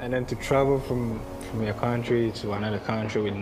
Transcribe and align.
and 0.00 0.12
then 0.12 0.24
to 0.26 0.34
travel 0.36 0.80
from 0.80 1.20
from 1.50 1.62
your 1.62 1.74
country 1.74 2.30
to 2.32 2.52
another 2.52 2.78
country 2.78 3.20
with 3.22 3.34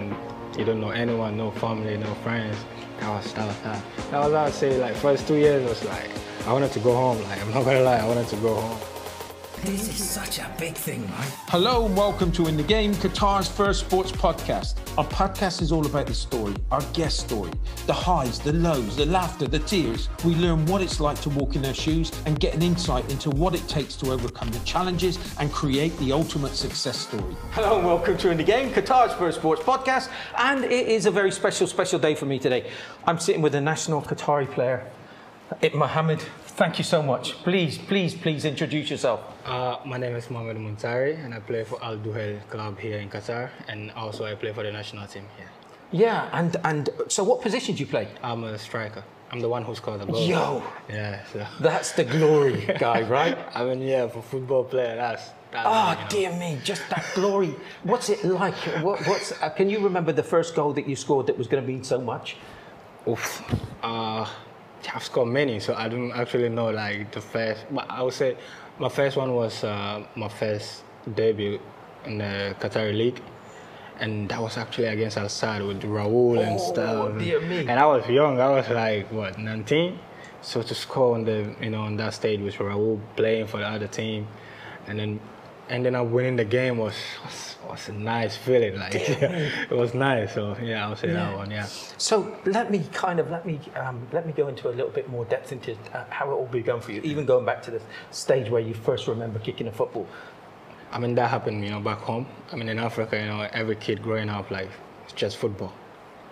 you 0.59 0.65
don't 0.65 0.81
know 0.81 0.91
anyone, 0.91 1.37
no 1.37 1.51
family, 1.53 1.97
no 1.97 2.13
friends. 2.17 2.57
That 3.01 3.11
was 3.11 3.33
that 3.35 3.47
was 3.47 3.61
that. 3.63 3.85
That 4.11 4.19
was 4.19 4.33
I 4.33 4.45
would 4.45 4.55
say 4.55 4.81
like 4.81 4.97
first 4.97 5.29
two 5.29 5.37
years 5.37 5.69
was 5.69 5.85
like 5.85 6.11
I 6.47 6.53
wanted 6.53 6.73
to 6.73 6.81
go 6.81 6.95
home. 6.95 7.23
Like 7.25 7.41
I'm 7.41 7.55
not 7.55 7.65
gonna 7.65 7.81
lie, 7.81 7.99
I 7.99 8.07
wanted 8.07 8.27
to 8.29 8.37
go 8.37 8.55
home. 8.55 8.98
This 9.65 9.89
is 9.89 10.09
such 10.09 10.39
a 10.39 10.49
big 10.57 10.75
thing, 10.75 11.03
right? 11.03 11.33
Hello 11.49 11.85
and 11.85 11.97
welcome 11.97 12.31
to 12.33 12.47
In 12.47 12.57
the 12.57 12.63
Game, 12.63 12.95
Qatar's 12.95 13.49
first 13.49 13.81
sports 13.81 14.13
podcast. 14.13 14.77
Our 14.97 15.05
podcast 15.07 15.61
is 15.63 15.73
all 15.73 15.85
about 15.85 16.07
the 16.07 16.15
story, 16.15 16.55
our 16.71 16.81
guest 16.93 17.19
story, 17.21 17.51
the 17.87 17.93
highs, 17.93 18.39
the 18.39 18.53
lows, 18.53 18.97
the 18.97 19.07
laughter, 19.07 19.49
the 19.49 19.59
tears. 19.59 20.09
We 20.25 20.37
learn 20.37 20.65
what 20.67 20.81
it's 20.81 21.01
like 21.01 21.21
to 21.23 21.29
walk 21.31 21.57
in 21.57 21.63
their 21.63 21.75
shoes 21.75 22.13
and 22.25 22.39
get 22.39 22.55
an 22.55 22.63
insight 22.63 23.11
into 23.11 23.31
what 23.31 23.55
it 23.55 23.67
takes 23.67 23.97
to 23.97 24.13
overcome 24.13 24.51
the 24.51 24.61
challenges 24.61 25.19
and 25.41 25.51
create 25.53 25.97
the 25.99 26.13
ultimate 26.13 26.55
success 26.55 26.97
story. 26.97 27.37
Hello 27.51 27.79
and 27.79 27.87
welcome 27.87 28.17
to 28.19 28.31
In 28.31 28.37
the 28.37 28.45
Game, 28.45 28.71
Qatar's 28.71 29.13
first 29.15 29.39
sports 29.39 29.63
podcast. 29.63 30.09
And 30.39 30.65
it 30.65 30.87
is 30.87 31.07
a 31.07 31.11
very 31.11 31.33
special, 31.33 31.67
special 31.67 31.99
day 31.99 32.15
for 32.15 32.27
me 32.27 32.39
today. 32.39 32.71
I'm 33.07 33.19
sitting 33.19 33.43
with 33.43 33.55
a 33.57 33.61
national 33.61 34.03
Qatari 34.03 34.49
player, 34.51 34.87
It 35.61 35.75
Mohammed. 35.75 36.23
Thank 36.59 36.79
you 36.79 36.85
so 36.85 37.03
much. 37.03 37.35
Please, 37.45 37.79
please, 37.79 38.15
please 38.15 38.45
introduce 38.45 38.91
yourself. 38.91 39.21
Uh, 39.47 39.77
my 39.87 39.97
name 39.97 40.17
is 40.17 40.29
Mohammed 40.29 40.57
Muntari, 40.57 41.15
and 41.25 41.33
I 41.33 41.39
play 41.39 41.63
for 41.63 41.83
Al 41.85 41.97
Duhail 41.97 42.41
Club 42.51 42.79
here 42.81 42.99
in 42.99 43.09
Qatar, 43.09 43.51
and 43.69 43.93
also 43.93 44.25
I 44.25 44.35
play 44.35 44.53
for 44.53 44.65
the 44.65 44.73
national 44.73 45.07
team 45.07 45.25
here. 45.37 45.49
Yeah, 45.93 46.29
and 46.33 46.57
and 46.65 46.91
so 47.07 47.23
what 47.23 47.43
position 47.43 47.77
do 47.77 47.81
you 47.81 47.87
play? 47.87 48.09
I'm 48.25 48.43
a 48.43 48.59
striker. 48.59 49.05
I'm 49.31 49.41
the 49.41 49.49
one 49.49 49.63
who 49.63 49.73
scored 49.77 50.01
the 50.01 50.07
goal. 50.07 50.21
Yo, 50.27 50.63
Yeah. 50.89 51.25
So. 51.33 51.47
that's 51.61 51.93
the 51.93 52.05
glory 52.05 52.67
guy, 52.81 53.03
right? 53.19 53.39
I 53.55 53.65
mean, 53.65 53.81
yeah, 53.81 54.09
for 54.09 54.21
football 54.23 54.65
player, 54.65 54.97
that's. 54.97 55.31
that's 55.53 55.67
Oh 55.71 55.91
you 55.93 55.97
know. 56.03 56.09
dear 56.09 56.39
me, 56.41 56.59
just 56.65 56.83
that 56.91 57.05
glory. 57.15 57.55
What's 57.85 58.09
it 58.09 58.25
like? 58.25 58.57
What, 58.83 59.07
what's? 59.07 59.31
Uh, 59.41 59.49
can 59.51 59.71
you 59.71 59.79
remember 59.79 60.13
the 60.13 60.25
first 60.35 60.57
goal 60.57 60.73
that 60.73 60.89
you 60.89 60.97
scored 60.97 61.27
that 61.29 61.39
was 61.39 61.47
going 61.47 61.63
to 61.63 61.69
mean 61.73 61.85
so 61.85 62.01
much? 62.01 62.37
Oof. 63.07 63.43
Uh, 63.83 64.27
I've 64.95 65.05
scored 65.05 65.29
many, 65.29 65.61
so 65.61 65.75
I 65.75 65.89
don't 65.89 66.13
actually 66.13 66.49
know 66.49 66.71
like 66.71 67.11
the 67.13 67.21
first. 67.21 67.65
But 67.71 67.87
I 67.91 68.03
would 68.03 68.15
say 68.15 68.37
my 68.79 68.89
first 68.89 69.17
one 69.17 69.35
was 69.35 69.65
uh, 69.65 70.05
my 70.15 70.29
first 70.29 70.83
debut 71.15 71.59
in 72.05 72.19
the 72.19 72.55
Qatari 72.61 72.97
league, 72.97 73.21
and 74.01 74.29
that 74.29 74.41
was 74.41 74.57
actually 74.57 74.87
against 74.87 75.17
Al 75.19 75.27
Sadd 75.27 75.67
with 75.67 75.83
Raul 75.83 76.41
and 76.41 76.59
Oh, 76.61 76.73
stuff. 76.73 77.19
dear 77.19 77.41
me. 77.41 77.61
And 77.61 77.73
I 77.81 77.87
was 77.87 78.09
young. 78.09 78.41
I 78.41 78.51
was 78.51 78.69
like 78.71 79.11
what 79.13 79.39
19. 79.39 79.99
So 80.41 80.63
to 80.63 80.75
score 80.75 81.15
on 81.17 81.25
the 81.25 81.55
you 81.61 81.71
know 81.71 81.81
on 81.83 81.97
that 81.97 82.15
stage 82.15 82.41
with 82.41 82.55
Raul 82.55 83.01
playing 83.17 83.49
for 83.49 83.59
the 83.59 83.67
other 83.67 83.89
team, 83.89 84.27
and 84.87 84.99
then 84.99 85.21
ending 85.69 85.95
up 85.95 86.07
winning 86.07 86.37
the 86.37 86.45
game 86.45 86.79
was 86.79 86.95
was, 87.25 87.57
was 87.69 87.89
a 87.89 87.93
nice 87.93 88.37
feeling. 88.37 88.79
Like 88.79 88.95
it 88.95 89.71
was 89.71 89.95
nice. 89.95 90.35
So 90.35 90.57
yeah, 90.63 90.87
I 90.87 90.89
would 90.89 90.99
say 90.99 91.11
that 91.13 91.37
one. 91.37 91.51
Yeah. 91.51 91.67
So 91.99 92.37
let 92.45 92.71
me 92.71 92.85
kind 92.93 93.21
of 93.21 93.31
let 93.31 93.47
me 93.47 93.61
um, 93.77 94.07
let 94.13 94.27
me 94.27 94.33
go 94.33 94.49
into 94.49 94.69
a 94.69 94.75
little 94.79 94.91
bit 94.91 95.09
more 95.09 95.25
depth 95.25 95.53
into 95.53 95.77
uh, 95.95 96.05
how 96.11 96.31
it 96.31 96.35
all 96.35 96.47
began 96.47 96.81
for 96.81 96.93
you. 96.93 97.01
Even 97.03 97.25
going 97.27 97.45
back 97.45 97.63
to 97.65 97.71
the 97.71 97.81
stage 98.11 98.51
where 98.51 98.63
you 98.63 98.75
first 98.75 99.07
remember 99.07 99.39
kicking 99.39 99.69
a 99.69 99.73
football. 99.73 100.07
I 100.91 100.99
mean, 100.99 101.15
that 101.17 101.29
happened, 101.29 101.63
you 101.63 101.71
know, 101.71 101.81
back 101.81 101.99
home. 101.99 102.27
I 102.51 102.57
mean, 102.57 102.71
in 102.71 102.79
Africa, 102.79 103.19
you 103.19 103.27
know, 103.27 103.47
every 103.53 103.77
kid 103.77 104.03
growing 104.03 104.31
up, 104.31 104.51
like, 104.51 104.71
it's 105.05 105.13
just 105.13 105.37
football. 105.37 105.75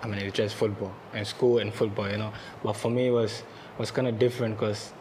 I 0.03 0.07
mean, 0.07 0.19
it's 0.21 0.35
just 0.35 0.55
football 0.55 0.95
and 1.13 1.27
school 1.27 1.59
and 1.59 1.73
football, 1.75 2.11
you 2.11 2.17
know. 2.17 2.33
But 2.63 2.75
for 2.75 2.91
me, 2.91 3.09
it 3.09 3.11
was 3.11 3.43
was 3.79 3.91
kind 3.91 4.09
of 4.09 4.19
different 4.19 4.59
because 4.59 4.93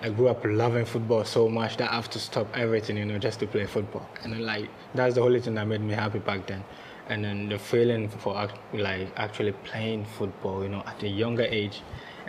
I 0.00 0.10
grew 0.10 0.28
up 0.28 0.44
loving 0.44 0.84
football 0.84 1.24
so 1.24 1.48
much 1.48 1.76
that 1.78 1.90
I 1.90 1.96
have 1.96 2.08
to 2.10 2.20
stop 2.20 2.46
everything, 2.56 2.96
you 2.96 3.04
know, 3.04 3.18
just 3.18 3.40
to 3.40 3.46
play 3.46 3.66
football. 3.66 4.08
And 4.22 4.32
then, 4.32 4.46
like, 4.46 4.68
that's 4.94 5.16
the 5.16 5.22
only 5.22 5.40
thing 5.40 5.54
that 5.54 5.66
made 5.66 5.80
me 5.80 5.94
happy 5.94 6.20
back 6.20 6.46
then. 6.46 6.62
And 7.08 7.24
then 7.24 7.48
the 7.48 7.58
feeling 7.58 8.08
for 8.08 8.48
like 8.74 9.08
actually 9.16 9.52
playing 9.64 10.04
football, 10.04 10.62
you 10.62 10.68
know, 10.68 10.82
at 10.86 11.02
a 11.02 11.08
younger 11.08 11.42
age, 11.42 11.80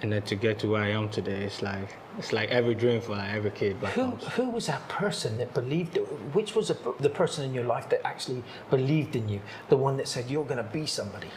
and 0.02 0.12
then 0.12 0.22
to 0.24 0.36
get 0.36 0.58
to 0.60 0.68
where 0.68 0.82
I 0.82 0.92
am 0.92 1.10
today, 1.10 1.44
it's 1.44 1.62
like 1.62 1.98
it's 2.18 2.32
like 2.32 2.50
every 2.50 2.76
dream 2.76 3.02
for 3.02 3.18
like 3.18 3.34
every 3.34 3.52
kid 3.52 3.80
back 3.82 3.92
Who 3.94 4.04
home. 4.04 4.20
who 4.20 4.50
was 4.50 4.68
that 4.68 4.88
person 4.88 5.38
that 5.38 5.54
believed? 5.54 5.98
Which 6.32 6.56
was 6.56 6.70
the, 6.70 6.78
the 7.02 7.10
person 7.10 7.44
in 7.44 7.54
your 7.54 7.66
life 7.66 7.90
that 7.90 8.08
actually 8.08 8.42
believed 8.70 9.18
in 9.18 9.28
you? 9.28 9.42
The 9.68 9.76
one 9.76 9.98
that 9.98 10.08
said 10.08 10.30
you're 10.30 10.46
going 10.46 10.64
to 10.64 10.72
be 10.72 10.86
somebody. 10.86 11.28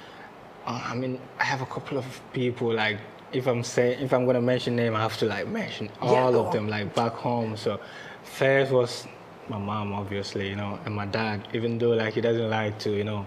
Uh, 0.64 0.80
I 0.84 0.94
mean, 0.94 1.20
I 1.40 1.44
have 1.44 1.60
a 1.60 1.66
couple 1.66 1.98
of 1.98 2.06
people 2.32 2.72
like 2.72 2.98
if 3.32 3.46
I'm 3.46 3.64
saying 3.64 4.00
if 4.00 4.12
I'm 4.12 4.26
gonna 4.26 4.40
mention 4.40 4.76
name, 4.76 4.94
I 4.94 5.00
have 5.00 5.16
to 5.18 5.26
like 5.26 5.48
mention 5.48 5.90
all 6.00 6.32
go 6.32 6.40
of 6.40 6.46
on. 6.46 6.52
them 6.52 6.68
like 6.68 6.94
back 6.94 7.12
home. 7.12 7.56
So 7.56 7.80
first 8.22 8.72
was 8.72 9.06
my 9.48 9.58
mom, 9.58 9.92
obviously, 9.92 10.48
you 10.48 10.56
know, 10.56 10.78
and 10.84 10.94
my 10.94 11.06
dad. 11.06 11.48
Even 11.52 11.78
though 11.78 11.90
like 11.90 12.14
he 12.14 12.20
doesn't 12.20 12.50
like 12.50 12.78
to, 12.80 12.90
you 12.90 13.04
know, 13.04 13.26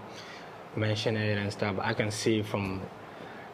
mention 0.75 1.17
it 1.17 1.37
and 1.37 1.51
stuff, 1.51 1.75
I 1.79 1.93
can 1.93 2.11
see 2.11 2.41
from 2.41 2.81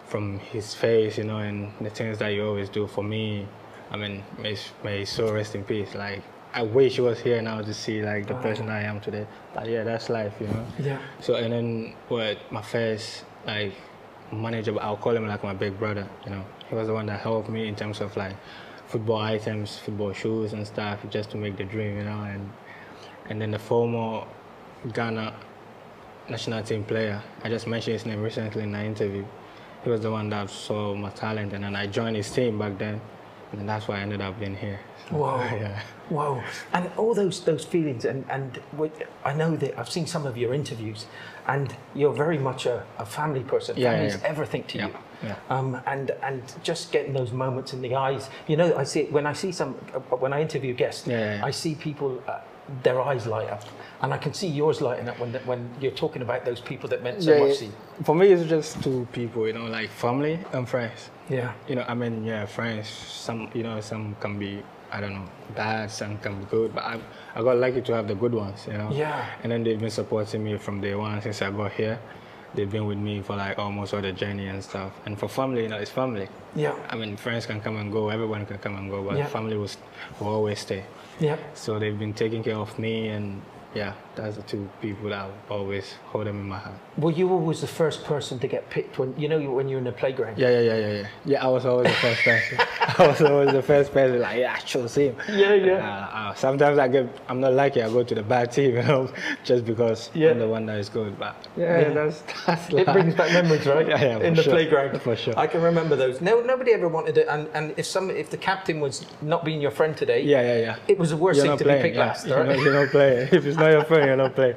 from 0.05 0.39
his 0.39 0.73
face, 0.73 1.17
you 1.17 1.23
know, 1.23 1.37
and 1.37 1.71
the 1.79 1.89
things 1.89 2.17
that 2.19 2.29
you 2.29 2.45
always 2.45 2.69
do 2.69 2.87
for 2.87 3.03
me. 3.03 3.47
I 3.91 3.97
mean, 3.97 4.23
may, 4.39 4.57
may 4.83 5.05
soul 5.05 5.33
rest 5.33 5.55
in 5.55 5.63
peace. 5.63 5.95
Like 5.95 6.21
I 6.53 6.63
wish 6.63 6.95
he 6.95 7.01
was 7.01 7.19
here 7.19 7.41
now 7.41 7.61
to 7.61 7.73
see 7.73 8.01
like 8.03 8.27
the 8.27 8.35
person 8.35 8.69
I 8.69 8.83
am 8.83 8.99
today. 8.99 9.25
But 9.53 9.67
yeah, 9.69 9.83
that's 9.83 10.09
life, 10.09 10.33
you 10.39 10.47
know. 10.47 10.65
Yeah. 10.79 10.99
So 11.21 11.35
and 11.35 11.53
then 11.53 11.95
what 12.07 12.37
my 12.51 12.61
first 12.61 13.25
like 13.45 13.73
manager, 14.31 14.75
I'll 14.81 14.97
call 14.97 15.15
him 15.15 15.27
like 15.27 15.43
my 15.43 15.53
big 15.53 15.77
brother. 15.77 16.07
You 16.25 16.31
know, 16.31 16.45
he 16.69 16.75
was 16.75 16.87
the 16.87 16.93
one 16.93 17.05
that 17.07 17.19
helped 17.19 17.49
me 17.49 17.67
in 17.67 17.75
terms 17.75 18.01
of 18.01 18.15
like 18.17 18.35
football 18.87 19.19
items, 19.19 19.77
football 19.77 20.13
shoes 20.13 20.53
and 20.53 20.65
stuff, 20.65 20.99
just 21.09 21.31
to 21.31 21.37
make 21.37 21.57
the 21.57 21.63
dream. 21.63 21.97
You 21.97 22.03
know, 22.03 22.21
and 22.23 22.51
and 23.29 23.41
then 23.41 23.51
the 23.51 23.59
former 23.59 24.25
Ghana 24.93 25.33
national 26.29 26.63
team 26.63 26.83
player, 26.83 27.21
I 27.43 27.49
just 27.49 27.67
mentioned 27.67 27.93
his 27.93 28.05
name 28.05 28.21
recently 28.21 28.63
in 28.63 28.73
an 28.73 28.85
interview. 28.85 29.25
He 29.83 29.89
was 29.89 30.01
the 30.01 30.11
one 30.11 30.29
that 30.29 30.49
saw 30.49 30.95
my 30.95 31.09
talent, 31.09 31.53
and 31.53 31.63
then 31.63 31.75
I 31.75 31.87
joined 31.87 32.15
his 32.15 32.29
team 32.31 32.59
back 32.59 32.77
then, 32.77 33.01
and 33.59 33.67
that's 33.67 33.87
why 33.87 33.97
I 33.97 33.99
ended 34.01 34.21
up 34.21 34.39
being 34.39 34.55
here. 34.55 34.79
So, 35.09 35.15
Whoa. 35.17 35.37
yeah. 35.59 35.81
Whoa. 36.09 36.41
And 36.73 36.89
all 36.97 37.13
those 37.13 37.41
those 37.43 37.63
feelings 37.65 38.05
and 38.05 38.25
and 38.29 38.59
I 39.25 39.33
know 39.33 39.55
that 39.57 39.77
I've 39.79 39.89
seen 39.89 40.07
some 40.07 40.25
of 40.25 40.37
your 40.37 40.53
interviews, 40.53 41.05
and 41.47 41.75
you're 41.95 42.13
very 42.13 42.37
much 42.37 42.65
a, 42.65 42.83
a 42.97 43.05
family 43.05 43.41
person. 43.43 43.75
Yeah, 43.77 43.83
yeah, 43.83 43.91
Family's 43.91 44.15
yeah. 44.21 44.27
everything 44.29 44.63
to 44.65 44.77
Yeah, 44.77 44.87
you. 44.87 44.93
yeah. 45.23 45.35
Um, 45.49 45.81
and 45.85 46.11
and 46.23 46.41
just 46.63 46.91
getting 46.91 47.13
those 47.13 47.31
moments 47.31 47.73
in 47.73 47.81
the 47.81 47.95
eyes. 47.95 48.29
You 48.47 48.57
know, 48.57 48.75
I 48.77 48.83
see 48.83 49.03
when 49.05 49.25
I 49.25 49.33
see 49.33 49.51
some 49.51 49.75
uh, 49.93 49.99
when 50.17 50.33
I 50.33 50.41
interview 50.41 50.73
guests, 50.73 51.07
Yeah, 51.07 51.19
yeah, 51.19 51.35
yeah. 51.37 51.45
I 51.45 51.51
see 51.51 51.75
people. 51.75 52.21
Uh, 52.27 52.39
their 52.83 53.01
eyes 53.01 53.25
light 53.27 53.49
up, 53.49 53.63
and 54.01 54.13
I 54.13 54.17
can 54.17 54.33
see 54.33 54.47
yours 54.47 54.81
lighting 54.81 55.09
up 55.09 55.19
when 55.19 55.33
when 55.45 55.69
you're 55.81 55.91
talking 55.91 56.21
about 56.21 56.45
those 56.45 56.61
people 56.61 56.87
that 56.89 57.03
meant 57.03 57.23
so 57.23 57.33
Yeah, 57.33 57.47
much 57.47 57.57
to 57.59 57.65
you. 57.65 57.73
For 58.03 58.15
me, 58.15 58.27
it's 58.31 58.49
just 58.49 58.81
two 58.83 59.07
people, 59.11 59.47
you 59.47 59.53
know, 59.53 59.65
like 59.65 59.89
family 59.89 60.39
and 60.53 60.67
friends. 60.67 61.09
Yeah. 61.29 61.53
You 61.67 61.75
know, 61.75 61.85
I 61.87 61.93
mean, 61.93 62.23
yeah, 62.25 62.45
friends. 62.45 62.87
Some, 62.89 63.49
you 63.53 63.63
know, 63.63 63.79
some 63.81 64.15
can 64.19 64.37
be, 64.39 64.63
I 64.91 64.99
don't 65.01 65.13
know, 65.13 65.29
bad. 65.55 65.89
Some 65.91 66.17
can 66.17 66.39
be 66.39 66.45
good. 66.45 66.73
But 66.75 66.83
I, 66.83 66.99
I 67.35 67.41
got 67.41 67.57
lucky 67.57 67.81
to 67.81 67.93
have 67.93 68.07
the 68.07 68.15
good 68.15 68.33
ones. 68.33 68.65
You 68.67 68.77
know. 68.77 68.89
Yeah. 68.91 69.25
And 69.43 69.51
then 69.51 69.63
they've 69.63 69.79
been 69.79 69.89
supporting 69.91 70.43
me 70.43 70.57
from 70.57 70.81
day 70.81 70.95
one 70.95 71.21
since 71.21 71.41
I 71.41 71.51
got 71.51 71.71
here. 71.73 71.99
They've 72.53 72.69
been 72.69 72.85
with 72.85 72.97
me 72.97 73.21
for 73.21 73.37
like 73.37 73.57
almost 73.57 73.93
all 73.93 74.01
the 74.01 74.11
journey 74.11 74.47
and 74.47 74.61
stuff. 74.61 74.91
And 75.05 75.17
for 75.17 75.29
family, 75.29 75.63
you 75.63 75.69
know, 75.69 75.77
it's 75.77 75.91
family. 75.91 76.27
Yeah. 76.55 76.75
I 76.89 76.95
mean, 76.97 77.15
friends 77.15 77.45
can 77.45 77.61
come 77.61 77.77
and 77.77 77.91
go. 77.93 78.09
Everyone 78.09 78.45
can 78.45 78.57
come 78.57 78.75
and 78.75 78.89
go, 78.91 79.01
but 79.03 79.17
Yeah. 79.17 79.27
family 79.27 79.55
will, 79.55 79.69
will 80.19 80.27
always 80.27 80.59
stay. 80.59 80.83
Yeah. 81.21 81.37
So 81.53 81.77
they've 81.77 81.97
been 81.97 82.13
taking 82.13 82.43
care 82.43 82.57
of 82.57 82.77
me, 82.79 83.09
and 83.09 83.41
yeah, 83.75 83.93
that's 84.15 84.35
the 84.35 84.43
two 84.43 84.67
people 84.81 85.09
that 85.09 85.19
I'll 85.19 85.33
always 85.49 85.93
hold 86.07 86.27
them 86.27 86.39
in 86.39 86.47
my 86.49 86.57
heart. 86.59 86.75
Were 86.97 87.11
you 87.11 87.29
always 87.31 87.61
the 87.61 87.67
first 87.67 88.03
person 88.03 88.39
to 88.39 88.47
get 88.47 88.69
picked 88.69 88.99
when 88.99 89.17
you 89.17 89.27
know 89.29 89.39
when 89.51 89.69
you're 89.69 89.77
in 89.79 89.85
the 89.85 89.91
playground? 89.91 90.37
Yeah, 90.37 90.49
yeah, 90.49 90.59
yeah, 90.59 90.75
yeah, 90.77 90.93
yeah. 91.01 91.07
Yeah, 91.25 91.45
I 91.45 91.47
was 91.47 91.65
always 91.65 91.87
the 91.87 91.93
first 91.93 92.21
person. 92.21 92.57
I 92.99 93.07
was 93.07 93.21
always 93.21 93.51
the 93.53 93.61
first 93.61 93.93
person. 93.93 94.19
Like, 94.19 94.37
yeah, 94.39 94.53
I 94.57 94.59
chose 94.59 94.95
him. 94.95 95.15
Yeah, 95.29 95.53
yeah. 95.53 95.75
Uh, 95.77 96.17
uh, 96.17 96.33
sometimes 96.35 96.77
I 96.77 96.87
get, 96.87 97.07
I'm 97.29 97.39
not 97.39 97.53
lucky. 97.53 97.81
I 97.81 97.89
go 97.89 98.03
to 98.03 98.15
the 98.15 98.23
bad 98.23 98.51
team, 98.51 98.75
you 98.75 98.83
know, 98.83 99.09
just 99.43 99.65
because 99.65 100.09
Yeah. 100.13 100.31
I'm 100.31 100.39
the 100.39 100.47
one 100.47 100.65
that 100.65 100.77
is 100.79 100.89
good. 100.89 101.17
But 101.17 101.35
yeah, 101.55 101.79
Yeah. 101.81 101.89
that's 101.93 102.23
that's. 102.45 102.69
It 102.73 102.87
life. 102.87 102.93
brings 102.93 103.15
back 103.15 103.31
memories, 103.31 103.65
right? 103.65 103.87
Yeah, 103.87 104.01
yeah, 104.01 104.19
In 104.19 104.33
the 104.33 104.43
sure. 104.43 104.53
playground, 104.53 105.01
For 105.01 105.15
sure. 105.15 105.33
I 105.37 105.47
can 105.47 105.61
remember 105.61 105.95
those. 105.95 106.19
No, 106.21 106.41
nobody 106.41 106.73
ever 106.73 106.87
wanted 106.87 107.17
it. 107.17 107.27
And, 107.29 107.47
and 107.53 107.73
if 107.77 107.85
some, 107.85 108.09
if 108.09 108.29
the 108.29 108.37
captain 108.37 108.79
was 108.81 109.05
not 109.21 109.45
being 109.45 109.61
your 109.61 109.71
friend 109.71 109.95
today, 109.95 110.21
Yeah, 110.23 110.41
yeah, 110.41 110.57
yeah. 110.59 110.75
it 110.87 110.97
was 110.99 111.11
the 111.11 111.17
worst 111.17 111.37
You're 111.37 111.47
thing 111.47 111.57
to 111.59 111.63
playing. 111.63 111.81
be 111.81 111.87
picked 111.89 111.95
yeah. 111.97 112.05
last, 112.07 112.27
You're, 112.27 112.37
right? 112.39 112.47
not, 112.49 112.59
you're 112.59 112.73
not 112.73 112.89
playing. 112.89 113.29
If 113.31 113.45
it's 113.45 113.57
not 113.57 113.71
your 113.71 113.83
friend, 113.85 114.00
you're 114.05 114.15
not 114.15 114.35
playing. 114.35 114.55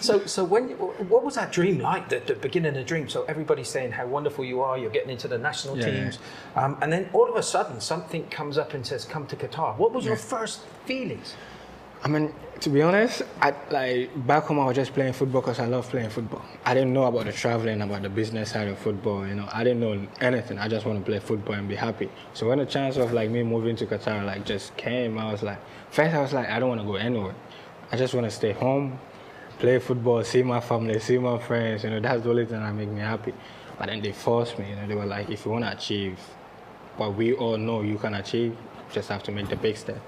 So, 0.00 0.24
so 0.26 0.44
when, 0.44 0.68
what 1.08 1.24
was 1.24 1.34
that 1.34 1.52
dream 1.52 1.78
like? 1.78 2.08
The, 2.08 2.20
the 2.20 2.34
beginning 2.34 2.70
of 2.70 2.74
the 2.74 2.84
dream. 2.84 3.08
So 3.08 3.24
everybody's 3.24 3.68
saying 3.68 3.92
how 3.92 4.06
wonderful 4.06 4.44
you 4.44 4.60
are. 4.60 4.78
You're 4.78 4.90
getting 4.90 5.10
into 5.10 5.28
the 5.28 5.38
national 5.38 5.78
Yeah, 5.78 5.86
yeah. 5.86 6.02
teams, 6.04 6.18
Um, 6.56 6.76
and 6.82 6.92
then 6.92 7.08
all 7.12 7.28
of 7.28 7.36
a 7.36 7.42
sudden 7.42 7.80
something 7.80 8.26
comes 8.28 8.58
up 8.58 8.74
and 8.74 8.86
says, 8.86 9.04
"Come 9.04 9.26
to 9.28 9.36
Qatar." 9.36 9.76
What 9.76 9.92
was 9.92 10.04
your 10.04 10.16
first 10.16 10.60
feelings? 10.86 11.34
I 12.02 12.08
mean, 12.08 12.32
to 12.60 12.70
be 12.70 12.80
honest, 12.80 13.20
I, 13.42 13.52
like 13.70 14.26
back 14.26 14.44
home, 14.44 14.58
I 14.58 14.64
was 14.64 14.74
just 14.74 14.94
playing 14.94 15.12
football 15.12 15.42
because 15.42 15.58
I 15.58 15.66
love 15.66 15.86
playing 15.90 16.08
football. 16.08 16.42
I 16.64 16.72
didn't 16.72 16.94
know 16.94 17.04
about 17.04 17.26
the 17.26 17.32
traveling, 17.32 17.82
about 17.82 18.00
the 18.00 18.08
business 18.08 18.52
side 18.52 18.68
of 18.68 18.78
football. 18.78 19.26
You 19.26 19.34
know, 19.34 19.46
I 19.52 19.64
didn't 19.64 19.80
know 19.80 20.06
anything. 20.20 20.58
I 20.58 20.66
just 20.68 20.86
want 20.86 20.98
to 20.98 21.04
play 21.04 21.18
football 21.18 21.56
and 21.56 21.68
be 21.68 21.74
happy. 21.74 22.08
So 22.32 22.48
when 22.48 22.56
the 22.58 22.64
chance 22.64 22.96
of 22.96 23.12
like 23.12 23.28
me 23.28 23.42
moving 23.42 23.76
to 23.76 23.86
Qatar 23.86 24.24
like 24.24 24.46
just 24.46 24.74
came, 24.78 25.18
I 25.18 25.30
was 25.30 25.42
like, 25.42 25.58
first 25.90 26.14
I 26.14 26.22
was 26.22 26.32
like, 26.32 26.48
I 26.48 26.58
don't 26.58 26.70
want 26.70 26.80
to 26.80 26.86
go 26.86 26.94
anywhere. 26.94 27.34
I 27.92 27.96
just 27.96 28.14
want 28.14 28.24
to 28.26 28.30
stay 28.30 28.52
home, 28.52 28.98
play 29.58 29.78
football, 29.78 30.22
see 30.24 30.42
my 30.42 30.60
family, 30.60 30.98
see 31.00 31.18
my 31.18 31.38
friends. 31.38 31.84
You 31.84 31.90
know, 31.90 32.00
that's 32.00 32.22
the 32.22 32.30
only 32.30 32.46
thing 32.46 32.60
that 32.60 32.72
make 32.74 32.88
me 32.88 33.00
happy. 33.00 33.34
But 33.78 33.86
then 33.88 34.00
they 34.00 34.12
forced 34.12 34.58
me. 34.58 34.70
You 34.70 34.76
know, 34.76 34.86
they 34.86 34.94
were 34.94 35.06
like, 35.06 35.28
if 35.30 35.44
you 35.44 35.50
want 35.50 35.64
to 35.64 35.72
achieve 35.72 36.18
what 36.96 37.14
we 37.14 37.32
all 37.34 37.56
know 37.56 37.82
you 37.82 37.98
can 37.98 38.14
achieve, 38.14 38.52
you 38.52 38.92
just 38.92 39.08
have 39.08 39.22
to 39.24 39.32
make 39.32 39.48
the 39.48 39.56
big 39.56 39.76
step. 39.76 40.00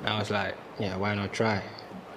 And 0.00 0.08
I 0.08 0.18
was 0.18 0.30
like, 0.30 0.56
yeah, 0.78 0.96
why 0.96 1.14
not 1.14 1.32
try? 1.32 1.62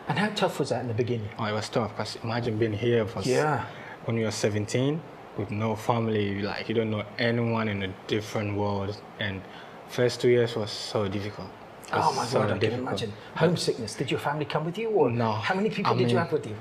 And 0.07 0.17
how 0.17 0.29
tough 0.29 0.59
was 0.59 0.69
that 0.69 0.81
in 0.81 0.87
the 0.87 0.93
beginning? 0.93 1.29
Oh, 1.37 1.45
it 1.45 1.53
was 1.53 1.69
tough 1.69 1.91
because 1.95 2.17
imagine 2.23 2.57
being 2.57 2.73
here 2.73 3.05
for 3.05 3.21
Yeah. 3.21 3.65
when 4.05 4.17
you're 4.17 4.31
17 4.31 4.99
with 5.37 5.51
no 5.51 5.75
family, 5.75 6.41
like 6.41 6.67
you 6.67 6.75
don't 6.75 6.89
know 6.89 7.03
anyone 7.19 7.69
in 7.69 7.83
a 7.83 7.93
different 8.07 8.57
world. 8.57 8.99
And 9.19 9.41
first 9.87 10.19
two 10.19 10.29
years 10.29 10.55
was 10.55 10.71
so 10.71 11.07
difficult. 11.07 11.47
Oh 11.93 12.13
my 12.13 12.25
so 12.25 12.39
God, 12.39 12.51
I 12.51 12.57
can 12.57 12.73
imagine. 12.73 13.13
Homesickness. 13.35 13.95
Did 13.95 14.11
your 14.11 14.19
family 14.19 14.45
come 14.45 14.65
with 14.65 14.77
you, 14.77 14.89
or 14.89 15.09
No. 15.09 15.31
How 15.31 15.55
many 15.55 15.69
people 15.69 15.93
I 15.93 15.97
did 15.97 16.11
you 16.11 16.17
have 16.17 16.31
with 16.31 16.45
you? 16.45 16.55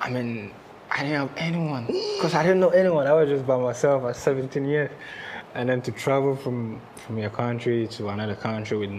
I 0.00 0.10
mean, 0.10 0.52
I 0.90 1.02
didn't 1.02 1.16
have 1.16 1.30
anyone 1.36 1.86
because 2.16 2.34
I 2.34 2.42
didn't 2.42 2.60
know 2.60 2.70
anyone. 2.70 3.06
I 3.06 3.12
was 3.12 3.28
just 3.28 3.46
by 3.46 3.56
myself 3.56 4.04
at 4.04 4.16
17 4.16 4.64
years, 4.64 4.90
and 5.54 5.68
then 5.68 5.82
to 5.82 5.92
travel 5.92 6.36
from 6.36 6.80
from 7.06 7.18
your 7.18 7.30
country 7.30 7.86
to 7.88 8.08
another 8.08 8.34
country 8.34 8.76
with 8.76 8.90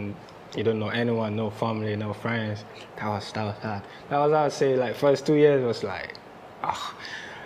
you 0.56 0.64
don't 0.64 0.80
know 0.80 0.90
anyone, 0.90 1.36
no 1.36 1.50
family, 1.50 1.96
no 1.96 2.14
friends. 2.14 2.66
That 2.98 3.08
was 3.08 3.32
that 3.34 3.44
was 3.44 3.58
hard. 3.58 3.82
That 4.10 4.20
was 4.20 4.32
I 4.32 4.44
would 4.44 4.52
say 4.52 4.76
like 4.76 4.96
first 4.96 5.26
two 5.26 5.36
years 5.36 5.64
was 5.64 5.84
like, 5.84 6.16
ah, 6.64 6.96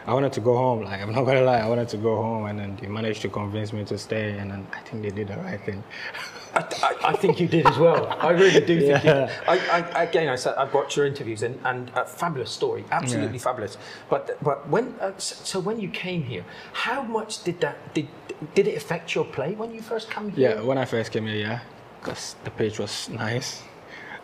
I 0.08 0.14
wanted 0.14 0.34
to 0.34 0.42
go 0.42 0.58
home. 0.58 0.84
Like 0.84 1.02
I'm 1.02 1.14
not 1.14 1.24
gonna 1.24 1.42
lie, 1.42 1.60
I 1.60 1.68
wanted 1.68 1.90
to 1.90 1.98
go 1.98 2.16
home, 2.16 2.46
and 2.48 2.60
then 2.60 2.78
they 2.82 2.88
managed 2.88 3.22
to 3.22 3.30
convince 3.30 3.74
me 3.74 3.86
to 3.86 3.98
stay, 3.98 4.38
and 4.38 4.52
then 4.52 4.68
I 4.74 4.80
think 4.82 5.04
they 5.04 5.12
did 5.12 5.28
the 5.30 5.38
right 5.38 5.62
thing. 5.62 5.84
I, 6.56 6.60
I, 6.84 7.10
I 7.10 7.14
think 7.16 7.40
you 7.40 7.48
did 7.48 7.68
as 7.68 7.78
well. 7.78 8.08
I 8.20 8.30
really 8.32 8.62
do 8.66 8.80
think 8.80 9.04
you 9.04 9.12
did. 9.12 9.30
I, 9.48 9.60
I, 9.94 10.04
again, 10.04 10.30
I 10.30 10.36
said 10.36 10.56
I've 10.56 10.74
watched 10.74 10.96
your 10.96 11.06
interviews 11.06 11.44
and, 11.44 11.60
and 11.66 11.92
a 11.96 12.06
fabulous 12.06 12.52
story, 12.52 12.86
absolutely 12.92 13.38
Yeah. 13.38 13.44
fabulous. 13.44 13.78
But 14.10 14.38
but 14.42 14.68
when 14.70 14.96
uh, 15.02 15.12
so 15.18 15.60
when 15.60 15.80
you 15.80 15.90
came 15.90 16.24
here, 16.24 16.46
how 16.74 17.02
much 17.04 17.44
did 17.44 17.60
that 17.62 17.94
did 17.94 18.08
did 18.54 18.68
it 18.68 18.78
affect 18.78 19.14
your 19.16 19.26
play 19.26 19.56
when 19.56 19.74
you 19.74 19.82
first 19.82 20.10
came 20.10 20.30
here? 20.32 20.52
Yeah, 20.52 20.62
when 20.62 20.78
I 20.78 20.86
first 20.86 21.12
came 21.12 21.26
here, 21.28 21.36
yeah, 21.36 21.60
because 22.00 22.36
the 22.46 22.52
pitch 22.52 22.80
was 22.80 23.10
nice. 23.10 23.64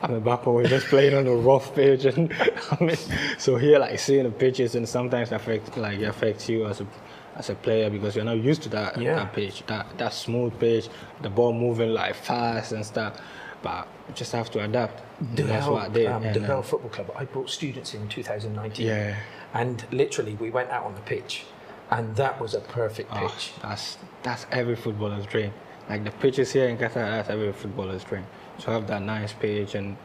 I 0.03 0.07
mean, 0.07 0.21
back 0.21 0.45
when 0.47 0.55
we're 0.55 0.67
just 0.67 0.87
playing 0.87 1.13
on 1.13 1.27
a 1.27 1.35
rough 1.35 1.75
pitch, 1.75 2.05
and 2.05 2.33
I 2.71 2.83
mean, 2.83 2.97
so 3.37 3.55
here, 3.57 3.77
like 3.77 3.99
seeing 3.99 4.23
the 4.23 4.31
pitches, 4.31 4.75
and 4.75 4.87
sometimes 4.87 5.31
affect 5.31 5.77
like 5.77 5.99
affects 6.01 6.49
you 6.49 6.65
as 6.65 6.81
a 6.81 6.87
as 7.35 7.49
a 7.49 7.55
player 7.55 7.89
because 7.89 8.15
you're 8.15 8.25
not 8.25 8.37
used 8.37 8.61
to 8.63 8.69
that, 8.69 8.97
Yeah. 8.99 9.15
that 9.15 9.33
pitch, 9.33 9.63
that 9.67 9.85
that 9.97 10.13
smooth 10.13 10.57
pitch, 10.59 10.89
the 11.21 11.29
ball 11.29 11.53
moving 11.53 11.93
like 11.93 12.15
fast 12.15 12.71
and 12.71 12.85
stuff. 12.85 13.19
But 13.63 13.87
you 14.07 14.15
just 14.15 14.31
have 14.31 14.49
to 14.51 14.63
adapt. 14.63 15.03
De 15.35 15.43
That's 15.43 15.67
what 15.67 15.83
I 15.85 15.89
did. 15.89 16.07
um, 16.07 16.23
and, 16.23 16.45
uh, 16.49 16.61
Football 16.63 16.89
Club. 16.89 17.11
I 17.15 17.25
brought 17.25 17.49
students 17.49 17.93
in 17.93 18.07
2019. 18.09 18.87
Yeah. 18.87 19.15
And 19.53 19.85
literally, 19.91 20.33
we 20.39 20.49
went 20.49 20.71
out 20.71 20.83
on 20.85 20.95
the 20.95 21.01
pitch, 21.01 21.43
and 21.91 22.15
that 22.15 22.41
was 22.41 22.55
a 22.55 22.59
perfect 22.61 23.11
Oh, 23.13 23.27
pitch. 23.27 23.51
that's 23.61 23.97
that's 24.23 24.45
every 24.51 24.75
footballer's 24.75 25.25
dream. 25.27 25.53
Like 25.89 26.03
the 26.05 26.11
pitches 26.11 26.51
here 26.51 26.67
in 26.69 26.77
Qatar, 26.77 26.93
that's 27.11 27.29
every 27.29 27.51
footballer's 27.53 28.03
dream. 28.03 28.25
To 28.59 28.71
have 28.71 28.87
that 28.87 29.01
nice 29.03 29.33
pitch 29.33 29.75
and 29.75 29.95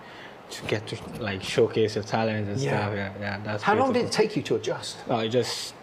to 0.50 0.62
get 0.67 0.87
to 0.88 0.96
like 1.19 1.43
showcase 1.43 1.94
your 1.94 2.05
talents 2.05 2.49
and 2.50 2.58
Yeah. 2.61 2.70
stuff. 2.84 2.93
Yeah, 2.94 3.11
yeah. 3.20 3.40
That's 3.44 3.62
How 3.62 3.75
long 3.75 3.93
did 3.93 4.00
it 4.00 4.02
beautiful. 4.02 4.23
take 4.25 4.37
you 4.37 4.43
to 4.43 4.55
adjust? 4.56 4.96
No, 5.08 5.19
it 5.20 5.28
just 5.31 5.75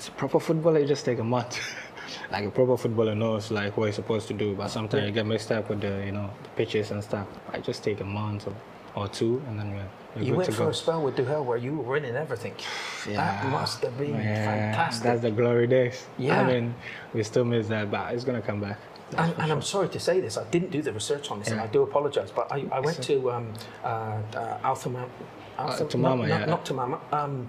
as 0.00 0.08
a 0.08 0.12
proper 0.12 0.40
footballer, 0.40 0.78
it 0.78 0.86
just 0.86 1.04
take 1.04 1.18
a 1.18 1.24
month. 1.24 1.60
like 2.32 2.44
a 2.46 2.50
proper 2.50 2.76
footballer 2.76 3.14
knows 3.14 3.50
like 3.50 3.76
what 3.76 3.86
he's 3.86 3.94
supposed 3.96 4.28
to 4.28 4.34
do, 4.34 4.54
but 4.54 4.68
sometimes 4.68 5.06
you 5.06 5.12
get 5.12 5.26
mixed 5.26 5.52
up 5.52 5.68
with 5.68 5.80
the 5.80 6.02
you 6.06 6.12
know 6.12 6.30
the 6.42 6.48
pitches 6.50 6.90
and 6.90 7.04
stuff. 7.04 7.26
I 7.52 7.58
just 7.58 7.84
take 7.84 8.00
a 8.00 8.04
month 8.04 8.48
or, 8.48 8.54
or 8.94 9.08
two, 9.08 9.42
and 9.46 9.58
then 9.58 9.72
we're, 9.74 9.88
we're 10.16 10.22
You 10.22 10.34
went 10.36 10.46
to 10.46 10.52
for 10.52 10.64
go. 10.64 10.70
a 10.70 10.74
spell 10.74 11.02
with 11.02 11.16
Duhail 11.16 11.44
where 11.44 11.58
you 11.58 11.74
were 11.76 11.92
winning 11.94 12.16
everything. 12.16 12.54
Yeah. 13.08 13.16
That 13.16 13.46
must 13.50 13.82
have 13.82 13.96
been 13.96 14.12
Yeah, 14.12 14.44
fantastic. 14.44 15.04
That's 15.04 15.22
the 15.22 15.30
glory 15.30 15.66
days. 15.66 16.06
Yeah. 16.18 16.42
I 16.42 16.46
mean, 16.46 16.74
we 17.14 17.22
still 17.22 17.46
miss 17.46 17.66
that, 17.68 17.90
but 17.90 18.12
it's 18.12 18.24
gonna 18.24 18.42
come 18.42 18.60
back. 18.60 18.78
And, 19.16 19.32
and 19.38 19.50
I'm 19.50 19.62
sorry 19.62 19.88
to 19.88 19.98
say 19.98 20.20
this, 20.20 20.36
I 20.36 20.44
didn't 20.50 20.70
do 20.70 20.82
the 20.82 20.92
research 20.92 21.30
on 21.30 21.38
this, 21.38 21.48
and 21.48 21.60
I 21.60 21.66
do 21.66 21.82
apologise. 21.82 22.30
But 22.30 22.52
I, 22.52 22.66
I 22.70 22.80
went 22.80 23.02
to 23.04 23.30
um, 23.32 23.52
uh, 23.82 23.86
uh, 24.36 24.58
Alpha 24.62 24.90
Mount, 24.90 25.10
Alpha, 25.58 25.86
to 25.86 25.96
not, 25.98 26.08
Mama, 26.10 26.28
not, 26.28 26.40
yeah. 26.40 26.46
not 26.46 26.64
to 26.66 26.74
Mama, 26.74 27.00
um, 27.10 27.48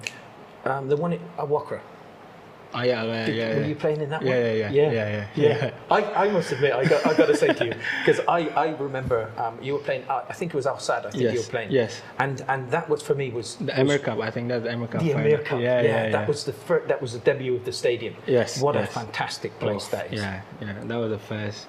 um, 0.63 0.88
the 0.88 0.95
one 0.95 1.13
at 1.13 1.19
Al 1.38 1.48
Wakrah. 1.48 1.81
Oh 2.74 2.82
yeah, 2.82 3.04
yeah, 3.04 3.26
Did- 3.26 3.36
yeah. 3.36 3.56
were 3.56 3.62
yeah. 3.62 3.68
you 3.68 3.76
playing 3.76 4.02
in 4.02 4.10
that 4.10 4.22
Yeah, 4.22 4.30
one? 4.30 4.38
yeah, 4.40 4.54
yeah, 4.54 4.92
yeah, 4.92 5.28
yeah, 5.36 5.58
yeah. 5.66 5.72
I, 5.90 6.26
I 6.26 6.32
must 6.32 6.52
admit, 6.52 6.74
I 6.74 6.86
got, 6.86 7.06
I 7.06 7.14
got 7.18 7.26
to 7.28 7.36
say 7.36 7.52
to 7.54 7.66
you, 7.66 7.74
because 8.06 8.22
I, 8.28 8.48
I 8.50 8.70
remember 8.78 9.30
um, 9.38 9.58
you 9.62 9.74
were 9.74 9.80
playing, 9.80 10.04
uh, 10.08 10.24
I 10.30 10.34
think 10.34 10.54
it 10.54 10.56
was 10.58 10.66
Al 10.66 10.78
Sadd, 10.78 11.06
I 11.06 11.10
think 11.12 11.24
you 11.34 11.40
were 11.40 11.46
playing. 11.46 11.72
yes. 11.72 12.02
And 12.20 12.44
and 12.48 12.70
that 12.72 12.88
was 12.90 13.02
for 13.02 13.14
me 13.16 13.30
was 13.32 13.56
The 13.58 13.80
Emir 13.80 14.00
Cup, 14.00 14.20
I 14.20 14.32
think 14.32 14.48
that's 14.50 14.64
the 14.64 14.72
Emir 14.72 14.88
Cup. 14.88 15.02
The. 15.02 15.12
Emir 15.12 15.38
Cup. 15.40 15.60
Yeah, 15.60 15.82
yeah, 15.82 15.88
yeah. 16.06 16.10
That 16.12 16.28
was 16.28 16.44
the 16.46 16.54
fir- 16.54 16.86
that 16.88 17.02
was 17.02 17.14
the 17.14 17.20
debut 17.20 17.56
of 17.56 17.66
the 17.66 17.74
stadium. 17.74 18.16
Yes, 18.26 18.62
What 18.62 18.76
a 18.76 18.86
fantastic 18.86 19.58
place 19.60 19.88
Oh, 19.92 19.96
that 19.98 20.14
is. 20.14 20.22
Yeah, 20.22 20.42
yeah. 20.62 20.76
That 20.84 20.96
was 20.98 21.10
the 21.12 21.20
first, 21.20 21.68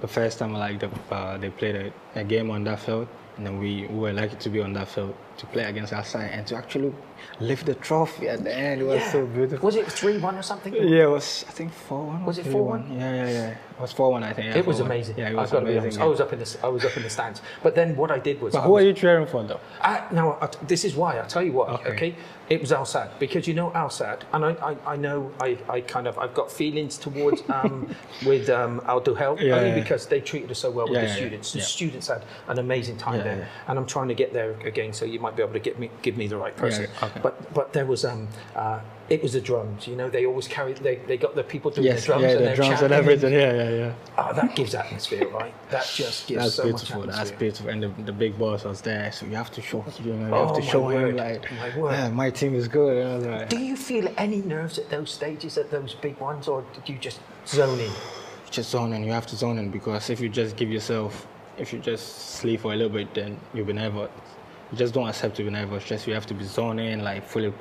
the 0.00 0.08
first 0.08 0.38
time 0.38 0.52
like 0.52 0.80
the, 0.80 0.90
uh, 1.10 1.38
they 1.38 1.50
played 1.50 1.76
a, 1.76 2.20
a 2.20 2.24
game 2.24 2.50
on 2.50 2.64
that 2.64 2.80
field, 2.80 3.08
and 3.36 3.46
then 3.46 3.58
we, 3.58 3.86
we 3.86 3.98
were 3.98 4.12
lucky 4.12 4.36
to 4.36 4.48
be 4.50 4.60
on 4.60 4.72
that 4.74 4.88
field 4.88 5.14
to 5.38 5.46
play 5.46 5.64
against 5.64 5.92
outside 5.92 6.30
and 6.32 6.46
to 6.46 6.56
actually 6.56 6.92
lift 7.40 7.66
the 7.66 7.74
trophy 7.74 8.28
at 8.28 8.44
the 8.44 8.54
end. 8.56 8.80
It 8.82 8.84
was 8.84 9.00
Yeah. 9.00 9.12
so 9.12 9.26
beautiful. 9.26 9.64
Was 9.66 9.76
it 9.76 9.90
three 9.90 10.18
one 10.18 10.36
or 10.36 10.42
something? 10.42 10.72
Yeah, 10.74 11.04
it 11.04 11.10
was 11.10 11.44
I 11.48 11.52
think 11.52 11.72
four 11.72 12.04
one. 12.04 12.24
Was 12.24 12.38
it 12.38 12.46
4-1? 12.46 12.98
Yeah, 13.00 13.14
yeah, 13.14 13.30
yeah. 13.30 13.48
It 13.50 13.80
was 13.80 13.92
four 13.92 14.12
one, 14.12 14.22
I 14.22 14.32
think. 14.32 14.46
Yeah, 14.48 14.58
It 14.58 14.66
was 14.66 14.78
4-1. 14.80 14.86
amazing. 14.86 15.14
Yeah, 15.18 15.30
it 15.30 15.34
was 15.34 15.48
I've 15.48 15.52
got 15.52 15.60
to 15.60 15.66
be 15.66 15.72
honest. 15.72 15.84
amazing. 15.98 16.02
I 16.02 16.06
was 16.06 16.20
up 16.20 16.32
in 16.32 16.38
the 16.38 16.56
I 16.62 16.68
was 16.68 16.84
up 16.84 16.96
in 16.96 17.02
the 17.02 17.10
stands. 17.10 17.42
But 17.62 17.74
then 17.74 17.96
what 17.96 18.10
I 18.12 18.18
did 18.18 18.40
was 18.40 18.52
But 18.52 18.62
who 18.62 18.70
was, 18.72 18.82
are 18.84 18.86
you 18.86 18.92
cheering 18.92 19.26
for 19.26 19.42
though? 19.42 19.60
I, 19.80 20.02
now, 20.12 20.38
I, 20.40 20.48
this 20.66 20.84
is 20.84 20.94
why. 20.94 21.18
I'll 21.18 21.26
tell 21.26 21.42
you 21.42 21.52
what, 21.52 21.68
okay? 21.80 21.90
Okay. 21.94 22.14
It 22.50 22.60
was 22.60 22.72
Al 22.72 22.84
Sadd, 22.84 23.08
because 23.18 23.48
you 23.48 23.54
know 23.54 23.72
Al 23.72 23.88
Sadd, 23.88 24.20
and 24.34 24.44
I, 24.44 24.50
I, 24.70 24.76
I 24.92 24.96
know 24.96 25.32
I, 25.40 25.56
I 25.66 25.80
kind 25.80 26.06
of, 26.06 26.18
I've 26.18 26.34
got 26.34 26.52
feelings 26.52 26.98
towards, 26.98 27.42
um, 27.48 27.88
with 28.26 28.50
um, 28.50 28.82
Al 28.84 29.00
Duhail, 29.00 29.40
Yeah, 29.40 29.56
only 29.56 29.70
yeah. 29.70 29.74
because 29.82 30.06
they 30.06 30.20
treated 30.20 30.50
us 30.50 30.58
so 30.58 30.70
well 30.70 30.86
with 30.86 30.96
Yeah, 30.96 31.00
the 31.00 31.06
yeah, 31.06 31.12
yeah. 31.14 31.16
students. 31.20 31.52
The 31.52 31.58
Yeah. 31.60 31.64
students 31.64 32.08
had 32.08 32.22
an 32.48 32.58
amazing 32.58 32.98
time 32.98 33.16
Yeah, 33.16 33.22
there, 33.24 33.38
yeah. 33.38 33.46
and 33.68 33.78
I'm 33.78 33.86
trying 33.86 34.08
to 34.08 34.14
get 34.14 34.34
there 34.34 34.52
again, 34.66 34.92
so 34.92 35.06
you 35.06 35.20
might 35.24 35.36
be 35.36 35.42
able 35.42 35.54
to 35.54 35.58
get 35.68 35.78
me, 35.78 35.90
give 36.02 36.16
me 36.16 36.26
the 36.26 36.36
right 36.36 36.56
person. 36.56 36.86
okay. 37.02 37.20
But, 37.22 37.34
but 37.54 37.72
there 37.72 37.86
was, 37.86 38.04
um, 38.04 38.28
uh, 38.54 38.80
it 39.08 39.22
was 39.22 39.32
the 39.32 39.40
drums, 39.40 39.86
you 39.86 39.96
know, 39.96 40.08
they 40.08 40.24
always 40.26 40.46
carry, 40.48 40.72
they, 40.74 40.96
they 41.10 41.16
got 41.16 41.34
the 41.34 41.42
people 41.42 41.70
doing 41.70 41.86
Yes, 41.86 42.00
the 42.02 42.06
drums 42.06 42.22
yeah, 42.22 42.30
and 42.38 42.46
the 42.46 42.54
drums 42.54 42.80
and 42.82 42.92
everything. 42.92 43.32
Yeah, 43.32 43.52
yeah, 43.52 43.70
yeah. 43.70 43.92
Oh, 44.18 44.32
that 44.34 44.54
gives 44.56 44.74
atmosphere, 44.74 45.28
right? 45.28 45.54
That 45.70 45.86
just 45.94 46.26
gives 46.28 46.42
That's 46.42 46.54
so 46.54 46.64
beautiful. 46.64 47.00
much 47.00 47.06
That's 47.08 47.18
atmosphere. 47.18 47.38
beautiful. 47.38 47.68
And 47.70 47.82
the, 47.82 47.88
the 48.04 48.12
big 48.12 48.38
boss 48.38 48.64
was 48.64 48.80
there, 48.80 49.10
so 49.12 49.26
you 49.26 49.34
have 49.36 49.50
to 49.52 49.62
show, 49.62 49.84
you 50.04 50.12
know, 50.14 50.26
you 50.28 50.34
Oh, 50.34 50.46
have 50.46 50.56
to 50.56 50.62
show 50.62 50.82
word, 50.84 51.10
him 51.10 51.16
like, 51.16 51.42
my 51.52 51.78
word. 51.78 51.92
yeah, 51.92 52.08
my 52.10 52.30
team 52.30 52.54
is 52.54 52.68
good. 52.68 52.96
And 53.06 53.30
like, 53.30 53.48
Do 53.50 53.58
you 53.58 53.76
feel 53.76 54.06
any 54.16 54.40
nerves 54.42 54.78
at 54.78 54.88
those 54.90 55.10
stages, 55.10 55.58
at 55.58 55.70
those 55.70 55.94
big 55.94 56.18
ones, 56.18 56.48
or 56.48 56.64
do 56.84 56.92
you 56.92 56.98
just 56.98 57.20
zone 57.46 57.80
in? 57.80 57.90
just 58.50 58.70
zone 58.70 58.92
in. 58.92 59.02
You 59.02 59.10
have 59.12 59.26
to 59.28 59.36
zone 59.36 59.58
in 59.58 59.70
because 59.70 60.10
if 60.10 60.20
you 60.20 60.28
just 60.28 60.54
give 60.56 60.70
yourself, 60.70 61.26
if 61.58 61.72
you 61.72 61.78
just 61.80 62.06
sleep 62.38 62.60
for 62.60 62.72
a 62.72 62.76
little 62.76 62.92
bit, 62.92 63.12
then 63.12 63.38
you'll 63.52 63.66
be 63.66 63.72
nervous. 63.72 64.10
You 64.74 64.78
just 64.78 64.92
don't 64.92 65.08
accept 65.08 65.36
to 65.36 65.44
be 65.44 65.50
nervous. 65.50 65.84
Just 65.84 66.04
you 66.08 66.14
have 66.14 66.26
to 66.26 66.34
be 66.34 66.42
zoned 66.42 66.80
in, 66.80 67.04
like 67.04 67.24
fully 67.24 67.52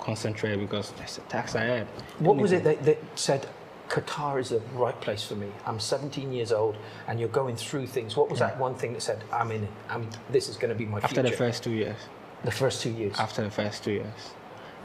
concentrate 0.00 0.56
because 0.56 0.90
there's 0.98 1.16
a 1.16 1.22
tax 1.22 1.54
ahead. 1.54 1.86
What 2.18 2.36
was 2.36 2.52
it 2.52 2.62
that, 2.64 2.84
that 2.84 2.98
said 3.14 3.48
Qatar 3.88 4.38
is 4.38 4.50
the 4.50 4.60
right 4.74 5.00
place 5.00 5.26
for 5.26 5.34
me? 5.34 5.50
I'm 5.64 5.80
17 5.80 6.30
years 6.30 6.52
old, 6.52 6.76
and 7.06 7.18
you're 7.18 7.30
going 7.30 7.56
through 7.56 7.86
things. 7.86 8.18
What 8.18 8.28
was 8.28 8.40
that 8.40 8.58
one 8.58 8.74
thing 8.74 8.92
that 8.92 9.00
said, 9.00 9.24
"I'm 9.32 9.50
in 9.50 9.64
it. 9.64 9.70
I'm, 9.88 10.10
this 10.28 10.50
is 10.50 10.58
going 10.58 10.68
to 10.68 10.74
be 10.74 10.84
my 10.84 10.98
After 10.98 11.22
future"? 11.22 11.30
the 11.30 11.36
first 11.38 11.64
two 11.64 11.70
years. 11.70 11.96
The 12.44 12.50
first 12.50 12.82
two 12.82 12.90
years. 12.90 13.18
After 13.18 13.42
the 13.42 13.50
first 13.50 13.82
two 13.82 13.92
years. 13.92 14.34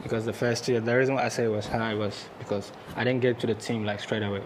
Because 0.02 0.24
the 0.24 0.32
first 0.32 0.66
year, 0.66 0.80
the 0.80 0.96
reason 0.96 1.16
why 1.16 1.26
I 1.26 1.28
say 1.28 1.44
it 1.44 1.48
was 1.48 1.66
high 1.66 1.92
was 1.92 2.24
because 2.38 2.72
I 2.96 3.04
didn't 3.04 3.20
get 3.20 3.38
to 3.40 3.46
the 3.46 3.56
team 3.56 3.84
like 3.84 4.00
straight 4.00 4.22
away. 4.22 4.42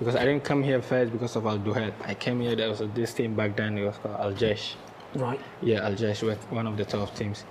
Because 0.00 0.16
I 0.16 0.24
didn't 0.24 0.42
come 0.42 0.64
here 0.64 0.82
first 0.82 1.12
because 1.12 1.36
of 1.36 1.46
Al 1.46 1.60
Duhail. 1.60 1.92
I 2.04 2.14
came 2.14 2.40
here, 2.40 2.56
there 2.56 2.70
was 2.70 2.80
a, 2.80 2.88
this 2.88 3.14
team 3.14 3.36
back 3.36 3.56
then, 3.56 3.78
it 3.78 3.84
was 3.84 3.98
called 3.98 4.16
Al 4.18 4.32
Jaish. 4.32 4.74
Right. 5.14 5.40
Yeah, 5.62 5.84
Al 5.84 5.92
Jaish 5.92 6.22
was 6.22 6.38
one 6.50 6.66
of 6.66 6.76
the 6.76 6.84
top 6.84 7.14
teams. 7.14 7.44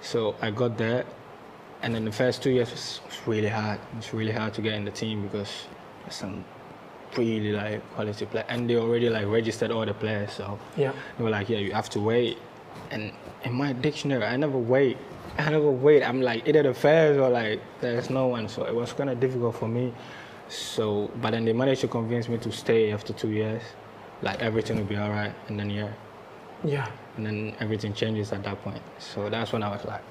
So 0.00 0.34
I 0.40 0.50
got 0.50 0.78
there, 0.78 1.04
and 1.82 1.94
then 1.94 2.04
the 2.04 2.12
first 2.12 2.42
two 2.42 2.50
years 2.50 2.70
was, 2.70 3.00
was 3.06 3.18
really 3.26 3.48
hard. 3.48 3.78
It's 3.98 4.12
really 4.14 4.32
hard 4.32 4.54
to 4.54 4.62
get 4.62 4.74
in 4.74 4.84
the 4.84 4.90
team 4.90 5.22
because 5.22 5.66
there's 6.02 6.14
some 6.14 6.44
really 7.16 7.52
like 7.52 7.88
quality 7.94 8.24
players, 8.26 8.46
and 8.48 8.68
they 8.68 8.76
already 8.76 9.10
like 9.10 9.26
registered 9.26 9.70
all 9.70 9.84
the 9.84 9.94
players. 9.94 10.32
So 10.32 10.58
Yeah. 10.76 10.92
they 11.18 11.24
were 11.24 11.30
like, 11.30 11.48
yeah, 11.48 11.58
you 11.58 11.72
have 11.72 11.90
to 11.90 12.00
wait. 12.00 12.38
And 12.90 13.12
in 13.44 13.52
my 13.52 13.72
dictionary, 13.74 14.24
I 14.24 14.36
never 14.36 14.56
wait. 14.58 14.96
I 15.38 15.50
never 15.50 15.70
wait. 15.70 16.02
I'm 16.02 16.20
like 16.22 16.46
either 16.48 16.62
the 16.62 16.74
first 16.74 17.18
or 17.18 17.28
like 17.28 17.60
there's 17.80 18.10
no 18.10 18.26
one. 18.28 18.48
So 18.48 18.64
it 18.64 18.74
was 18.74 18.92
kind 18.92 19.10
of 19.10 19.20
difficult 19.20 19.56
for 19.56 19.68
me. 19.68 19.92
So, 20.48 21.10
but 21.20 21.30
then 21.30 21.44
they 21.44 21.52
managed 21.52 21.80
to 21.82 21.88
convince 21.88 22.28
me 22.28 22.38
to 22.38 22.52
stay 22.52 22.92
after 22.92 23.12
two 23.12 23.30
years. 23.30 23.62
Like 24.22 24.40
everything 24.40 24.76
will 24.78 24.84
be 24.84 24.96
all 24.96 25.10
right. 25.10 25.32
And 25.48 25.58
then 25.58 25.70
yeah, 25.70 25.90
Yeah. 26.64 26.88
And 27.16 27.26
then 27.26 27.54
everything 27.60 27.92
changes 27.92 28.32
at 28.32 28.42
that 28.44 28.62
point. 28.62 28.82
So 28.98 29.28
that's 29.28 29.52
when 29.52 29.62
I 29.62 29.68
was 29.68 29.84
like, 29.84 30.02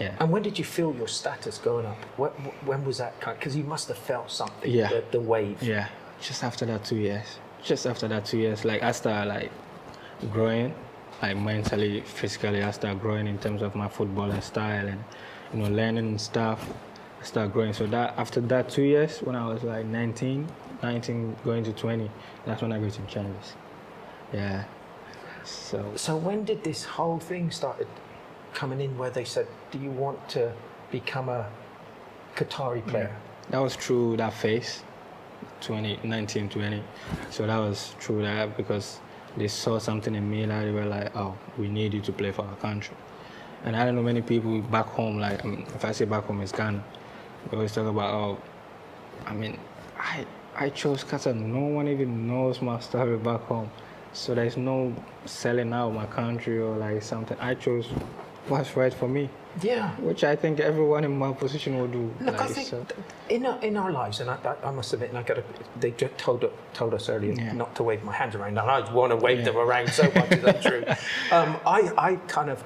yeah. 0.00 0.14
And 0.20 0.30
when 0.30 0.42
did 0.42 0.58
you 0.58 0.64
feel 0.64 0.94
your 0.94 1.08
status 1.08 1.58
going 1.58 1.86
up? 1.86 1.96
When, 2.16 2.30
when 2.64 2.84
was 2.84 2.98
that 2.98 3.20
kind? 3.20 3.38
Because 3.38 3.56
you 3.56 3.64
must 3.64 3.88
have 3.88 3.98
felt 3.98 4.30
something. 4.30 4.70
Yeah. 4.70 4.88
The, 4.88 5.04
the 5.12 5.20
wave. 5.20 5.62
Yeah, 5.62 5.88
just 6.20 6.42
after 6.42 6.64
that 6.66 6.84
two 6.84 6.96
years. 6.96 7.38
Just 7.62 7.86
after 7.86 8.08
that 8.08 8.24
two 8.26 8.38
years, 8.38 8.64
like 8.64 8.82
I 8.82 8.92
started 8.92 9.28
like 9.28 9.50
growing, 10.30 10.74
like 11.22 11.36
mentally, 11.36 12.02
physically, 12.02 12.62
I 12.62 12.70
start 12.70 13.00
growing 13.00 13.26
in 13.26 13.38
terms 13.38 13.62
of 13.62 13.74
my 13.74 13.88
footballing 13.88 14.42
style 14.42 14.86
and 14.86 15.02
you 15.52 15.60
know 15.60 15.68
learning 15.68 16.06
and 16.06 16.20
stuff. 16.20 16.66
I 17.20 17.24
start 17.24 17.52
growing. 17.52 17.72
So 17.72 17.86
that 17.86 18.14
after 18.18 18.40
that 18.42 18.68
two 18.68 18.82
years, 18.82 19.20
when 19.20 19.34
I 19.34 19.46
was 19.46 19.62
like 19.62 19.86
19, 19.86 20.46
19 20.82 21.36
going 21.44 21.64
to 21.64 21.72
20, 21.72 22.10
that's 22.44 22.60
when 22.60 22.90
some 22.90 23.06
changes. 23.06 23.54
Yeah. 24.32 24.64
So 25.44 25.92
So 25.96 26.16
when 26.16 26.44
did 26.44 26.64
this 26.64 26.84
whole 26.84 27.18
thing 27.18 27.50
started 27.50 27.86
coming 28.54 28.80
in 28.80 28.96
where 28.98 29.10
they 29.10 29.24
said, 29.24 29.46
"Do 29.70 29.78
you 29.78 29.90
want 29.90 30.28
to 30.30 30.52
become 30.90 31.28
a 31.28 31.46
Qatari 32.36 32.86
player?" 32.86 33.14
that 33.50 33.58
was 33.58 33.76
through 33.76 34.16
that 34.16 34.32
phase, 34.32 34.82
20, 35.60 36.00
19, 36.02 36.48
20. 36.48 36.82
So 37.30 37.46
that 37.46 37.58
was 37.58 37.94
through 38.00 38.22
that 38.22 38.56
because 38.56 39.00
they 39.36 39.48
saw 39.48 39.78
something 39.78 40.14
in 40.14 40.30
me 40.30 40.46
that 40.46 40.64
they 40.64 40.70
were 40.70 40.86
like, 40.86 41.14
oh, 41.16 41.36
we 41.58 41.68
need 41.68 41.94
you 41.94 42.00
to 42.00 42.12
play 42.12 42.30
for 42.32 42.42
our 42.42 42.56
country. 42.56 42.96
And 43.64 43.74
I 43.74 43.84
don't 43.84 43.96
know 43.96 44.02
many 44.02 44.22
people 44.22 44.60
back 44.60 44.86
home, 44.86 45.18
like, 45.18 45.44
I 45.44 45.48
mean, 45.48 45.66
if 45.74 45.84
I 45.84 45.92
say 45.92 46.04
back 46.04 46.24
home, 46.24 46.40
it's 46.40 46.52
Ghana. 46.52 46.82
They 47.50 47.56
always 47.56 47.72
talk 47.72 47.86
about, 47.86 48.14
oh, 48.14 48.38
I 49.26 49.34
mean, 49.34 49.58
I, 49.98 50.26
I 50.54 50.68
chose 50.68 51.02
Qatar. 51.02 51.34
No 51.34 51.60
one 51.60 51.88
even 51.88 52.28
knows 52.28 52.60
my 52.62 52.78
story 52.80 53.16
back 53.16 53.40
home. 53.42 53.70
So 54.14 54.34
there's 54.34 54.56
no 54.56 54.94
selling 55.26 55.72
out 55.72 55.90
my 55.92 56.06
country 56.06 56.58
or 56.58 56.76
like 56.76 57.02
something. 57.02 57.36
I 57.40 57.54
chose 57.54 57.86
what's 58.48 58.76
right 58.76 58.94
for 58.94 59.08
me, 59.08 59.28
Yeah. 59.62 59.90
which 59.96 60.22
I 60.22 60.36
think 60.36 60.60
everyone 60.60 61.02
in 61.04 61.18
my 61.18 61.32
position 61.32 61.78
will 61.78 61.88
do. 61.88 62.14
Look, 62.20 62.40
I 62.40 62.46
think 62.46 62.68
so- 62.68 62.86
in 63.28 63.44
our, 63.46 63.58
in 63.62 63.76
our 63.76 63.90
lives, 63.90 64.20
and 64.20 64.30
I, 64.30 64.36
I, 64.44 64.68
I 64.68 64.70
must 64.70 64.92
admit, 64.92 65.08
and 65.08 65.18
I 65.18 65.22
got 65.22 65.38
they 65.80 65.90
just 65.92 66.16
told 66.18 66.44
told 66.74 66.94
us 66.94 67.08
earlier 67.08 67.32
Yeah. 67.32 67.52
not 67.52 67.74
to 67.76 67.82
wave 67.82 68.04
my 68.04 68.12
hands 68.12 68.34
around, 68.36 68.56
and 68.58 68.70
I 68.70 68.92
want 68.92 69.10
to 69.10 69.16
wave 69.16 69.38
Yeah. 69.38 69.44
them 69.46 69.56
around 69.56 69.88
so 69.90 70.04
much. 70.14 70.30
is 70.30 70.42
that 70.42 70.62
true? 70.62 70.84
Um, 71.36 71.56
I 71.66 71.90
I 71.98 72.16
kind 72.28 72.50
of. 72.50 72.62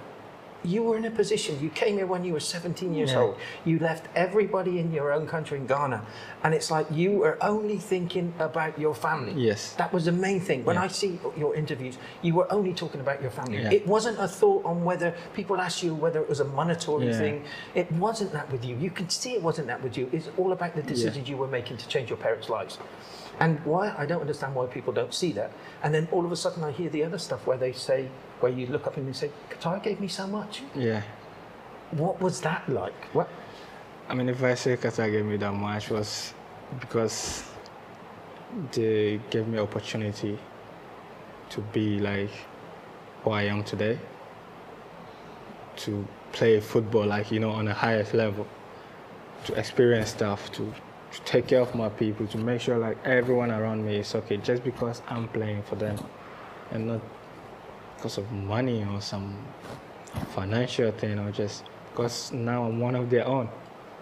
You 0.64 0.82
were 0.82 0.96
in 0.96 1.04
a 1.04 1.10
position, 1.10 1.58
you 1.60 1.70
came 1.70 1.96
here 1.96 2.06
when 2.06 2.24
you 2.24 2.32
were 2.32 2.40
17 2.40 2.92
years 2.94 3.12
Yeah. 3.12 3.20
old. 3.20 3.36
You 3.64 3.78
left 3.78 4.06
everybody 4.16 4.78
in 4.80 4.92
your 4.92 5.12
own 5.12 5.26
country 5.26 5.56
in 5.58 5.66
Ghana. 5.66 6.02
And 6.42 6.52
it's 6.54 6.70
like 6.70 6.86
you 6.90 7.12
were 7.12 7.38
only 7.40 7.78
thinking 7.78 8.34
about 8.38 8.78
your 8.78 8.94
family. 8.94 9.32
Yes. 9.36 9.74
That 9.74 9.92
was 9.92 10.06
the 10.06 10.12
main 10.12 10.40
thing. 10.40 10.64
When 10.64 10.76
Yeah. 10.76 10.82
I 10.84 10.88
see 10.88 11.20
your 11.36 11.54
interviews, 11.54 11.96
you 12.22 12.34
were 12.34 12.52
only 12.52 12.74
talking 12.74 13.00
about 13.00 13.22
your 13.22 13.30
family. 13.30 13.58
Yeah. 13.62 13.70
It 13.72 13.86
wasn't 13.86 14.18
a 14.18 14.26
thought 14.26 14.64
on 14.64 14.84
whether 14.84 15.14
people 15.34 15.56
asked 15.60 15.82
you 15.82 15.94
whether 15.94 16.20
it 16.20 16.28
was 16.28 16.40
a 16.40 16.44
monetary 16.44 17.12
thing. 17.14 17.44
It 17.74 17.90
wasn't 17.92 18.32
that 18.32 18.50
with 18.50 18.64
you. 18.64 18.76
You 18.76 18.90
can 18.90 19.08
see 19.08 19.32
it 19.34 19.42
wasn't 19.42 19.68
that 19.68 19.82
with 19.82 19.96
you. 19.96 20.08
It's 20.12 20.28
all 20.36 20.52
about 20.52 20.74
the 20.74 20.82
decisions 20.82 21.28
you 21.28 21.36
were 21.36 21.46
making 21.46 21.76
to 21.78 21.88
change 21.88 22.10
your 22.10 22.18
parents' 22.18 22.48
lives. 22.48 22.78
And 23.40 23.64
why 23.64 23.94
I 23.96 24.04
don't 24.06 24.20
understand 24.20 24.54
why 24.54 24.66
people 24.66 24.92
don't 24.92 25.14
see 25.14 25.32
that. 25.32 25.52
And 25.82 25.94
then 25.94 26.08
all 26.10 26.24
of 26.24 26.32
a 26.32 26.36
sudden 26.36 26.64
I 26.64 26.72
hear 26.72 26.90
the 26.90 27.04
other 27.04 27.18
stuff 27.18 27.46
where 27.46 27.56
they 27.56 27.72
say, 27.72 28.08
where 28.40 28.52
you 28.52 28.66
look 28.66 28.86
up 28.86 28.96
and 28.96 29.06
you 29.06 29.12
say, 29.12 29.30
Qatar 29.50 29.82
gave 29.82 30.00
me 30.00 30.08
so 30.08 30.26
much. 30.26 30.62
yeah. 30.74 31.02
What 31.92 32.20
was 32.20 32.42
that 32.42 32.68
like? 32.68 33.04
What? 33.14 33.28
I 34.08 34.14
mean, 34.14 34.28
if 34.28 34.42
I 34.42 34.54
say 34.54 34.76
Qatar 34.76 35.10
gave 35.10 35.24
me 35.24 35.36
that 35.38 35.52
much 35.52 35.88
was 35.88 36.34
because 36.80 37.44
they 38.72 39.20
gave 39.30 39.46
me 39.48 39.58
opportunity 39.58 40.38
to 41.50 41.60
be 41.72 41.98
like 41.98 42.30
who 43.22 43.30
I 43.30 43.42
am 43.44 43.64
today, 43.64 43.98
to 45.76 46.06
play 46.32 46.60
football 46.60 47.06
like 47.06 47.30
you 47.30 47.40
know 47.40 47.50
on 47.50 47.64
the 47.64 47.74
highest 47.74 48.12
level, 48.14 48.46
to 49.46 49.54
experience 49.54 50.10
stuff, 50.10 50.52
to, 50.52 50.72
to 51.18 51.24
take 51.32 51.46
care 51.48 51.60
of 51.60 51.74
my 51.74 51.88
people, 51.88 52.26
to 52.28 52.38
make 52.38 52.60
sure 52.60 52.78
like 52.78 52.96
everyone 53.04 53.50
around 53.50 53.84
me 53.84 53.96
is 53.96 54.14
okay, 54.14 54.36
just 54.38 54.64
because 54.64 55.02
I'm 55.08 55.28
playing 55.28 55.62
for 55.62 55.76
them, 55.76 55.98
and 56.70 56.86
not 56.86 57.00
because 57.96 58.18
of 58.18 58.30
money 58.32 58.84
or 58.92 59.00
some 59.00 59.36
financial 60.34 60.90
thing 60.92 61.18
or 61.18 61.30
just 61.32 61.64
because 61.90 62.32
now 62.32 62.64
I'm 62.64 62.80
one 62.80 62.94
of 62.94 63.10
their 63.10 63.26
own. 63.26 63.48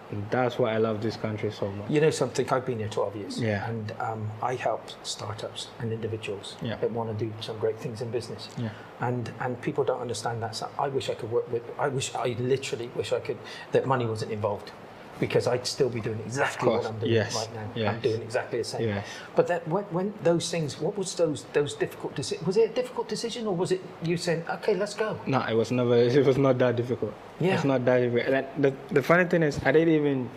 And 0.09 0.25
that's 0.31 0.57
why 0.57 0.71
I 0.73 0.77
love 0.77 1.01
this 1.01 1.17
country 1.17 1.51
so 1.51 1.69
much. 1.69 1.89
You 1.91 1.99
know 1.99 2.11
something, 2.11 2.47
I've 2.49 2.65
been 2.65 2.79
here 2.79 2.87
12 2.87 3.15
years. 3.17 3.41
Yeah. 3.41 3.67
And 3.69 3.91
um, 3.99 4.31
I 4.41 4.55
help 4.55 4.81
startups 5.03 5.67
and 5.79 5.91
individuals 5.91 6.55
Yeah. 6.61 6.77
that 6.77 6.91
want 6.91 7.17
to 7.17 7.25
do 7.25 7.33
some 7.41 7.57
great 7.59 7.77
things 7.77 8.01
in 8.01 8.09
business. 8.09 8.47
Yeah. 8.57 8.69
And 9.01 9.29
and 9.41 9.61
people 9.61 9.83
don't 9.83 9.99
understand 9.99 10.41
that. 10.43 10.55
So 10.55 10.69
I 10.79 10.87
wish 10.87 11.09
I 11.09 11.13
could 11.15 11.29
work 11.29 11.51
with, 11.51 11.63
I 11.77 11.89
wish, 11.89 12.15
I 12.15 12.37
literally 12.39 12.89
wish 12.95 13.11
I 13.11 13.19
could, 13.19 13.37
that 13.73 13.85
money 13.85 14.05
wasn't 14.05 14.31
involved. 14.31 14.71
Because 15.19 15.47
I'd 15.47 15.65
still 15.65 15.89
be 15.89 15.99
doing 16.01 16.19
exactly 16.25 16.69
what. 16.69 16.85
I'm 16.85 16.99
doing 16.99 17.11
Yes. 17.11 17.35
right 17.35 17.49
now. 17.75 17.89
I'm 17.91 17.99
doing 17.99 18.21
exactly 18.21 18.59
the 18.59 18.63
same. 18.63 18.87
Yes. 18.87 19.05
But 19.35 19.47
that 19.47 19.67
when, 19.67 19.83
when 19.85 20.13
those 20.23 20.51
things, 20.51 20.79
what 20.79 20.97
was 20.97 21.15
those 21.15 21.45
those 21.53 21.73
difficult 21.73 22.15
decisions? 22.15 22.45
Was 22.45 22.57
it 22.57 22.69
a 22.71 22.73
difficult 22.73 23.07
decision 23.09 23.47
or 23.47 23.55
was 23.55 23.71
it 23.71 23.81
you 24.03 24.17
saying, 24.17 24.43
okay, 24.49 24.75
let's 24.75 24.93
go? 24.93 25.19
No, 25.25 25.41
it 25.41 25.55
was 25.55 25.71
never. 25.71 25.95
It 25.95 26.25
was 26.25 26.37
not 26.37 26.57
that 26.59 26.75
difficult. 26.75 27.13
Yeah. 27.39 27.55
It's 27.55 27.63
not 27.63 27.83
that 27.85 27.99
difficult. 27.99 28.45
The 28.61 28.73
the 28.93 29.01
funny 29.01 29.25
thing 29.25 29.43
is, 29.43 29.59
I 29.65 29.71
didn't 29.71 29.93
even 29.95 30.29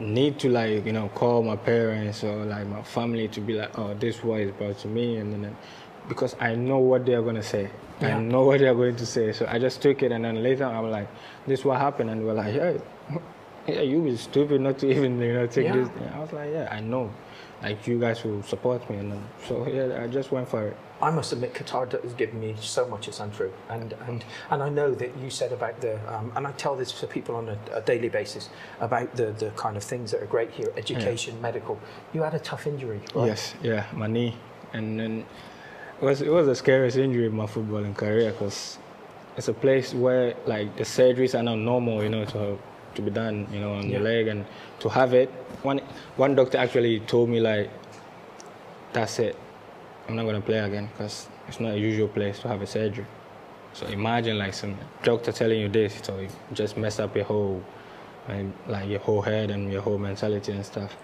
need 0.00 0.38
to 0.40 0.48
like 0.48 0.84
you 0.84 0.92
know 0.92 1.08
call 1.14 1.42
my 1.42 1.54
parents 1.56 2.24
or 2.24 2.44
like 2.44 2.66
my 2.66 2.82
family 2.82 3.28
to 3.28 3.40
be 3.40 3.54
like, 3.54 3.78
oh, 3.78 3.94
this 3.94 4.16
is 4.16 4.24
what 4.24 4.40
is 4.40 4.50
brought 4.52 4.78
to 4.78 4.88
me, 4.88 5.16
and 5.18 5.32
then 5.32 5.56
because 6.08 6.34
I 6.40 6.54
know 6.54 6.78
what 6.78 7.06
they 7.06 7.14
are 7.14 7.22
gonna 7.22 7.42
say. 7.42 7.70
Yeah. 8.00 8.16
I 8.16 8.20
know 8.20 8.42
what 8.42 8.58
they 8.58 8.66
are 8.66 8.74
going 8.74 8.96
to 8.96 9.06
say, 9.06 9.30
so 9.32 9.46
I 9.48 9.60
just 9.60 9.80
took 9.80 10.02
it, 10.02 10.10
and 10.10 10.24
then 10.24 10.42
later 10.42 10.64
I'm 10.64 10.90
like, 10.90 11.08
this 11.46 11.60
is 11.60 11.64
what 11.64 11.78
happened, 11.78 12.10
and 12.10 12.26
we're 12.26 12.32
like, 12.34 12.52
yeah, 12.52 12.72
yeah, 13.66 13.80
you 13.80 14.00
was 14.02 14.20
stupid 14.20 14.60
not 14.60 14.78
to 14.78 14.90
even 14.94 15.20
you 15.20 15.32
know 15.34 15.46
take 15.46 15.64
Yeah. 15.66 15.76
this. 15.76 15.88
I 16.14 16.18
was 16.18 16.32
like, 16.32 16.50
yeah, 16.52 16.68
I 16.70 16.80
know, 16.80 17.10
like 17.62 17.86
you 17.86 17.98
guys 17.98 18.22
will 18.24 18.42
support 18.42 18.88
me, 18.90 18.98
and 18.98 19.22
so 19.46 19.66
yeah, 19.66 20.02
I 20.02 20.06
just 20.06 20.30
went 20.32 20.48
for 20.48 20.68
it. 20.68 20.76
I 21.02 21.10
must 21.10 21.32
admit, 21.32 21.54
Qatar 21.54 21.90
has 22.02 22.14
given 22.14 22.40
me 22.40 22.54
so 22.60 22.86
much. 22.86 23.08
It's 23.08 23.20
untrue, 23.20 23.52
and 23.68 23.92
and 24.06 24.24
and 24.50 24.62
I 24.62 24.68
know 24.68 24.94
that 24.94 25.16
you 25.18 25.28
said 25.30 25.52
about 25.52 25.80
the, 25.80 25.98
um, 26.14 26.32
and 26.36 26.46
I 26.46 26.52
tell 26.52 26.76
this 26.76 26.92
to 27.00 27.06
people 27.06 27.34
on 27.36 27.48
a, 27.48 27.58
a 27.74 27.80
daily 27.80 28.08
basis 28.08 28.48
about 28.80 29.14
the 29.16 29.32
the 29.32 29.50
kind 29.50 29.76
of 29.76 29.82
things 29.82 30.10
that 30.12 30.22
are 30.22 30.26
great 30.26 30.50
here: 30.50 30.72
education, 30.76 31.40
medical. 31.42 31.78
You 32.12 32.22
had 32.22 32.34
a 32.34 32.38
tough 32.38 32.66
injury, 32.66 33.00
right? 33.14 33.26
Yes, 33.26 33.54
yeah, 33.62 33.84
my 33.92 34.06
knee, 34.06 34.36
and 34.72 34.98
then 35.00 35.24
it 36.00 36.04
was 36.04 36.22
it 36.22 36.30
was 36.30 36.46
the 36.46 36.54
scariest 36.54 36.96
injury 36.96 37.26
in 37.26 37.34
my 37.36 37.46
footballing 37.46 37.96
career 37.96 38.30
because 38.30 38.78
it's 39.36 39.48
a 39.48 39.54
place 39.54 39.92
where 39.94 40.34
like 40.46 40.76
the 40.76 40.84
surgeries 40.84 41.38
are 41.38 41.42
not 41.42 41.56
normal, 41.56 42.02
you 42.02 42.08
know, 42.08 42.24
to 42.26 42.58
to 42.94 43.02
be 43.02 43.10
done, 43.10 43.46
you 43.52 43.60
know, 43.60 43.74
on 43.74 43.88
your 43.90 44.00
leg, 44.00 44.28
and 44.28 44.44
to 44.80 44.88
have 44.88 45.14
it. 45.14 45.28
One 45.62 45.80
one 46.16 46.34
doctor 46.34 46.58
actually 46.58 47.00
told 47.00 47.28
me 47.28 47.40
like, 47.40 47.70
that's 48.92 49.18
it, 49.18 49.36
I'm 50.08 50.16
not 50.16 50.24
gonna 50.24 50.40
play 50.40 50.58
again 50.58 50.88
because 50.92 51.28
it's 51.48 51.60
not 51.60 51.72
a 51.74 51.78
usual 51.78 52.08
place 52.08 52.38
to 52.40 52.48
have 52.48 52.62
a 52.62 52.66
surgery. 52.66 53.06
So 53.72 53.86
imagine 53.86 54.38
like 54.38 54.54
some 54.54 54.76
doctor 55.02 55.32
telling 55.32 55.60
you 55.60 55.68
this, 55.68 55.98
so 56.02 56.18
you 56.20 56.28
just 56.52 56.76
mess 56.76 57.00
up 57.00 57.16
your 57.16 57.24
whole, 57.24 57.62
like, 58.28 58.46
like 58.68 58.88
your 58.88 59.00
whole 59.00 59.20
head 59.20 59.50
and 59.50 59.72
your 59.72 59.82
whole 59.82 59.98
mentality 59.98 60.52
and 60.52 60.64
stuff. 60.64 60.96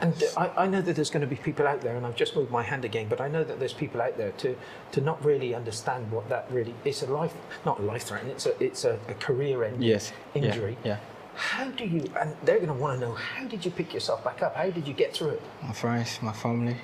And 0.00 0.14
I, 0.36 0.50
I 0.56 0.66
know 0.66 0.80
that 0.80 0.96
there's 0.96 1.10
going 1.10 1.20
to 1.20 1.26
be 1.26 1.36
people 1.36 1.66
out 1.68 1.82
there, 1.82 1.94
and 1.94 2.06
I've 2.06 2.16
just 2.16 2.34
moved 2.34 2.50
my 2.50 2.62
hand 2.62 2.86
again, 2.86 3.06
but 3.08 3.20
I 3.20 3.28
know 3.28 3.44
that 3.44 3.58
there's 3.60 3.74
people 3.74 4.00
out 4.00 4.16
there 4.16 4.32
to, 4.32 4.56
to 4.92 5.00
not 5.02 5.22
really 5.22 5.54
understand 5.54 6.10
what 6.10 6.28
that 6.30 6.46
really 6.50 6.74
it's 6.86 7.02
a 7.02 7.06
life, 7.06 7.34
not 7.66 7.78
a 7.78 7.82
life 7.82 8.04
threatening, 8.04 8.32
it's 8.32 8.46
a, 8.46 8.64
it's 8.64 8.84
a, 8.84 8.98
a 9.08 9.14
career 9.14 9.62
ending 9.62 9.82
Yes. 9.82 10.12
yeah, 10.34 10.42
injury. 10.42 10.78
yeah. 10.84 10.96
How 11.40 11.64
do 11.70 11.84
you, 11.84 12.04
and 12.20 12.36
they're 12.44 12.58
going 12.58 12.68
to 12.68 12.74
want 12.74 13.00
to 13.00 13.06
know, 13.06 13.14
how 13.14 13.46
did 13.46 13.64
you 13.64 13.70
pick 13.70 13.94
yourself 13.94 14.22
back 14.22 14.42
up? 14.42 14.54
How 14.54 14.68
did 14.68 14.86
you 14.86 14.92
get 14.92 15.14
through 15.14 15.30
it? 15.30 15.42
My 15.62 15.72
friends, 15.72 16.18
my 16.20 16.32
family. 16.32 16.76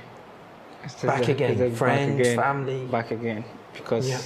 Back 1.03 1.29
again, 1.29 1.51
it's 1.53 1.61
a 1.61 1.71
friends, 1.77 2.35
family. 2.35 2.87
Back 2.87 3.11
again, 3.11 3.45
because 3.75 4.09
Yeah. 4.09 4.21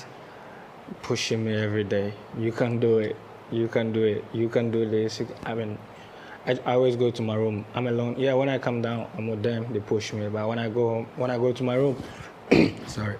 pushing 1.02 1.44
me 1.44 1.54
every 1.54 1.84
day. 1.84 2.12
You 2.38 2.52
can 2.52 2.78
do 2.78 2.98
it. 2.98 3.16
You 3.50 3.66
can 3.66 3.92
do 3.92 4.04
it. 4.04 4.24
You 4.32 4.48
can 4.48 4.70
do 4.70 4.88
this. 4.88 5.20
I 5.44 5.54
mean, 5.54 5.76
I, 6.46 6.52
I 6.64 6.74
always 6.74 6.94
go 6.96 7.10
to 7.10 7.22
my 7.22 7.34
room. 7.34 7.64
I'm 7.74 7.88
alone. 7.88 8.14
Yeah, 8.18 8.34
when 8.34 8.48
I 8.48 8.58
come 8.58 8.80
down, 8.82 9.08
I'm 9.16 9.26
with 9.26 9.42
them. 9.42 9.66
They 9.72 9.80
push 9.80 10.12
me. 10.12 10.28
But 10.28 10.46
when 10.46 10.58
I 10.60 10.68
go 10.68 10.88
home, 10.94 11.06
when 11.16 11.30
I 11.30 11.38
go 11.38 11.52
to 11.52 11.62
my 11.64 11.74
room, 11.74 11.96
sorry, 12.86 13.16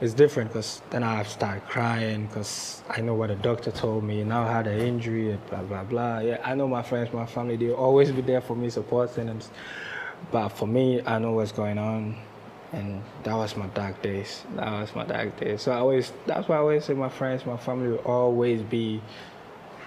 it's 0.00 0.14
different 0.14 0.50
because 0.50 0.80
then 0.90 1.02
I 1.02 1.22
start 1.24 1.66
crying 1.68 2.26
because 2.26 2.82
I 2.88 3.00
know 3.00 3.14
what 3.14 3.28
the 3.28 3.36
doctor 3.36 3.70
told 3.70 4.04
me. 4.04 4.22
Now 4.24 4.44
I 4.44 4.52
had 4.52 4.66
an 4.66 4.80
injury, 4.80 5.38
blah 5.50 5.62
blah 5.62 5.84
blah. 5.84 6.18
Yeah, 6.20 6.40
I 6.44 6.54
know 6.54 6.68
my 6.68 6.82
friends, 6.82 7.12
my 7.12 7.26
family. 7.26 7.56
They 7.56 7.70
always 7.72 8.12
be 8.12 8.22
there 8.22 8.40
for 8.40 8.54
me, 8.56 8.70
supporting 8.70 9.28
and. 9.28 9.46
But 10.32 10.48
for 10.48 10.66
me, 10.66 11.00
I 11.06 11.18
know 11.18 11.32
what's 11.32 11.52
going 11.52 11.78
on, 11.78 12.16
and 12.72 13.02
that 13.22 13.34
was 13.34 13.56
my 13.56 13.66
dark 13.68 14.02
days. 14.02 14.42
That 14.56 14.68
was 14.80 14.94
my 14.94 15.04
dark 15.04 15.38
days. 15.38 15.62
So 15.62 15.72
I 15.72 15.76
always, 15.76 16.12
that's 16.26 16.48
why 16.48 16.56
I 16.56 16.58
always 16.58 16.84
say 16.84 16.94
my 16.94 17.08
friends, 17.08 17.46
my 17.46 17.56
family 17.56 17.90
will 17.90 17.98
always 17.98 18.62
be 18.62 19.00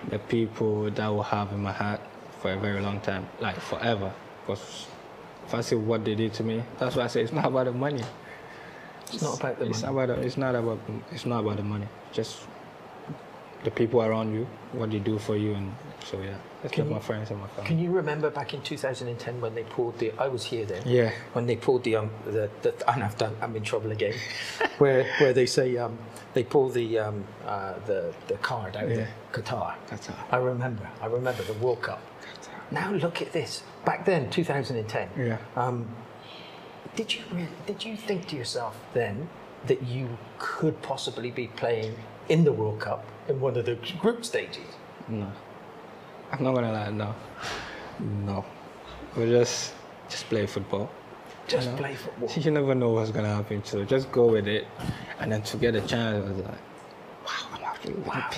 the 0.09 0.19
people 0.19 0.89
that 0.89 1.07
will 1.07 1.21
have 1.23 1.51
in 1.51 1.61
my 1.61 1.71
heart 1.71 1.99
for 2.39 2.53
a 2.53 2.57
very 2.57 2.81
long 2.81 3.01
time, 3.01 3.27
like 3.39 3.59
forever. 3.59 4.11
Because 4.47 4.87
if 5.45 5.53
I 5.53 5.61
see 5.61 5.75
what 5.75 6.05
they 6.05 6.15
did 6.15 6.33
to 6.35 6.43
me, 6.43 6.63
that's 6.79 6.95
why 6.95 7.03
I 7.03 7.07
say 7.07 7.21
it's 7.21 7.33
not 7.33 7.45
about 7.45 7.65
the 7.65 7.73
money. 7.73 8.03
It's 9.13 9.21
not 9.23 9.39
about 9.39 9.59
the 9.59 9.65
It's 9.69 9.81
money. 9.83 10.03
about. 10.03 10.19
It's 10.25 10.37
not 10.37 10.55
about. 10.55 10.79
It's 11.11 11.25
not 11.25 11.39
about 11.43 11.57
the 11.57 11.63
money. 11.63 11.87
Just 12.13 12.39
the 13.63 13.71
people 13.71 14.01
around 14.01 14.33
you, 14.33 14.47
what 14.73 14.89
they 14.91 14.99
do 14.99 15.19
for 15.19 15.35
you, 15.37 15.53
and 15.53 15.71
So 16.03 16.19
yeah, 16.19 16.33
just 16.63 16.73
Can 16.73 16.85
you- 16.87 16.93
my 16.95 16.99
friends 16.99 17.29
and 17.29 17.39
my 17.39 17.47
family. 17.49 17.67
Can 17.67 17.77
you 17.79 17.91
remember 17.91 18.31
back 18.31 18.55
in 18.55 18.61
2010 18.63 19.39
when 19.39 19.53
they 19.53 19.61
pulled 19.63 19.99
the? 19.99 20.11
I 20.17 20.27
was 20.29 20.43
here 20.45 20.65
then. 20.65 20.81
Yeah. 20.83 21.11
When 21.33 21.45
they 21.45 21.55
pulled 21.55 21.83
the 21.83 21.95
um 21.97 22.09
the, 22.25 22.49
the 22.63 22.73
and 22.91 23.03
I've 23.03 23.17
done 23.19 23.35
I'm 23.39 23.55
in 23.55 23.61
trouble 23.61 23.91
again, 23.91 24.15
where 24.79 25.03
where 25.19 25.31
they 25.31 25.45
say 25.45 25.77
um 25.77 25.99
they 26.33 26.43
pull 26.43 26.69
the 26.69 26.97
um 26.97 27.23
uh, 27.45 27.73
the 27.85 28.13
the 28.27 28.37
card 28.37 28.75
out 28.75 28.89
Yeah. 28.89 28.95
of 29.05 29.07
Qatar. 29.31 29.75
Qatar. 29.91 30.15
I 30.31 30.37
remember. 30.37 30.89
I 31.01 31.05
remember 31.05 31.43
the 31.43 31.53
World 31.63 31.83
Cup. 31.83 32.01
Qatar. 32.23 32.71
Now 32.71 32.91
look 32.93 33.21
at 33.21 33.31
this. 33.31 33.61
Back 33.85 34.05
then, 34.05 34.29
2010. 34.31 35.09
Yeah. 35.17 35.37
Um, 35.55 35.87
did 36.95 37.13
you 37.13 37.21
really, 37.31 37.47
did 37.65 37.83
you 37.83 37.95
think 37.95 38.27
to 38.27 38.35
yourself 38.35 38.77
then 38.93 39.29
that 39.67 39.83
you 39.83 40.17
could 40.39 40.81
possibly 40.81 41.31
be 41.31 41.47
playing 41.47 41.95
in 42.29 42.43
the 42.43 42.51
World 42.51 42.79
Cup 42.79 43.05
in 43.27 43.39
one 43.39 43.57
of 43.57 43.65
the 43.65 43.75
group 43.99 44.25
stages? 44.25 44.75
No, 45.07 45.31
I'm 46.31 46.43
not 46.43 46.53
gonna 46.55 46.71
lie. 46.71 46.89
No, 46.89 47.15
no. 47.99 48.45
We 49.15 49.25
just 49.25 49.73
just 50.09 50.25
play 50.29 50.45
football. 50.45 50.89
Just 51.47 51.69
know. 51.69 51.77
play 51.77 51.95
football. 51.95 52.29
You 52.35 52.51
never 52.51 52.75
know 52.75 52.89
what's 52.89 53.11
gonna 53.11 53.35
happen, 53.35 53.63
so 53.63 53.83
just 53.83 54.11
go 54.11 54.27
with 54.27 54.47
it. 54.47 54.67
And 55.19 55.31
then 55.31 55.41
to 55.43 55.57
get 55.57 55.75
a 55.75 55.81
chance, 55.81 56.25
I 56.25 56.29
was 56.29 56.37
like, 56.37 56.57
wow, 57.85 57.93
I'm 57.95 58.03
Wow. 58.03 58.05
wow. 58.07 58.29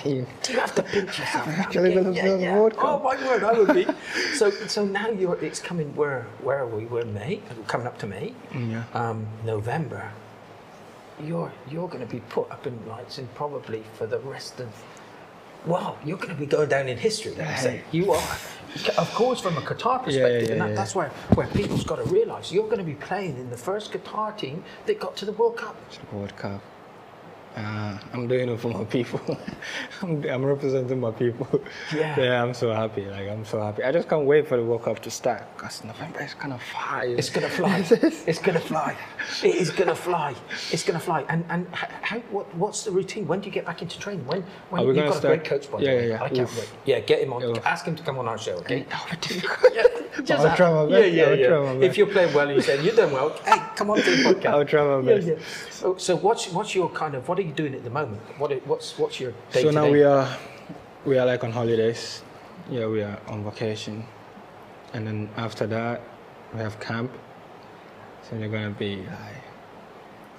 Do 0.42 0.52
you 0.52 0.60
have 0.60 0.74
to 0.74 0.82
pinch 0.82 1.18
yourself? 1.18 1.46
I'm 1.48 1.60
actually 1.60 1.94
gonna 1.94 2.12
play 2.12 2.30
on 2.32 2.40
the 2.40 2.52
World 2.52 2.74
Oh 2.78 2.98
my 2.98 3.16
word, 3.26 3.44
I 3.44 3.52
would 3.58 3.74
be. 3.74 3.86
so, 4.34 4.50
so 4.50 4.84
now 4.84 5.08
you're. 5.10 5.36
It's 5.44 5.60
coming. 5.60 5.94
Where, 5.96 6.26
where 6.42 6.60
are 6.60 6.66
we? 6.66 6.86
We're 6.86 7.04
May. 7.04 7.40
Coming 7.66 7.86
up 7.86 7.98
to 7.98 8.06
May. 8.06 8.34
Yeah. 8.54 8.84
Um, 8.94 9.26
November. 9.44 10.10
You're 11.22 11.52
you're 11.70 11.88
going 11.88 12.04
to 12.06 12.12
be 12.12 12.20
put 12.28 12.50
up 12.50 12.66
in 12.66 12.74
lights 12.88 13.18
and 13.18 13.32
probably 13.34 13.82
for 13.94 14.06
the 14.06 14.18
rest 14.18 14.60
of. 14.60 14.68
Wow, 15.66 15.96
you're 16.04 16.18
going 16.18 16.28
to 16.28 16.34
be 16.34 16.44
going 16.44 16.68
down 16.68 16.88
in 16.88 16.98
history. 16.98 17.34
Let 17.36 17.48
me 17.48 17.56
say 17.56 17.82
you 17.90 18.12
are. 18.12 18.36
Of 18.98 19.10
course, 19.14 19.40
from 19.40 19.56
a 19.56 19.60
Qatar 19.62 20.02
perspective, 20.04 20.14
Yeah, 20.42 20.46
yeah, 20.48 20.52
and 20.52 20.60
that, 20.60 20.68
yeah. 20.70 20.74
that's 20.74 20.94
where, 20.94 21.08
where 21.36 21.46
people's 21.46 21.84
got 21.84 21.96
to 21.96 22.02
realise 22.04 22.50
you're 22.52 22.64
going 22.66 22.78
to 22.78 22.84
be 22.84 22.94
playing 22.94 23.38
in 23.38 23.48
the 23.48 23.56
first 23.56 23.92
Qatar 23.92 24.36
team 24.36 24.64
that 24.86 24.98
got 24.98 25.16
to 25.16 25.24
the 25.24 25.32
World 25.32 25.56
Cup. 25.56 25.76
World 26.12 26.36
Cup. 26.36 26.60
Uh, 27.56 27.96
I'm 28.12 28.26
doing 28.26 28.48
it 28.48 28.58
for 28.58 28.68
my 28.68 28.84
people. 28.84 29.20
I'm, 30.02 30.24
I'm 30.24 30.44
representing 30.44 30.98
my 30.98 31.12
people. 31.12 31.46
Yeah. 31.94 32.18
Yeah, 32.18 32.42
I'm 32.42 32.52
so 32.52 32.72
happy. 32.72 33.04
Like 33.06 33.28
I'm 33.28 33.44
so 33.44 33.60
happy. 33.60 33.84
I 33.84 33.92
just 33.92 34.08
can't 34.08 34.24
wait 34.26 34.48
for 34.48 34.56
the 34.56 34.64
World 34.64 34.82
Cup 34.82 34.98
to 35.02 35.10
start 35.10 35.44
because 35.56 35.84
November 35.84 36.22
is 36.22 36.34
gonna 36.34 36.58
fly. 36.58 37.14
It's 37.16 37.30
gonna 37.30 37.48
fly. 37.48 37.78
it's 38.26 38.40
gonna 38.40 38.58
fly. 38.58 38.96
It 39.44 39.54
is 39.54 39.70
gonna 39.70 39.94
fly. 39.94 40.34
It's 40.72 40.82
gonna 40.82 40.98
fly. 40.98 41.24
And 41.28 41.44
and 41.48 41.68
how 41.72 42.18
what 42.30 42.52
what's 42.56 42.82
the 42.84 42.90
routine? 42.90 43.28
When 43.28 43.40
do 43.40 43.46
you 43.46 43.52
get 43.52 43.66
back 43.66 43.82
into 43.82 44.00
training? 44.00 44.26
When 44.26 44.42
when 44.70 44.82
Are 44.82 44.86
we 44.86 44.96
you've 44.96 45.12
got 45.12 45.22
a 45.24 45.26
great 45.28 45.44
coach 45.44 45.70
by 45.70 45.78
Yeah, 45.78 45.92
yeah, 45.92 46.00
yeah. 46.00 46.22
I 46.24 46.28
can't 46.30 46.40
Oof. 46.40 46.58
wait. 46.58 46.70
Yeah, 46.86 47.00
get 47.00 47.20
him 47.22 47.32
on. 47.32 47.42
Oof. 47.44 47.64
Ask 47.64 47.84
him 47.86 47.94
to 47.94 48.02
come 48.02 48.18
on 48.18 48.26
our 48.26 48.38
show. 48.38 48.54
Okay. 48.54 48.84
Difficult. 49.20 49.72
Just 50.24 50.44
I'll 50.46 50.56
try 50.56 50.70
my 50.70 50.86
best. 50.86 51.12
Yeah, 51.12 51.34
yeah, 51.34 51.48
yeah. 51.48 51.86
If 51.86 51.98
you're 51.98 52.06
playing 52.06 52.32
well 52.34 52.46
and 52.48 52.56
you 52.56 52.62
said 52.62 52.84
you're 52.84 52.94
doing 52.94 53.12
well, 53.12 53.30
hey, 53.44 53.60
come 53.76 53.90
on 53.90 53.98
to 53.98 54.10
the 54.10 54.22
podcast. 54.22 54.46
I'll 54.46 54.64
try 54.64 54.82
my 54.84 55.08
Yeah, 55.08 55.16
best. 55.16 55.26
yeah. 55.26 55.34
So, 55.70 55.96
so 55.96 56.16
what's 56.16 56.48
what's 56.50 56.74
your 56.74 56.88
kind 56.90 57.14
of 57.14 57.28
what 57.28 57.38
are 57.38 57.42
you 57.44 57.52
doing 57.52 57.74
at 57.74 57.84
the 57.84 57.90
moment? 57.90 58.20
What 58.38 58.50
are- 58.52 58.62
what's 58.70 58.98
what's 58.98 59.20
your 59.20 59.32
day 59.52 59.62
So 59.62 59.70
now 59.70 59.88
we 59.88 60.02
are, 60.02 60.28
we 61.04 61.18
are 61.18 61.26
like 61.26 61.44
on 61.44 61.52
holidays. 61.52 62.22
Yeah, 62.70 62.86
we 62.86 63.02
are 63.02 63.18
on 63.28 63.44
vacation, 63.44 64.04
and 64.94 65.06
then 65.06 65.28
after 65.36 65.66
that 65.66 66.00
we 66.54 66.60
have 66.60 66.78
camp. 66.80 67.10
So 68.22 68.36
you're 68.36 68.48
gonna 68.48 68.70
be 68.70 68.96
like, 68.96 69.42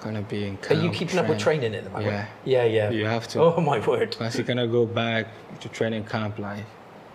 gonna 0.00 0.22
be 0.22 0.46
in 0.48 0.58
Are 0.70 0.74
you 0.74 0.90
keeping 0.90 1.18
up 1.18 1.28
with 1.28 1.38
training 1.38 1.74
at 1.74 1.84
the 1.84 1.90
moment? 1.90 2.08
Yeah. 2.12 2.26
Yeah, 2.44 2.64
yeah. 2.64 2.90
You 2.90 3.06
have 3.06 3.28
to. 3.28 3.40
Oh 3.40 3.60
my 3.60 3.78
word. 3.86 4.10
Because 4.10 4.34
you're 4.36 4.44
gonna 4.52 4.66
go 4.66 4.84
back 4.86 5.28
to 5.60 5.68
training 5.68 6.04
camp 6.04 6.38
like 6.38 6.64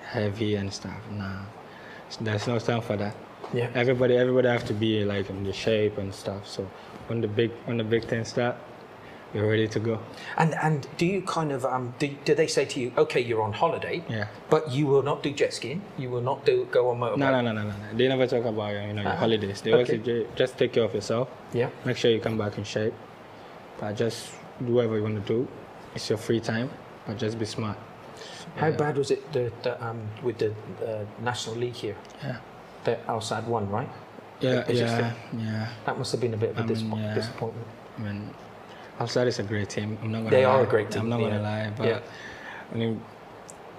heavy 0.04 0.56
and 0.56 0.72
stuff. 0.72 1.02
Nah, 1.12 1.42
there's 2.22 2.48
no 2.48 2.58
time 2.60 2.82
for 2.82 2.96
that. 2.98 3.16
Yeah. 3.54 3.70
Everybody, 3.76 4.16
everybody 4.16 4.48
have 4.48 4.66
to 4.66 4.74
be 4.74 5.04
like 5.04 5.30
in 5.30 5.44
the 5.44 5.52
shape 5.54 5.98
and 5.98 6.14
stuff. 6.14 6.48
So 6.48 6.70
when 7.08 7.20
the 7.20 7.28
big, 7.28 7.52
when 7.66 7.78
the 7.78 7.84
big 7.84 8.06
things 8.06 8.30
start, 8.30 8.56
you're 9.34 9.48
ready 9.48 9.68
to 9.68 9.80
go. 9.80 10.00
And 10.38 10.54
and 10.56 10.88
do 10.98 11.06
you 11.06 11.22
kind 11.22 11.52
of 11.52 11.66
um 11.66 11.94
do, 12.00 12.08
do 12.26 12.36
they 12.36 12.48
say 12.48 12.66
to 12.66 12.80
you, 12.80 12.92
okay, 12.98 13.20
you're 13.20 13.42
on 13.42 13.54
holiday, 13.54 14.04
Yeah. 14.10 14.28
but 14.50 14.72
you 14.72 14.88
will 14.88 15.04
not 15.04 15.24
do 15.24 15.32
jet 15.32 15.54
skiing, 15.54 15.82
you 15.98 16.10
will 16.10 16.22
not 16.22 16.46
do 16.46 16.68
go 16.72 16.90
on 16.90 17.00
motorbike? 17.00 17.18
No, 17.18 17.32
no, 17.32 17.42
no, 17.42 17.52
no, 17.54 17.64
no. 17.64 17.74
They 17.96 18.08
never 18.08 18.28
talk 18.28 18.46
about 18.46 18.74
you 18.74 18.94
know 18.94 19.02
your 19.04 19.12
Ah, 19.12 19.16
holidays. 19.16 19.62
They 19.62 19.74
okay. 19.74 19.86
say 19.86 19.98
ju- 20.00 20.28
just 20.36 20.58
take 20.58 20.74
care 20.74 20.84
of 20.84 20.94
yourself. 20.94 21.30
Yeah. 21.54 21.70
Make 21.86 21.98
sure 21.98 22.12
you 22.12 22.20
come 22.20 22.38
back 22.38 22.58
in 22.58 22.64
shape. 22.64 22.94
But 23.80 23.96
just 23.96 24.34
do 24.66 24.74
whatever 24.74 24.98
you 24.98 25.04
want 25.04 25.26
to 25.26 25.34
do. 25.34 25.48
It's 25.96 26.10
your 26.10 26.18
free 26.18 26.40
time, 26.40 26.70
but 27.08 27.18
just 27.18 27.40
be 27.40 27.46
smart. 27.46 27.78
How 28.58 28.68
Yeah. 28.68 28.78
bad 28.78 28.98
was 28.98 29.12
it 29.12 29.32
the, 29.34 29.52
the 29.64 29.82
um 29.84 30.00
with 30.24 30.38
the 30.38 30.52
uh, 30.86 31.06
national 31.24 31.56
league 31.56 31.74
here? 31.76 31.96
Yeah. 32.24 32.38
The 32.84 32.98
Al 33.10 33.20
Sadd 33.22 33.46
won, 33.48 33.70
right? 33.70 33.90
Yeah, 34.42 34.66
yeah, 34.70 35.14
yeah. 35.38 35.68
That 35.86 35.98
must 36.00 36.12
have 36.14 36.20
been 36.22 36.34
a 36.34 36.38
bit 36.38 36.50
of 36.50 36.58
a 36.58 36.62
I 36.62 36.66
mean, 36.66 36.98
yeah. 36.98 37.14
disappointment. 37.14 37.68
I 37.98 38.02
mean, 38.02 38.30
Al-Sadd 39.02 39.26
is 39.28 39.40
a 39.40 39.44
great 39.44 39.70
team. 39.70 39.98
I'm 40.04 40.12
not 40.12 40.20
gonna 40.20 40.30
They 40.30 40.46
lie. 40.46 40.52
are 40.54 40.64
a 40.64 40.68
great 40.68 40.92
team, 40.92 41.02
I'm 41.04 41.10
not 41.10 41.20
gonna 41.20 41.42
lie, 41.42 41.72
but 41.76 41.88
Yeah. 41.88 42.00
I 42.72 42.76
mean, 42.78 43.02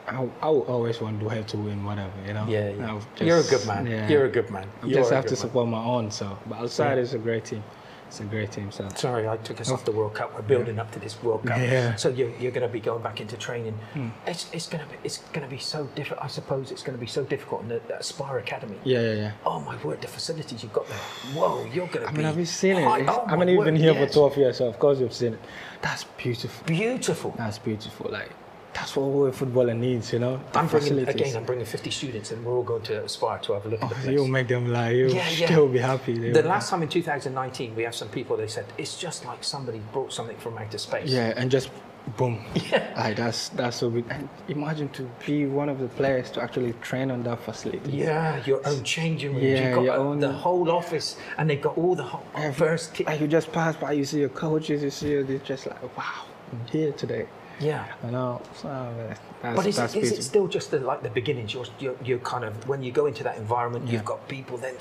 I, 0.08 0.16
I 0.42 0.46
always 0.46 1.00
want 1.00 1.20
to 1.20 1.28
have 1.28 1.46
to 1.48 1.56
win 1.58 1.84
whatever, 1.84 2.10
you 2.26 2.34
know. 2.34 2.46
Yeah, 2.48 2.70
yeah. 2.70 2.88
I'll 2.90 3.26
You're 3.26 3.38
a 3.38 3.44
good 3.44 3.64
man. 3.66 3.86
Yeah. 3.86 4.08
You're 4.08 4.24
a 4.24 4.28
good 4.38 4.50
man. 4.50 4.66
I 4.82 4.86
You 4.86 4.94
just 4.94 5.10
have 5.12 5.24
to 5.26 5.30
man. 5.30 5.36
support 5.44 5.68
my 5.68 5.82
own. 5.94 6.10
So, 6.10 6.36
but 6.48 6.68
Yeah. 6.78 6.94
is 6.96 7.14
a 7.14 7.18
great 7.18 7.44
team. 7.44 7.62
It's 8.12 8.20
a 8.20 8.24
great 8.24 8.52
team. 8.52 8.70
So, 8.70 8.86
Sorry, 8.94 9.26
I 9.26 9.38
took 9.38 9.58
us 9.58 9.70
oh. 9.70 9.74
off 9.74 9.86
the 9.86 9.90
World 9.90 10.12
Cup. 10.12 10.34
We're 10.34 10.42
building 10.42 10.78
up 10.78 10.92
to 10.92 10.98
this 10.98 11.22
World 11.22 11.46
Cup. 11.46 11.56
Yeah. 11.56 11.96
So 11.96 12.10
you're, 12.10 12.28
you're 12.36 12.52
going 12.52 12.66
to 12.66 12.70
be 12.70 12.78
going 12.78 13.02
back 13.02 13.22
into 13.22 13.38
training. 13.38 13.72
Hmm. 13.94 14.08
It's, 14.26 14.52
it's 14.52 14.66
going 14.66 14.84
to 14.84 14.90
be 14.90 14.98
it's 15.02 15.16
going 15.32 15.46
to 15.46 15.50
be 15.50 15.56
so 15.56 15.86
difficult. 15.94 16.22
I 16.22 16.26
suppose 16.26 16.70
it's 16.70 16.82
going 16.82 16.94
to 16.94 17.00
be 17.00 17.06
so 17.06 17.24
difficult 17.24 17.62
in 17.62 17.68
the, 17.68 17.80
the 17.88 17.98
Aspire 18.00 18.36
Academy. 18.36 18.76
yeah, 18.84 19.00
yeah, 19.00 19.14
yeah. 19.14 19.32
Oh 19.46 19.60
my 19.60 19.82
word, 19.82 20.02
the 20.02 20.08
facilities 20.08 20.62
you've 20.62 20.74
got 20.74 20.86
there. 20.88 20.98
Whoa, 21.32 21.64
you're 21.72 21.86
going 21.86 22.04
to 22.04 22.08
I 22.08 22.10
be. 22.10 22.18
mean, 22.18 22.26
have 22.26 22.38
you 22.38 22.44
seen 22.44 22.76
it? 22.76 23.00
It's- 23.00 23.08
oh 23.08 23.24
I 23.26 23.34
mean, 23.34 23.48
you've 23.48 23.64
been 23.64 23.76
here 23.76 23.94
yes. 23.94 24.08
for 24.08 24.28
12 24.28 24.36
years, 24.36 24.56
so 24.58 24.68
of 24.68 24.78
course 24.78 25.00
you've 25.00 25.14
seen 25.14 25.32
it. 25.32 25.40
That's 25.80 26.04
beautiful. 26.04 26.66
Beautiful. 26.66 27.34
That's 27.38 27.58
beautiful. 27.58 28.10
Like, 28.10 28.28
that's 28.74 28.96
what 28.96 29.04
a 29.04 29.32
footballer 29.32 29.74
needs, 29.74 30.12
you 30.12 30.18
know. 30.18 30.40
I'm 30.54 30.66
bringing 30.66 30.90
facilities. 30.94 31.14
again. 31.14 31.36
I'm 31.36 31.44
bringing 31.44 31.66
50 31.66 31.90
students, 31.90 32.30
and 32.32 32.44
we're 32.44 32.54
all 32.54 32.62
going 32.62 32.82
to 32.84 33.04
Aspire 33.04 33.38
to 33.40 33.52
have 33.54 33.66
a 33.66 33.68
look 33.68 33.82
at 33.82 33.88
the 33.90 33.94
place. 33.96 34.08
You'll 34.08 34.28
make 34.28 34.48
them 34.48 34.72
lie. 34.72 34.90
You'll 34.90 35.12
Yeah, 35.12 35.28
yeah. 35.30 35.46
still 35.46 35.68
be 35.68 35.78
happy. 35.78 36.30
The 36.30 36.40
will- 36.42 36.48
last 36.48 36.70
time 36.70 36.82
in 36.82 36.88
2019, 36.88 37.74
we 37.74 37.82
have 37.82 37.94
some 37.94 38.08
people. 38.08 38.36
They 38.36 38.46
said 38.48 38.64
it's 38.78 38.98
just 38.98 39.24
like 39.26 39.44
somebody 39.44 39.80
brought 39.92 40.12
something 40.12 40.36
from 40.38 40.56
outer 40.58 40.78
space. 40.78 41.10
Yeah, 41.10 41.34
and 41.36 41.50
just 41.50 41.70
boom. 42.16 42.42
Yeah. 42.70 42.94
Like 42.96 43.16
that's 43.16 43.50
that's 43.50 43.76
so 43.76 43.90
big. 43.90 44.04
And 44.08 44.28
imagine 44.48 44.88
to 44.90 45.08
be 45.26 45.44
one 45.46 45.68
of 45.68 45.78
the 45.78 45.88
players 45.88 46.30
to 46.32 46.42
actually 46.42 46.72
train 46.80 47.10
on 47.10 47.22
that 47.24 47.40
facility. 47.40 47.92
Yeah, 47.92 48.42
your 48.46 48.66
own 48.66 48.82
changing 48.84 49.34
rooms. 49.34 49.44
Yeah, 49.44 49.66
You've 49.66 49.74
got 49.76 49.84
your 49.84 49.94
uh, 49.94 49.98
own- 49.98 50.18
the 50.20 50.32
whole 50.32 50.70
office, 50.70 51.16
and 51.36 51.48
they've 51.50 51.60
got 51.60 51.76
all 51.76 51.94
the 51.94 52.02
whole 52.04 52.24
Every- 52.34 52.52
first 52.68 52.94
kit. 52.94 53.06
Like 53.06 53.20
you 53.20 53.26
just 53.28 53.52
pass 53.52 53.76
by, 53.76 53.92
you 53.92 54.04
see 54.06 54.20
your 54.20 54.30
coaches, 54.30 54.82
you 54.82 54.90
see 54.90 55.20
they're 55.22 55.38
just 55.38 55.66
like 55.66 55.96
wow, 55.96 56.24
I'm 56.52 56.66
here 56.68 56.92
today. 56.92 57.26
Yeah. 57.60 57.86
I 58.02 58.10
know. 58.10 58.40
So, 58.56 58.68
man, 58.68 59.16
that's, 59.42 59.56
But 59.56 59.66
is, 59.66 59.76
that's 59.76 59.94
it, 59.94 60.02
is 60.04 60.12
it 60.12 60.22
still 60.22 60.46
just 60.48 60.70
the, 60.70 60.78
like 60.80 61.02
the 61.02 61.10
beginnings? 61.10 61.52
You're, 61.54 61.66
you're, 61.78 61.96
you're 62.04 62.18
kind 62.20 62.44
of 62.44 62.68
when 62.68 62.82
you 62.82 62.92
go 62.92 63.06
into 63.06 63.22
that 63.24 63.36
environment, 63.36 63.86
Yeah. 63.86 63.92
you've 63.94 64.04
got 64.04 64.26
people 64.28 64.56
then 64.58 64.74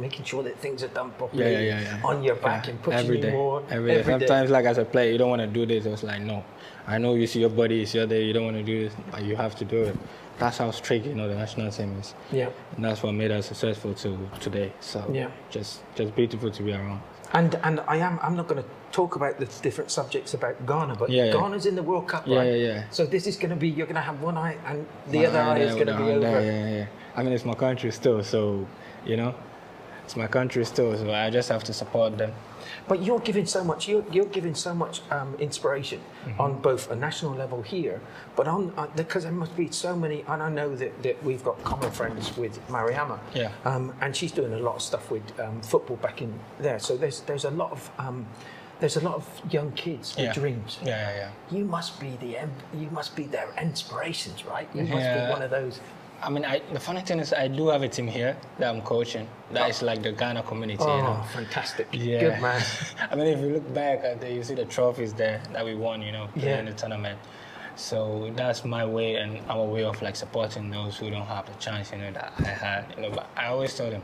making 0.00 0.24
sure 0.24 0.42
that 0.42 0.58
things 0.58 0.82
are 0.82 0.88
done 0.88 1.10
properly 1.12 1.44
Yeah, 1.52 1.80
yeah, 1.80 2.00
on 2.04 2.22
your 2.22 2.36
back 2.36 2.68
and 2.68 2.80
pushing 2.82 2.98
every 3.00 3.16
you 3.16 3.22
day. 3.22 3.32
more 3.32 3.62
Every 3.70 3.92
every 3.92 4.18
day. 4.18 4.26
Sometimes, 4.26 4.50
like 4.50 4.64
as 4.66 4.78
a 4.78 4.84
player, 4.84 5.10
you 5.12 5.18
don't 5.18 5.30
want 5.30 5.42
to 5.42 5.46
do 5.48 5.66
this. 5.66 5.86
It 5.86 5.90
was 5.90 6.02
like, 6.02 6.20
no, 6.22 6.44
I 6.86 6.98
know 6.98 7.14
you 7.14 7.26
see 7.26 7.40
your 7.40 7.50
body 7.50 7.82
is 7.82 7.92
here, 7.92 8.06
there. 8.06 8.20
You 8.22 8.32
don't 8.32 8.44
want 8.44 8.56
to 8.56 8.62
do 8.62 8.84
this, 8.88 8.94
but 9.10 9.22
you 9.24 9.36
have 9.36 9.54
to 9.56 9.64
do 9.64 9.84
it. 9.84 9.96
That's 10.38 10.58
how 10.58 10.70
strict 10.70 11.04
you 11.04 11.14
know 11.16 11.26
the 11.26 11.34
national 11.34 11.72
team 11.72 11.98
is, 11.98 12.14
Yeah. 12.30 12.50
and 12.76 12.84
that's 12.84 13.02
what 13.02 13.12
made 13.12 13.32
us 13.32 13.46
successful 13.46 13.92
to 13.94 14.16
today. 14.38 14.72
So 14.80 15.04
Yeah. 15.12 15.30
just 15.50 15.80
just 15.96 16.14
beautiful 16.14 16.50
to 16.50 16.62
be 16.62 16.72
around. 16.72 17.00
And 17.32 17.54
and 17.62 17.80
I 17.86 17.96
am 17.98 18.18
I'm 18.22 18.36
not 18.36 18.48
going 18.48 18.62
to 18.62 18.68
talk 18.90 19.16
about 19.16 19.38
the 19.38 19.46
different 19.62 19.90
subjects 19.90 20.32
about 20.34 20.66
Ghana, 20.66 20.94
but 20.96 21.10
Yeah, 21.10 21.24
yeah. 21.26 21.32
Ghana's 21.32 21.66
in 21.66 21.74
the 21.76 21.82
World 21.82 22.08
Cup, 22.08 22.26
right? 22.26 22.46
yeah, 22.46 22.54
yeah. 22.54 22.84
So 22.90 23.04
this 23.04 23.26
is 23.26 23.36
going 23.36 23.50
to 23.50 23.56
be 23.56 23.68
you're 23.68 23.86
going 23.86 23.96
to 23.96 24.00
have 24.00 24.22
one 24.22 24.36
eye 24.38 24.56
and 24.66 24.86
the 25.10 25.18
One 25.18 25.26
other 25.26 25.40
eye 25.40 25.58
there 25.58 25.68
is 25.68 25.74
going 25.74 25.86
to 25.88 25.96
be 25.96 26.02
over. 26.04 26.20
there, 26.20 26.42
Yeah, 26.42 26.76
yeah. 26.78 26.86
I 27.16 27.22
mean, 27.22 27.32
it's 27.32 27.44
my 27.44 27.54
country 27.54 27.90
still, 27.92 28.22
so 28.24 28.66
you 29.04 29.16
know, 29.16 29.34
it's 30.08 30.16
my 30.16 30.26
country 30.26 30.64
still. 30.64 30.96
So 30.96 31.12
I 31.12 31.28
just 31.28 31.50
have 31.50 31.62
to 31.64 31.72
support 31.74 32.16
them. 32.16 32.32
But 32.88 33.02
you're 33.02 33.20
giving 33.20 33.44
so 33.44 33.62
much. 33.62 33.86
You're, 33.88 34.04
you're 34.10 34.24
giving 34.38 34.54
so 34.54 34.74
much 34.74 35.02
um, 35.10 35.34
inspiration 35.38 36.00
Mm-hmm. 36.26 36.40
on 36.42 36.60
both 36.60 36.90
a 36.90 36.96
national 36.96 37.32
level 37.34 37.62
here, 37.62 38.00
but 38.36 38.46
on 38.48 38.72
uh, 38.76 38.86
because 38.96 39.22
there 39.22 39.32
must 39.32 39.54
be 39.56 39.70
so 39.70 39.96
many. 39.96 40.24
And 40.28 40.42
I 40.42 40.50
know 40.50 40.74
that, 40.76 40.92
that 41.02 41.16
we've 41.24 41.42
got 41.44 41.56
common 41.64 41.90
friends 41.90 42.36
with 42.36 42.54
Mariama. 42.68 43.18
Yeah. 43.34 43.50
Um, 43.64 43.94
and 44.02 44.14
she's 44.14 44.32
doing 44.32 44.52
a 44.52 44.58
lot 44.58 44.74
of 44.76 44.82
stuff 44.82 45.10
with 45.10 45.22
um, 45.40 45.60
football 45.62 45.96
back 45.96 46.20
in 46.20 46.30
there. 46.60 46.78
So 46.78 46.96
there's 46.98 47.20
there's 47.28 47.44
a 47.44 47.50
lot 47.50 47.70
of 47.72 47.90
um, 47.98 48.26
there's 48.80 48.96
a 48.96 49.00
lot 49.08 49.14
of 49.14 49.24
young 49.50 49.72
kids 49.72 50.16
with 50.16 50.24
Yeah. 50.26 50.32
dreams. 50.40 50.78
Yeah, 50.82 50.88
yeah, 50.88 51.16
yeah. 51.22 51.56
You 51.58 51.64
must 51.64 51.98
be 52.00 52.10
the 52.22 52.30
you 52.82 52.90
must 52.90 53.16
be 53.16 53.24
their 53.24 53.48
inspirations, 53.62 54.44
right? 54.44 54.68
You 54.74 54.82
must 54.82 55.06
Yeah. 55.06 55.24
be 55.26 55.30
one 55.32 55.42
of 55.42 55.50
those. 55.50 55.80
I 56.20 56.30
mean, 56.30 56.44
I, 56.44 56.60
the 56.72 56.80
funny 56.80 57.00
thing 57.00 57.20
is, 57.20 57.32
I 57.32 57.46
do 57.48 57.68
have 57.68 57.82
a 57.82 57.88
team 57.88 58.08
here 58.08 58.36
that 58.58 58.74
I'm 58.74 58.82
coaching. 58.82 59.28
That 59.52 59.70
is 59.70 59.82
like 59.82 60.02
the 60.02 60.12
Ghana 60.12 60.42
community. 60.42 60.78
Oh, 60.82 60.96
you 60.96 61.02
know? 61.02 61.22
fantastic! 61.32 61.86
Yeah. 61.92 62.20
Good 62.20 62.42
man. 62.42 62.62
I 63.10 63.14
mean, 63.14 63.26
if 63.28 63.40
you 63.40 63.50
look 63.50 63.72
back 63.72 64.00
uh, 64.02 64.08
at 64.08 64.20
the, 64.20 64.32
you 64.32 64.42
see 64.42 64.54
the 64.54 64.64
trophies 64.64 65.12
there 65.14 65.40
that 65.52 65.64
we 65.64 65.74
won, 65.74 66.02
you 66.02 66.12
know, 66.12 66.28
Yeah. 66.34 66.58
in 66.58 66.66
the 66.66 66.72
tournament. 66.72 67.18
So 67.76 68.32
that's 68.34 68.64
my 68.64 68.84
way 68.84 69.14
and 69.16 69.38
our 69.48 69.64
way 69.64 69.84
of 69.84 70.02
like 70.02 70.16
supporting 70.16 70.68
those 70.70 70.96
who 70.96 71.10
don't 71.10 71.26
have 71.26 71.46
the 71.46 71.54
chance, 71.60 71.92
you 71.92 71.98
know, 71.98 72.10
that 72.10 72.32
I 72.38 72.48
had. 72.48 72.84
You 72.96 73.02
know, 73.02 73.10
but 73.10 73.28
I 73.36 73.46
always 73.46 73.76
tell 73.76 73.88
them, 73.88 74.02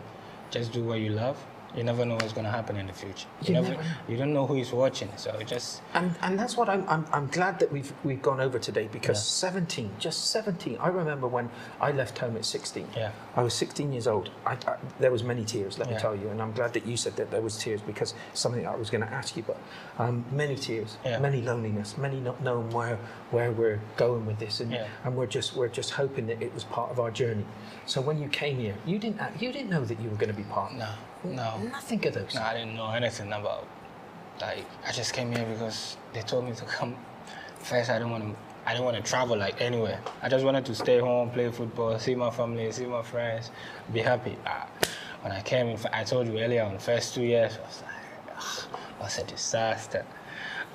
just 0.53 0.73
do 0.73 0.85
what 0.85 1.01
you 1.01 1.11
love. 1.11 1.37
You 1.77 1.83
never 1.85 2.05
know 2.05 2.15
what's 2.15 2.33
gonna 2.33 2.51
happen 2.51 2.77
in 2.77 2.87
the 2.87 2.93
future. 2.93 3.27
You, 3.43 3.49
You 3.49 3.55
never, 3.61 3.69
never 3.71 3.85
you 4.09 4.17
don't 4.17 4.33
know 4.33 4.47
who 4.47 4.57
is 4.57 4.73
watching. 4.73 5.11
So 5.17 5.37
just 5.43 5.83
And, 5.93 6.15
and 6.23 6.39
that's 6.39 6.57
what 6.57 6.69
I'm, 6.69 6.89
I'm, 6.89 7.05
I'm 7.13 7.27
glad 7.29 7.59
that 7.59 7.73
we've, 7.73 7.93
we've 8.05 8.23
gone 8.23 8.41
over 8.41 8.59
today 8.59 8.89
because 8.93 9.19
Yeah. 9.19 9.49
17, 9.51 9.91
just 9.99 10.31
17. 10.31 10.79
I 10.81 10.89
remember 10.89 11.27
when 11.27 11.51
I 11.81 11.91
left 11.93 12.19
home 12.19 12.37
at 12.37 12.45
16. 12.45 12.87
Yeah. 12.97 13.11
I 13.37 13.43
was 13.43 13.55
16 13.55 13.93
years 13.93 14.07
old. 14.07 14.31
I, 14.47 14.53
I, 14.53 14.77
there 15.01 15.11
was 15.11 15.23
many 15.25 15.45
tears, 15.45 15.79
let 15.79 15.91
me 15.91 15.97
tell 15.99 16.15
you. 16.15 16.29
And 16.29 16.41
I'm 16.41 16.53
glad 16.53 16.73
that 16.75 16.87
you 16.87 16.97
said 16.97 17.17
that 17.17 17.31
there 17.31 17.41
was 17.43 17.57
tears 17.59 17.81
because 17.81 18.15
something 18.35 18.67
I 18.67 18.77
was 18.77 18.91
going 18.91 19.03
to 19.03 19.13
ask 19.13 19.37
you. 19.37 19.43
But 19.43 19.59
um, 19.99 20.25
many 20.31 20.57
tears, 20.57 20.97
Yeah. 21.05 21.19
many 21.19 21.43
loneliness, 21.43 21.99
many 21.99 22.21
not 22.21 22.41
knowing 22.43 22.71
where, 22.71 22.99
where 23.33 23.51
we're 23.51 23.81
going 23.97 24.27
with 24.27 24.39
this. 24.39 24.61
And, 24.61 24.71
Yeah. 24.73 24.87
and 25.05 25.17
we're, 25.17 25.27
just, 25.27 25.57
we're 25.57 25.69
just 25.69 25.91
hoping 25.93 26.27
that 26.29 26.41
it 26.41 26.55
was 26.55 26.65
part 26.65 26.91
of 26.93 27.01
our 27.01 27.11
journey. 27.11 27.45
So 27.87 28.01
when 28.01 28.21
you 28.23 28.29
came 28.29 28.59
here, 28.59 28.77
you 28.87 28.99
didn't, 28.99 29.21
you 29.41 29.51
didn't 29.53 29.71
know 29.71 29.85
that 29.85 30.01
you 30.01 30.09
were 30.09 30.17
going 30.17 30.31
to 30.31 30.37
be 30.37 30.45
part. 30.45 30.73
no, 30.75 30.89
no. 31.25 31.59
Nothing. 31.59 32.01
No, 32.35 32.43
I 32.43 32.55
didn't 32.55 32.75
know 32.75 32.91
anything 32.91 33.33
about. 33.33 33.67
Like, 34.41 34.65
I 34.87 34.93
just 34.93 35.13
came 35.13 35.33
here 35.33 35.47
because 35.47 35.97
they 36.13 36.23
told 36.23 36.45
me 36.45 36.55
to 36.55 36.65
come. 36.65 36.97
First, 37.59 37.91
I 37.91 37.99
didn't 37.99 38.11
want 38.11 38.25
to. 38.25 38.37
I 38.67 38.73
didn't 38.73 38.87
want 38.87 38.97
to 38.97 39.03
travel 39.03 39.37
like 39.37 39.61
anywhere. 39.61 40.01
I 40.23 40.29
just 40.29 40.45
wanted 40.45 40.65
to 40.67 40.75
stay 40.75 40.99
home, 40.99 41.31
play 41.31 41.51
football, 41.51 41.99
see 41.99 42.15
my 42.15 42.31
family, 42.31 42.73
see 42.73 42.87
my 42.87 43.03
friends, 43.03 43.51
be 43.93 44.01
happy. 44.01 44.39
Ah, 44.47 44.67
when 45.21 45.33
I 45.33 45.43
came 45.43 45.69
in, 45.69 45.79
I 45.93 46.03
told 46.05 46.27
you 46.27 46.39
earlier, 46.39 46.63
on 46.63 46.75
the 46.75 46.79
first 46.81 47.15
two 47.15 47.23
years, 47.23 47.59
I 47.59 47.67
was 47.67 47.83
like, 47.83 48.75
it 48.91 49.03
was 49.03 49.19
a 49.19 49.25
disaster. 49.25 50.07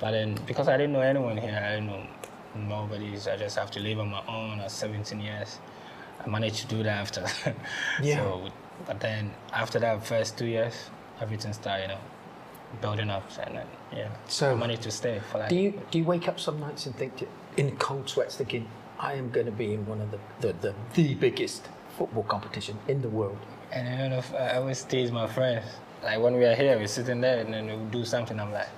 But 0.00 0.12
then, 0.12 0.38
because 0.46 0.68
I 0.68 0.76
didn't 0.76 0.92
know 0.92 1.00
anyone 1.00 1.36
here, 1.36 1.60
I 1.62 1.74
didn't 1.74 1.86
know 1.86 2.06
nobody, 2.56 3.16
so 3.16 3.32
I 3.32 3.36
just 3.36 3.58
have 3.58 3.70
to 3.72 3.80
live 3.80 3.98
on 3.98 4.08
my 4.08 4.24
own 4.26 4.60
at 4.60 4.70
17 4.70 5.20
years. 5.20 5.58
I 6.24 6.28
managed 6.28 6.56
to 6.62 6.66
do 6.66 6.82
that 6.82 6.98
after. 6.98 7.26
Yeah. 8.02 8.16
so, 8.16 8.50
but 8.86 9.00
then 9.00 9.32
after 9.52 9.78
that 9.80 10.04
first 10.06 10.38
two 10.38 10.46
years, 10.46 10.74
everything 11.20 11.52
started, 11.52 11.82
you 11.82 11.88
know, 11.88 12.00
building 12.80 13.10
up, 13.10 13.24
and 13.44 13.56
then 13.56 13.66
yeah, 13.92 14.08
So- 14.28 14.52
I 14.52 14.54
managed 14.54 14.82
to 14.82 14.90
stay 14.90 15.20
for 15.30 15.38
like. 15.38 15.48
Do 15.50 15.56
you 15.56 15.80
do 15.90 15.98
you 15.98 16.04
wake 16.04 16.28
up 16.28 16.38
some 16.38 16.60
nights 16.60 16.86
and 16.86 16.94
think 16.96 17.26
in 17.56 17.76
cold 17.76 18.08
sweats 18.08 18.36
thinking 18.36 18.68
I 18.98 19.14
am 19.14 19.30
going 19.30 19.46
to 19.46 19.52
be 19.52 19.72
in 19.74 19.86
one 19.86 20.00
of 20.00 20.10
the, 20.10 20.18
the, 20.40 20.52
the, 20.60 20.74
the 20.94 21.14
biggest 21.14 21.68
football 21.96 22.22
competition 22.24 22.78
in 22.88 23.02
the 23.02 23.08
world? 23.08 23.38
And 23.72 23.88
you 24.02 24.08
know, 24.10 24.22
I 24.38 24.56
always 24.56 24.82
tease 24.84 25.10
my 25.10 25.26
friends. 25.26 25.64
Like 26.02 26.20
when 26.20 26.34
we 26.36 26.44
are 26.44 26.54
here, 26.54 26.76
we're 26.78 26.86
sitting 26.86 27.20
there, 27.20 27.40
and 27.40 27.52
then 27.52 27.66
we 27.66 27.90
do 27.90 28.04
something. 28.04 28.38
I'm 28.40 28.52
like, 28.52 28.68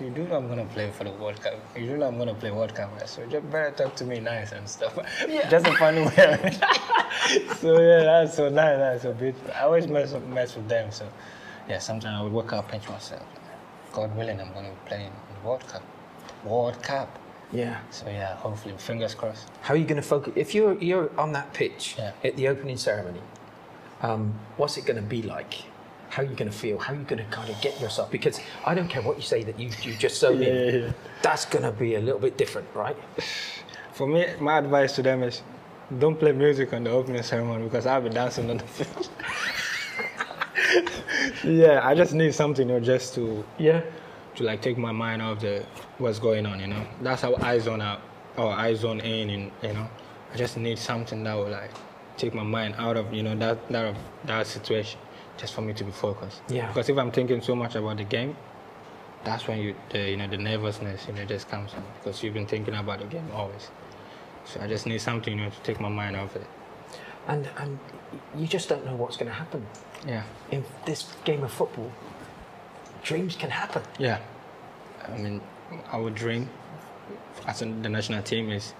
"You 0.00 0.10
do 0.10 0.24
know 0.28 0.36
I'm 0.36 0.48
gonna 0.48 0.66
play 0.66 0.90
for 0.90 1.04
the 1.04 1.10
World 1.12 1.40
Cup. 1.40 1.54
You 1.76 1.86
do 1.86 1.96
know 1.96 2.06
I'm 2.08 2.18
gonna 2.18 2.34
play 2.34 2.50
World 2.50 2.74
Cup, 2.74 2.90
so 3.06 3.22
you 3.22 3.40
better 3.40 3.70
talk 3.72 3.96
to 3.96 4.04
me 4.04 4.20
nice 4.20 4.52
and 4.52 4.68
stuff." 4.68 4.98
Just 5.50 5.66
a 5.66 5.72
funny 5.76 6.02
way. 6.02 6.12
so 7.60 7.80
yeah, 7.80 8.02
that's 8.04 8.36
so 8.36 8.48
nice. 8.48 8.78
That's 8.78 9.02
so 9.02 9.12
beautiful. 9.12 9.50
I 9.54 9.62
always 9.62 9.86
mess 9.86 10.12
up, 10.12 10.24
mess 10.26 10.54
with 10.56 10.68
them. 10.68 10.90
So 10.90 11.08
yeah, 11.68 11.78
sometimes 11.78 12.20
I 12.20 12.22
would 12.22 12.32
wake 12.32 12.52
up, 12.52 12.68
pinch 12.70 12.88
myself. 12.88 13.22
God 13.92 14.14
willing, 14.16 14.40
I'm 14.40 14.52
gonna 14.52 14.68
be 14.70 14.76
playing 14.88 15.06
in 15.06 15.12
the 15.42 15.48
World 15.48 15.66
Cup. 15.66 15.82
World 16.44 16.82
Cup. 16.82 17.18
Yeah. 17.52 17.78
So 17.90 18.06
yeah, 18.08 18.34
hopefully, 18.36 18.74
fingers 18.78 19.14
crossed. 19.14 19.48
How 19.62 19.74
are 19.74 19.76
you 19.76 19.84
going 19.84 20.02
to 20.02 20.08
focus? 20.08 20.32
If 20.36 20.54
you're 20.54 20.74
you're 20.78 21.10
on 21.18 21.32
that 21.32 21.52
pitch 21.54 21.94
Yeah. 21.98 22.12
at 22.24 22.36
the 22.36 22.48
opening 22.48 22.76
ceremony, 22.76 23.20
um, 24.02 24.34
what's 24.56 24.76
it 24.76 24.84
going 24.84 24.96
to 24.96 25.02
be 25.02 25.22
like? 25.22 25.54
How 26.08 26.22
are 26.22 26.26
you 26.26 26.34
going 26.34 26.50
to 26.50 26.56
feel? 26.56 26.78
How 26.78 26.92
are 26.94 26.96
you 26.96 27.04
going 27.04 27.18
to 27.24 27.30
kind 27.30 27.50
of 27.50 27.60
get 27.60 27.80
yourself? 27.80 28.10
Because 28.10 28.40
I 28.64 28.74
don't 28.74 28.88
care 28.88 29.02
what 29.02 29.16
you 29.16 29.22
say 29.22 29.42
that 29.44 29.58
you 29.58 29.70
you 29.82 29.94
just 29.94 30.18
so 30.18 30.30
Yeah, 30.30 30.48
yeah, 30.52 30.70
yeah. 30.76 30.92
That's 31.22 31.44
going 31.44 31.64
to 31.64 31.72
be 31.72 31.94
a 31.96 32.00
little 32.00 32.20
bit 32.20 32.36
different, 32.38 32.68
right? 32.74 32.96
For 33.92 34.06
me, 34.06 34.26
my 34.40 34.58
advice 34.58 34.94
to 34.96 35.02
them 35.02 35.22
is 35.22 35.42
don't 35.98 36.18
play 36.18 36.32
music 36.32 36.72
on 36.72 36.84
the 36.84 36.90
opening 36.90 37.22
ceremony 37.22 37.64
because 37.64 37.86
I'll 37.86 38.00
be 38.00 38.10
dancing 38.10 38.50
on 38.50 38.58
the 38.58 38.64
field. 38.66 39.08
yeah, 41.44 41.80
I 41.82 41.94
just 41.94 42.12
need 42.14 42.34
something, 42.34 42.68
you 42.68 42.74
know, 42.74 42.80
just 42.80 43.14
to 43.14 43.44
Yeah. 43.58 43.82
to 44.36 44.44
like 44.44 44.60
take 44.62 44.76
my 44.78 44.92
mind 44.92 45.22
off 45.22 45.40
the 45.40 45.64
what's 45.98 46.18
going 46.18 46.44
on, 46.46 46.60
you 46.60 46.66
know. 46.66 46.86
That's 47.02 47.22
how 47.22 47.34
I 47.36 47.58
zone 47.58 47.80
out 47.80 48.00
or 48.36 48.52
I 48.52 48.74
zone 48.74 49.00
in, 49.00 49.30
and 49.30 49.50
you 49.62 49.72
know, 49.72 49.88
I 50.32 50.36
just 50.36 50.56
need 50.56 50.78
something 50.78 51.24
that 51.24 51.34
will 51.34 51.48
like 51.48 51.70
take 52.16 52.34
my 52.34 52.42
mind 52.42 52.74
out 52.78 52.96
of 52.96 53.12
you 53.14 53.22
know 53.22 53.34
that 53.36 53.68
that 53.70 53.84
of 53.86 53.96
that 54.24 54.46
situation, 54.46 54.98
just 55.38 55.54
for 55.54 55.60
me 55.60 55.72
to 55.74 55.84
be 55.84 55.92
focused. 55.92 56.40
Yeah. 56.48 56.66
Because 56.68 56.88
if 56.88 56.96
I'm 56.98 57.10
thinking 57.10 57.40
so 57.40 57.54
much 57.54 57.74
about 57.74 57.96
the 57.98 58.04
game, 58.04 58.36
that's 59.24 59.46
when 59.48 59.58
you 59.58 59.74
the 59.90 60.10
you 60.10 60.16
know 60.16 60.28
the 60.28 60.36
nervousness 60.38 61.06
you 61.08 61.12
know 61.14 61.24
just 61.24 61.48
comes 61.48 61.72
in 61.74 61.82
because 61.98 62.22
you've 62.22 62.34
been 62.34 62.46
thinking 62.46 62.74
about 62.74 63.00
the 63.00 63.06
game 63.06 63.28
always. 63.34 63.68
So 64.44 64.60
I 64.60 64.68
just 64.68 64.86
need 64.86 65.00
something 65.00 65.36
you 65.36 65.44
know 65.44 65.50
to 65.50 65.60
take 65.60 65.80
my 65.80 65.88
mind 65.88 66.16
off 66.16 66.36
it. 66.36 66.46
And 67.26 67.48
and 67.58 67.78
you 68.36 68.46
just 68.46 68.68
don't 68.68 68.84
know 68.86 68.94
what's 68.94 69.16
going 69.16 69.28
to 69.30 69.34
happen 69.34 69.66
Yeah. 70.06 70.22
in 70.52 70.64
this 70.84 71.12
game 71.24 71.42
of 71.42 71.50
football. 71.52 71.90
Dreams 73.02 73.36
can 73.36 73.50
happen. 73.50 73.82
Yeah. 73.98 74.18
I 75.08 75.16
mean, 75.18 75.40
our 75.92 76.10
dream 76.10 76.48
as 77.46 77.60
the 77.60 77.66
national 77.66 78.22
team 78.22 78.50
is 78.50 78.74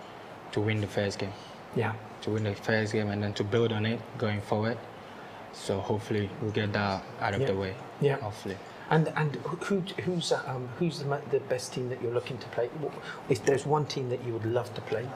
to 0.53 0.61
win 0.61 0.81
the 0.81 0.87
first 0.87 1.19
game. 1.19 1.33
Yeah. 1.75 1.92
to 2.23 2.31
win 2.31 2.45
the 2.45 2.55
first 2.55 2.92
game 2.92 3.09
and 3.11 3.23
then 3.23 3.33
to 3.35 3.45
build 3.45 3.73
on 3.73 3.85
it 3.85 4.01
going 4.19 4.40
forward. 4.40 4.79
So 5.57 5.81
hopefully 5.81 6.31
we'll 6.40 6.53
get 6.53 6.73
that 6.75 7.03
out 7.21 7.35
of 7.35 7.40
Yeah. 7.40 7.47
the 7.49 7.55
way. 7.57 7.75
Yeah. 8.01 8.16
Hopefully. 8.19 8.57
And 8.90 9.09
and 9.16 9.35
who 9.37 9.81
who's 10.05 10.31
um, 10.33 10.69
who's 10.79 11.01
the, 11.01 11.21
the 11.31 11.40
best 11.40 11.73
team 11.73 11.88
that 11.88 12.01
you're 12.01 12.12
looking 12.14 12.38
to 12.38 12.47
play? 12.49 12.71
If 13.29 13.45
there's 13.45 13.66
one 13.66 13.85
team 13.87 14.09
that 14.11 14.23
you 14.25 14.33
would 14.35 14.45
love 14.47 14.73
to 14.75 14.81
play, 14.83 15.09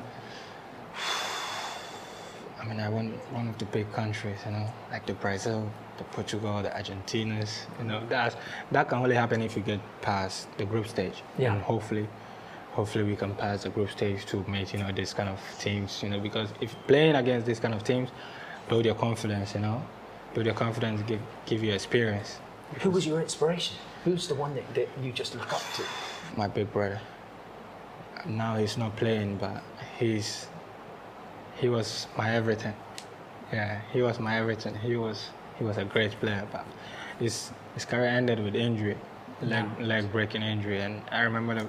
I 2.61 2.65
mean, 2.65 2.81
I 2.81 2.89
want 2.89 3.15
one 3.33 3.49
of 3.49 3.57
the 3.59 3.65
big 3.67 3.93
countries, 3.93 4.39
you 4.45 4.53
know, 4.53 4.67
like 4.91 5.07
the 5.07 5.15
Brazil, 5.15 5.71
the 5.99 6.05
Portugal, 6.05 6.63
the 6.63 6.71
Argentinas. 6.71 7.61
You 7.79 7.85
know, 7.85 8.03
that's 8.09 8.35
that 8.73 8.89
can 8.89 8.99
only 8.99 9.15
happen 9.15 9.41
if 9.41 9.57
you 9.57 9.63
get 9.63 9.81
past 10.03 10.49
the 10.59 10.65
group 10.65 10.89
stage. 10.89 11.23
Yeah. 11.39 11.53
And 11.55 11.63
hopefully, 11.63 12.09
hopefully 12.73 13.05
we 13.05 13.15
can 13.15 13.35
pass 13.37 13.63
the 13.63 13.71
group 13.71 13.91
stage 13.91 14.27
to 14.27 14.43
meet, 14.49 14.73
you 14.73 14.81
know, 14.81 14.91
these 14.93 15.15
kind 15.15 15.29
of 15.29 15.39
teams. 15.61 16.03
You 16.03 16.09
know, 16.11 16.19
because 16.21 16.49
if 16.61 16.75
playing 16.89 17.15
against 17.15 17.47
these 17.47 17.61
kind 17.61 17.73
of 17.75 17.85
teams, 17.85 18.11
build 18.69 18.85
your 18.85 18.97
confidence. 18.97 19.55
You 19.55 19.61
know, 19.61 19.83
build 20.35 20.47
your 20.47 20.55
confidence, 20.55 21.03
give 21.07 21.21
give 21.47 21.63
you 21.63 21.73
experience. 21.73 22.39
who 22.81 22.91
was 22.91 23.07
your 23.07 23.21
inspiration? 23.21 23.77
Who's 24.05 24.29
the 24.29 24.35
one 24.35 24.55
that, 24.55 24.75
that 24.75 24.89
you 25.03 25.13
just 25.13 25.35
look 25.35 25.53
up 25.53 25.63
to? 25.77 25.83
my 26.37 26.49
big 26.49 26.73
brother. 26.73 27.01
Now 28.27 28.57
he's 28.57 28.77
not 28.77 28.97
playing, 28.97 29.37
but 29.37 29.63
he's 29.99 30.47
he 31.61 31.69
was 31.69 32.07
my 32.17 32.35
everything. 32.35 32.75
Yeah, 33.53 33.81
he 33.93 34.03
was 34.03 34.19
my 34.21 34.39
everything. 34.39 34.75
He 34.77 34.97
was 34.97 35.31
he 35.59 35.65
was 35.65 35.77
a 35.79 35.85
great 35.85 36.13
player, 36.21 36.47
but 36.53 36.65
his 37.19 37.51
his 37.75 37.85
career 37.85 38.07
ended 38.07 38.43
with 38.43 38.55
injury, 38.55 38.97
leg 39.43 39.67
leg 39.81 40.13
breaking 40.13 40.43
injury, 40.43 40.81
and 40.81 41.03
I 41.11 41.23
remember 41.23 41.55
that 41.55 41.67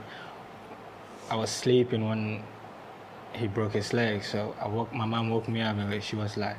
I 1.29 1.35
was 1.35 1.49
sleeping 1.49 2.07
when 2.07 2.43
he 3.33 3.47
broke 3.47 3.73
his 3.73 3.93
leg. 3.93 4.23
So 4.23 4.55
I 4.59 4.67
woke 4.67 4.93
my 4.93 5.05
mom 5.05 5.29
woke 5.29 5.47
me 5.47 5.61
up 5.61 5.77
and 5.77 6.03
she 6.03 6.15
was 6.15 6.37
like, 6.37 6.57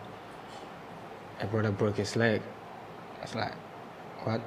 "A 1.43 1.47
brother 1.47 1.71
broke 1.71 1.97
his 1.97 2.17
leg." 2.17 2.41
I 3.19 3.23
was 3.23 3.35
like, 3.35 3.55
"What?" 4.25 4.41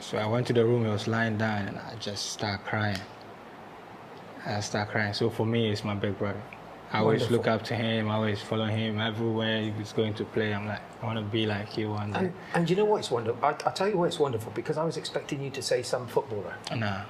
So 0.00 0.18
I 0.18 0.26
went 0.26 0.46
to 0.48 0.52
the 0.52 0.64
room, 0.64 0.84
he 0.84 0.90
was 0.90 1.08
lying 1.08 1.38
down, 1.38 1.68
and 1.68 1.78
I 1.78 1.94
just 1.96 2.30
started 2.32 2.64
crying. 2.64 2.98
I 4.46 4.60
started 4.60 4.90
crying. 4.92 5.12
So 5.12 5.28
for 5.28 5.44
me, 5.44 5.70
it's 5.70 5.84
my 5.84 5.94
big 5.94 6.16
brother. 6.18 6.40
I 6.92 7.00
always 7.00 7.22
Wonderful. 7.22 7.36
look 7.36 7.46
up 7.48 7.62
to 7.64 7.74
him, 7.74 8.08
I 8.10 8.14
always 8.14 8.40
follow 8.40 8.64
him 8.64 8.98
everywhere 8.98 9.60
he's 9.76 9.92
going 9.92 10.14
to 10.14 10.24
play. 10.24 10.54
I'm 10.54 10.66
like, 10.66 10.80
I 11.02 11.06
want 11.06 11.18
to 11.18 11.24
be 11.24 11.44
like 11.44 11.76
you 11.76 11.90
one 11.90 12.12
day. 12.12 12.18
And, 12.18 12.32
and 12.54 12.70
you 12.70 12.76
know 12.76 12.86
what? 12.86 12.98
It's 13.00 13.10
wonderful. 13.10 13.44
I, 13.44 13.48
I'll 13.66 13.72
tell 13.72 13.88
you 13.88 13.98
why 13.98 14.06
it's 14.06 14.18
wonderful 14.18 14.52
because 14.54 14.78
I 14.78 14.84
was 14.84 14.96
expecting 14.96 15.42
you 15.42 15.50
to 15.50 15.60
say 15.60 15.82
some 15.82 16.06
footballer. 16.06 16.54
Nah. 16.74 17.02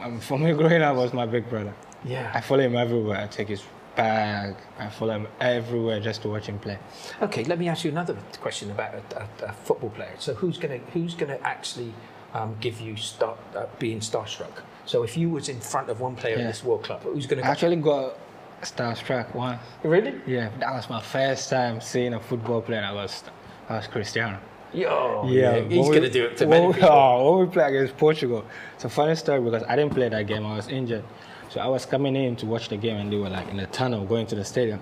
Um, 0.00 0.18
for 0.20 0.38
me, 0.38 0.52
growing 0.60 0.80
up 0.80 0.96
was 0.96 1.12
my 1.12 1.26
big 1.26 1.48
brother. 1.50 1.74
Yeah, 2.04 2.30
I 2.32 2.40
follow 2.40 2.62
him 2.62 2.76
everywhere. 2.76 3.18
I 3.18 3.26
take 3.26 3.48
his 3.48 3.62
bag. 4.08 4.54
I 4.78 4.88
follow 4.88 5.14
him 5.16 5.28
everywhere 5.40 6.00
just 6.00 6.22
to 6.22 6.28
watch 6.28 6.46
him 6.46 6.58
play. 6.58 6.78
Okay, 7.20 7.44
let 7.44 7.58
me 7.58 7.68
ask 7.68 7.84
you 7.84 7.90
another 7.90 8.16
question 8.40 8.70
about 8.70 8.94
a, 8.94 9.02
a, 9.44 9.48
a 9.50 9.52
football 9.52 9.90
player. 9.90 10.14
So 10.18 10.34
who's 10.34 10.56
gonna 10.56 10.78
who's 10.94 11.14
gonna 11.14 11.38
actually 11.42 11.92
um, 12.32 12.56
give 12.60 12.80
you 12.80 12.96
star, 12.96 13.36
uh, 13.56 13.66
being 13.78 14.00
starstruck? 14.00 14.62
So 14.86 15.02
if 15.02 15.16
you 15.18 15.28
was 15.28 15.48
in 15.48 15.60
front 15.60 15.90
of 15.90 16.00
one 16.00 16.14
player 16.16 16.36
in 16.36 16.46
this 16.46 16.62
World 16.64 16.84
Club, 16.84 17.02
who's 17.02 17.26
gonna? 17.26 17.42
I 17.42 17.48
actually 17.48 17.76
got 17.76 18.16
starstruck 18.62 19.34
once. 19.34 19.60
really? 19.82 20.14
Yeah, 20.26 20.50
that 20.60 20.72
was 20.72 20.88
my 20.88 21.00
first 21.02 21.50
time 21.50 21.80
seeing 21.80 22.14
a 22.14 22.20
football 22.20 22.62
player. 22.62 22.82
I 22.82 22.92
was, 22.92 23.24
I 23.68 23.76
was 23.78 23.86
Cristiano. 23.88 24.38
Yo, 24.72 25.26
Yeah, 25.28 25.60
he's 25.60 25.88
we- 25.88 25.94
gonna 25.96 26.10
do 26.10 26.24
it 26.26 26.36
to 26.38 26.46
many 26.46 26.66
we- 26.68 26.72
people. 26.74 26.88
Oh, 26.92 27.38
when 27.38 27.46
we 27.48 27.52
played 27.52 27.74
against 27.74 27.96
Portugal, 27.96 28.44
it's 28.74 28.84
a 28.84 28.88
funny 28.88 29.14
story 29.16 29.40
because 29.40 29.62
I 29.68 29.74
didn't 29.76 29.94
play 29.94 30.08
that 30.08 30.26
game. 30.26 30.44
I 30.46 30.56
was 30.56 30.68
injured, 30.68 31.04
so 31.48 31.60
I 31.60 31.66
was 31.66 31.86
coming 31.86 32.14
in 32.14 32.36
to 32.36 32.46
watch 32.46 32.68
the 32.68 32.76
game, 32.76 32.96
and 32.96 33.12
they 33.12 33.16
were 33.16 33.30
like 33.30 33.48
in 33.48 33.56
the 33.56 33.66
tunnel 33.66 34.04
going 34.04 34.26
to 34.28 34.34
the 34.34 34.44
stadium. 34.44 34.80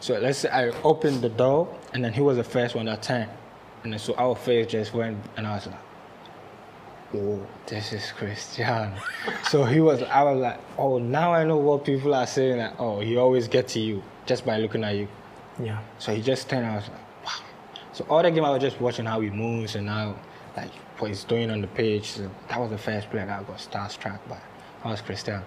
So 0.00 0.18
let's 0.18 0.38
say 0.38 0.48
I 0.48 0.68
opened 0.82 1.22
the 1.22 1.28
door, 1.28 1.74
and 1.92 2.04
then 2.04 2.12
he 2.12 2.20
was 2.20 2.36
the 2.36 2.44
first 2.44 2.74
one 2.74 2.86
that 2.86 3.02
turned, 3.02 3.30
and 3.82 3.92
then 3.92 3.98
so 3.98 4.14
our 4.14 4.36
face 4.36 4.68
just 4.68 4.94
went, 4.94 5.18
and 5.36 5.46
I 5.46 5.54
was 5.54 5.66
like, 5.66 5.76
oh, 7.14 7.46
this 7.66 7.92
is 7.92 8.12
Cristiano. 8.12 8.96
so 9.50 9.64
he 9.64 9.80
was, 9.80 10.02
I 10.02 10.22
was 10.22 10.40
like, 10.40 10.60
oh, 10.76 10.98
now 10.98 11.34
I 11.34 11.44
know 11.44 11.56
what 11.56 11.84
people 11.84 12.14
are 12.14 12.26
saying. 12.26 12.58
That, 12.58 12.76
oh, 12.78 13.00
he 13.00 13.16
always 13.16 13.48
gets 13.48 13.72
to 13.74 13.80
you 13.80 14.02
just 14.26 14.44
by 14.46 14.58
looking 14.58 14.84
at 14.84 14.94
you. 14.94 15.08
Yeah. 15.60 15.80
So 15.98 16.14
he 16.14 16.22
just 16.22 16.48
turned. 16.48 16.66
I 16.66 16.76
was 16.76 16.88
like, 16.88 17.26
wow. 17.26 17.46
So 17.92 18.06
all 18.08 18.22
the 18.22 18.30
game 18.30 18.44
I 18.44 18.50
was 18.50 18.62
just 18.62 18.80
watching 18.80 19.06
how 19.06 19.20
he 19.20 19.30
moves 19.30 19.74
and 19.74 19.88
how, 19.88 20.16
like, 20.56 20.72
what 20.98 21.08
he's 21.08 21.24
doing 21.24 21.50
on 21.50 21.60
the 21.60 21.66
pitch. 21.66 22.12
So 22.12 22.30
that 22.48 22.60
was 22.60 22.70
the 22.70 22.78
first 22.78 23.10
player 23.10 23.26
that 23.26 23.40
I 23.40 23.42
got 23.42 23.58
starstruck 23.58 24.20
by. 24.28 24.38
That 24.84 24.90
was 24.90 25.00
Cristiano. 25.00 25.44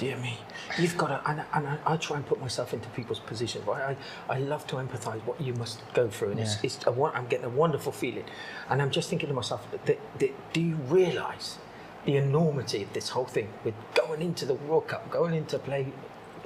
Dear 0.00 0.16
me, 0.16 0.38
you've 0.78 0.96
got 0.96 1.08
to, 1.08 1.30
and, 1.30 1.42
and 1.52 1.66
I, 1.68 1.78
I 1.84 1.96
try 1.98 2.16
and 2.16 2.24
put 2.24 2.40
myself 2.40 2.72
into 2.72 2.88
people's 2.88 3.18
positions, 3.18 3.66
Right? 3.66 3.98
I, 4.30 4.34
I 4.36 4.38
love 4.38 4.66
to 4.68 4.76
empathise 4.76 5.20
what 5.26 5.38
you 5.38 5.52
must 5.52 5.82
go 5.92 6.08
through, 6.08 6.30
and 6.30 6.40
it's, 6.40 6.54
Yeah. 6.54 6.60
it's 6.64 6.86
a, 6.86 6.90
won- 6.90 7.12
I'm 7.14 7.26
getting 7.26 7.44
a 7.44 7.50
wonderful 7.50 7.92
feeling, 7.92 8.24
and 8.70 8.80
I'm 8.80 8.90
just 8.90 9.10
thinking 9.10 9.28
to 9.28 9.34
myself, 9.34 9.70
that, 9.84 9.98
that, 10.18 10.52
do 10.54 10.60
you 10.62 10.76
realise 10.76 11.58
the 12.06 12.16
enormity 12.16 12.82
of 12.82 12.90
this 12.94 13.10
whole 13.10 13.26
thing 13.26 13.48
with 13.62 13.74
going 13.94 14.22
into 14.22 14.46
the 14.46 14.54
World 14.54 14.88
Cup, 14.88 15.10
going 15.10 15.34
into 15.34 15.58
play 15.58 15.92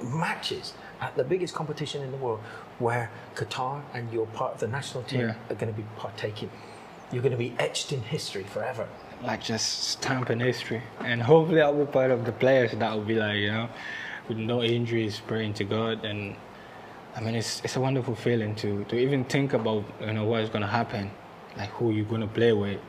matches 0.03 0.73
at 0.99 1.15
the 1.15 1.23
biggest 1.23 1.53
competition 1.53 2.01
in 2.01 2.11
the 2.11 2.17
world, 2.17 2.41
where 2.79 3.09
Qatar 3.35 3.83
and 3.93 4.11
you're 4.11 4.25
part 4.25 4.55
of 4.55 4.59
the 4.59 4.67
national 4.67 5.03
team 5.03 5.21
Yeah. 5.21 5.35
are 5.49 5.55
going 5.55 5.73
to 5.73 5.77
be 5.81 5.87
partaking. 5.95 6.51
You're 7.09 7.21
going 7.23 7.31
to 7.31 7.37
be 7.37 7.55
etched 7.57 7.93
in 7.93 8.01
history 8.01 8.43
forever. 8.43 8.89
Like 9.23 9.43
just 9.43 9.89
stamping 9.89 10.39
history. 10.39 10.81
And 10.99 11.21
hopefully 11.21 11.61
I'll 11.61 11.85
be 11.85 11.91
part 11.91 12.11
of 12.11 12.25
the 12.25 12.31
players 12.31 12.71
that 12.71 12.93
will 12.93 13.03
be 13.03 13.15
like, 13.15 13.37
you 13.37 13.51
know, 13.51 13.69
with 14.27 14.37
no 14.37 14.63
injuries, 14.63 15.21
praying 15.25 15.53
to 15.55 15.63
God. 15.63 16.03
And 16.05 16.35
I 17.15 17.21
mean, 17.21 17.35
it's, 17.35 17.61
it's 17.63 17.75
a 17.75 17.81
wonderful 17.81 18.15
feeling 18.15 18.55
to, 18.55 18.83
to 18.85 18.97
even 18.97 19.23
think 19.25 19.53
about, 19.53 19.83
you 20.01 20.13
know, 20.13 20.25
what 20.25 20.41
is 20.41 20.49
going 20.49 20.61
to 20.61 20.67
happen, 20.67 21.11
like 21.57 21.69
who 21.71 21.91
you're 21.91 22.05
going 22.05 22.21
to 22.21 22.27
play 22.27 22.53
with 22.53 22.79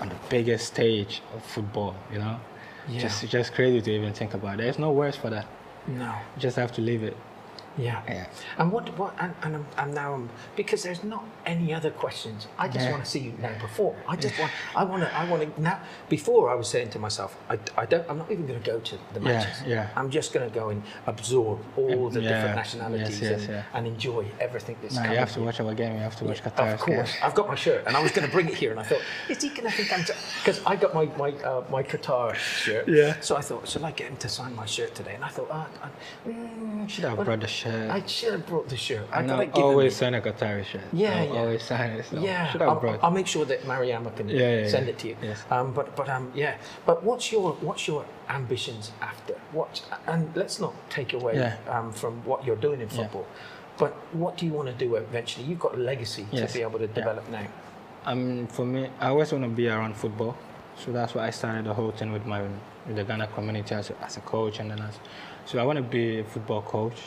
on 0.00 0.08
the 0.08 0.16
biggest 0.28 0.66
stage 0.66 1.22
of 1.34 1.44
football, 1.44 1.94
you 2.12 2.18
know? 2.18 2.38
Yeah. 2.88 3.00
Just, 3.00 3.28
just 3.28 3.54
crazy 3.54 3.80
to 3.80 3.90
even 3.90 4.12
think 4.12 4.34
about. 4.34 4.58
There's 4.58 4.78
no 4.78 4.90
words 4.90 5.16
for 5.16 5.30
that. 5.30 5.46
No. 5.86 6.14
You 6.36 6.40
just 6.40 6.56
have 6.56 6.72
to 6.72 6.80
live 6.80 7.02
it. 7.02 7.16
Yeah. 7.76 8.02
Yeah. 8.08 8.26
And 8.58 8.70
what 8.72 8.96
what 8.98 9.14
and, 9.18 9.34
and 9.42 9.56
I'm, 9.56 9.66
I'm 9.76 9.94
now 9.94 10.14
um, 10.14 10.30
because 10.56 10.82
there's 10.82 11.02
not 11.04 11.24
any 11.46 11.74
other 11.74 11.90
questions. 11.90 12.46
I 12.58 12.68
just 12.68 12.84
Yeah. 12.84 12.92
want 12.92 13.04
to 13.04 13.10
see 13.10 13.20
you 13.20 13.34
now 13.40 13.52
perform. 13.58 13.96
I 14.08 14.16
just 14.16 14.38
want 14.38 14.52
I 14.76 14.84
want 14.84 15.02
to 15.02 15.12
I 15.14 15.28
want 15.28 15.42
to 15.56 15.60
now. 15.60 15.80
Before 16.08 16.50
I 16.50 16.54
was 16.54 16.68
saying 16.68 16.90
to 16.90 16.98
myself, 16.98 17.36
I, 17.48 17.58
I 17.76 17.86
don't. 17.86 18.08
I'm 18.08 18.18
not 18.18 18.30
even 18.30 18.46
going 18.46 18.60
to 18.62 18.70
go 18.70 18.78
to 18.80 18.98
the 19.14 19.20
matches. 19.20 19.62
yeah. 19.62 19.74
yeah. 19.74 19.88
I'm 19.96 20.10
just 20.10 20.32
going 20.32 20.48
to 20.48 20.54
go 20.54 20.68
and 20.68 20.82
absorb 21.06 21.58
all 21.76 22.10
the 22.10 22.20
different 22.20 22.56
nationalities 22.56 23.20
yes, 23.20 23.40
and, 23.42 23.50
yeah. 23.50 23.62
and 23.74 23.86
enjoy 23.86 24.26
everything 24.40 24.76
that's 24.82 24.94
Now 24.94 25.02
coming. 25.02 25.12
you 25.12 25.18
have 25.18 25.32
to 25.34 25.40
watch 25.42 25.60
our 25.60 25.74
game. 25.74 25.94
You 25.94 26.00
have 26.00 26.16
to 26.16 26.24
watch 26.24 26.42
Qatar. 26.42 26.74
Of 26.74 26.80
course, 26.80 27.12
I've 27.22 27.34
got 27.34 27.48
my 27.48 27.54
shirt, 27.54 27.84
and 27.86 27.96
I 27.96 28.00
was 28.02 28.12
going 28.12 28.26
to 28.26 28.32
bring 28.32 28.48
it 28.48 28.54
here, 28.54 28.70
and 28.70 28.80
I 28.80 28.84
thought, 28.84 29.02
is 29.28 29.42
he 29.42 29.48
going 29.48 29.64
to 29.64 29.70
think 29.70 29.92
I'm? 29.92 30.04
Because 30.40 30.60
I 30.64 30.76
got 30.76 30.94
my 30.94 31.06
my 31.16 31.30
uh, 31.42 31.64
my 31.70 31.82
Qatar 31.82 32.34
shirt. 32.34 32.88
Yeah. 32.88 33.18
So 33.20 33.36
I 33.36 33.40
thought, 33.40 33.66
should 33.68 33.82
I 33.82 33.90
get 33.90 34.08
him 34.10 34.16
to 34.18 34.28
sign 34.28 34.54
my 34.54 34.66
shirt 34.66 34.94
today? 34.94 35.14
And 35.14 35.24
I 35.24 35.28
thought, 35.28 35.48
oh, 35.50 35.66
I, 35.82 36.28
mm, 36.28 36.88
Should 36.88 37.04
have 37.04 37.16
but 37.16 37.24
brought 37.24 37.40
the 37.40 37.46
shirt. 37.46 37.63
I 37.66 38.02
should 38.06 38.32
have 38.32 38.46
brought 38.46 38.68
the 38.68 38.76
shirt. 38.76 39.06
I 39.12 39.20
I 39.20 39.26
gotta 39.26 39.46
know, 39.46 39.52
give 39.52 39.64
always 39.64 39.96
sign 39.96 40.14
a 40.14 40.20
Qatari 40.20 40.64
shirt. 40.64 40.82
Yeah, 40.92 41.20
I'll 41.20 41.24
yeah. 41.34 41.40
Always 41.40 41.62
sign 41.62 41.90
it. 41.92 42.04
So 42.06 42.18
Yeah, 42.20 42.50
Should 42.50 42.60
have 42.60 42.70
I'll, 42.70 42.80
brought. 42.80 43.02
I'll 43.02 43.10
make 43.10 43.26
sure 43.26 43.44
that 43.44 43.62
Mariama 43.62 44.14
can 44.16 44.28
Yeah, 44.28 44.60
yeah, 44.60 44.68
send 44.68 44.88
it 44.88 44.98
to 44.98 45.08
you. 45.08 45.16
Yes. 45.22 45.44
Um, 45.50 45.72
but 45.72 45.96
but 45.96 46.08
um, 46.08 46.30
yeah. 46.34 46.56
But 46.86 47.02
what's 47.02 47.32
your 47.32 47.52
what's 47.54 47.86
your 47.88 48.04
ambitions 48.28 48.92
after? 49.00 49.34
What 49.52 49.82
and 50.06 50.30
let's 50.36 50.60
not 50.60 50.74
take 50.90 51.12
away 51.12 51.54
um, 51.68 51.92
from 51.92 52.24
what 52.24 52.44
you're 52.44 52.56
doing 52.66 52.80
in 52.80 52.88
football. 52.88 53.26
But 53.76 53.92
what 54.12 54.36
do 54.36 54.46
you 54.46 54.52
want 54.52 54.68
to 54.68 54.74
do 54.74 54.94
eventually? 54.96 55.46
You've 55.46 55.58
got 55.58 55.74
a 55.74 55.78
legacy 55.78 56.26
Yes. 56.30 56.52
to 56.52 56.58
be 56.58 56.62
able 56.62 56.78
to 56.78 56.86
develop 56.86 57.28
now. 57.28 57.46
Um, 58.06 58.46
for 58.46 58.64
me, 58.64 58.88
I 59.00 59.08
always 59.08 59.32
want 59.32 59.44
to 59.44 59.50
be 59.50 59.68
around 59.68 59.96
football, 59.96 60.36
so 60.76 60.92
that's 60.92 61.14
why 61.14 61.26
I 61.26 61.30
started 61.30 61.64
the 61.64 61.74
whole 61.74 61.90
thing 61.90 62.12
with 62.12 62.24
my 62.26 62.42
with 62.86 62.96
the 62.96 63.04
Ghana 63.04 63.28
community 63.28 63.74
as 63.74 63.90
a, 63.90 63.94
as 64.04 64.16
a 64.18 64.20
coach, 64.20 64.60
and 64.60 64.70
then 64.70 64.80
as 64.80 64.94
so 65.46 65.58
I 65.58 65.64
want 65.64 65.78
to 65.78 65.82
be 65.82 66.20
a 66.20 66.24
football 66.24 66.62
coach. 66.62 67.00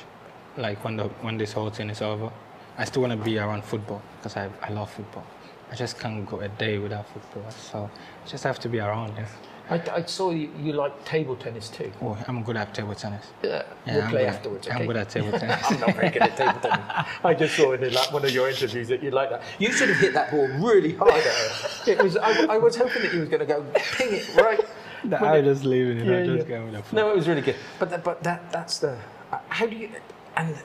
Like 0.57 0.83
when 0.83 0.97
the 0.97 1.05
when 1.21 1.37
this 1.37 1.53
whole 1.53 1.69
thing 1.69 1.89
is 1.89 2.01
over, 2.01 2.31
I 2.77 2.85
still 2.85 3.03
want 3.03 3.13
to 3.17 3.23
be 3.23 3.37
around 3.37 3.63
football 3.63 4.01
because 4.17 4.35
I 4.35 4.49
I 4.61 4.69
love 4.71 4.91
football. 4.91 5.23
I 5.71 5.75
just 5.75 5.99
can't 5.99 6.25
go 6.25 6.39
a 6.39 6.47
day 6.47 6.77
without 6.79 7.07
football, 7.09 7.51
so 7.51 7.89
I 8.25 8.27
just 8.27 8.43
have 8.43 8.57
to 8.59 8.69
be 8.69 8.79
around 8.79 9.17
it. 9.17 9.27
I, 9.69 9.81
I 9.97 10.01
saw 10.05 10.31
you, 10.31 10.49
you 10.63 10.71
like 10.71 11.03
table 11.03 11.35
tennis 11.35 11.67
too. 11.69 11.91
Oh, 12.01 12.17
I'm 12.29 12.41
good 12.41 12.55
at 12.55 12.73
table 12.73 12.95
tennis. 12.95 13.25
Yeah, 13.43 13.63
Yeah, 13.85 13.95
we'll 13.95 14.03
I'm 14.03 14.09
play 14.09 14.19
good- 14.21 14.29
afterwards. 14.29 14.67
I'm 14.69 14.87
good 14.87 14.95
at 14.95 15.09
table 15.09 15.31
tennis. 15.39 15.61
I'm 15.69 15.79
not 15.81 15.93
very 15.93 16.09
good 16.09 16.21
at 16.21 16.37
table 16.37 16.59
tennis. 16.61 17.07
I 17.21 17.33
just 17.33 17.57
saw 17.57 17.73
in 17.73 17.93
like 17.93 18.13
one 18.13 18.23
of 18.23 18.31
your 18.31 18.49
interviews 18.49 18.87
that 18.87 19.03
you 19.03 19.11
like 19.11 19.29
that. 19.29 19.41
You 19.59 19.73
should 19.73 19.89
have 19.89 19.97
hit 19.99 20.13
that 20.13 20.31
ball 20.31 20.47
really 20.47 20.93
hard 20.93 21.11
at. 21.11 21.87
It 21.87 22.01
was. 22.01 22.15
I, 22.15 22.45
I 22.45 22.57
was 22.57 22.77
hoping 22.77 23.01
that 23.03 23.13
you 23.13 23.19
was 23.19 23.29
going 23.29 23.41
to 23.41 23.45
go 23.45 23.61
ping 23.97 24.13
it 24.13 24.35
right. 24.37 24.63
When 25.03 25.13
I 25.23 25.39
was 25.41 25.57
just 25.57 25.65
leaving 25.65 25.97
it. 25.97 26.05
Yeah, 26.07 26.19
I 26.19 26.25
just 26.37 26.47
yeah. 26.47 26.57
going 26.59 26.71
with 26.71 26.93
No, 26.93 27.11
it 27.11 27.15
was 27.17 27.27
really 27.27 27.41
good. 27.41 27.57
But 27.77 27.89
that, 27.89 28.03
but 28.05 28.23
that 28.23 28.49
that's 28.53 28.79
the. 28.79 28.97
Uh, 29.33 29.39
how 29.49 29.65
do 29.67 29.75
you? 29.75 29.89
And 30.38 30.56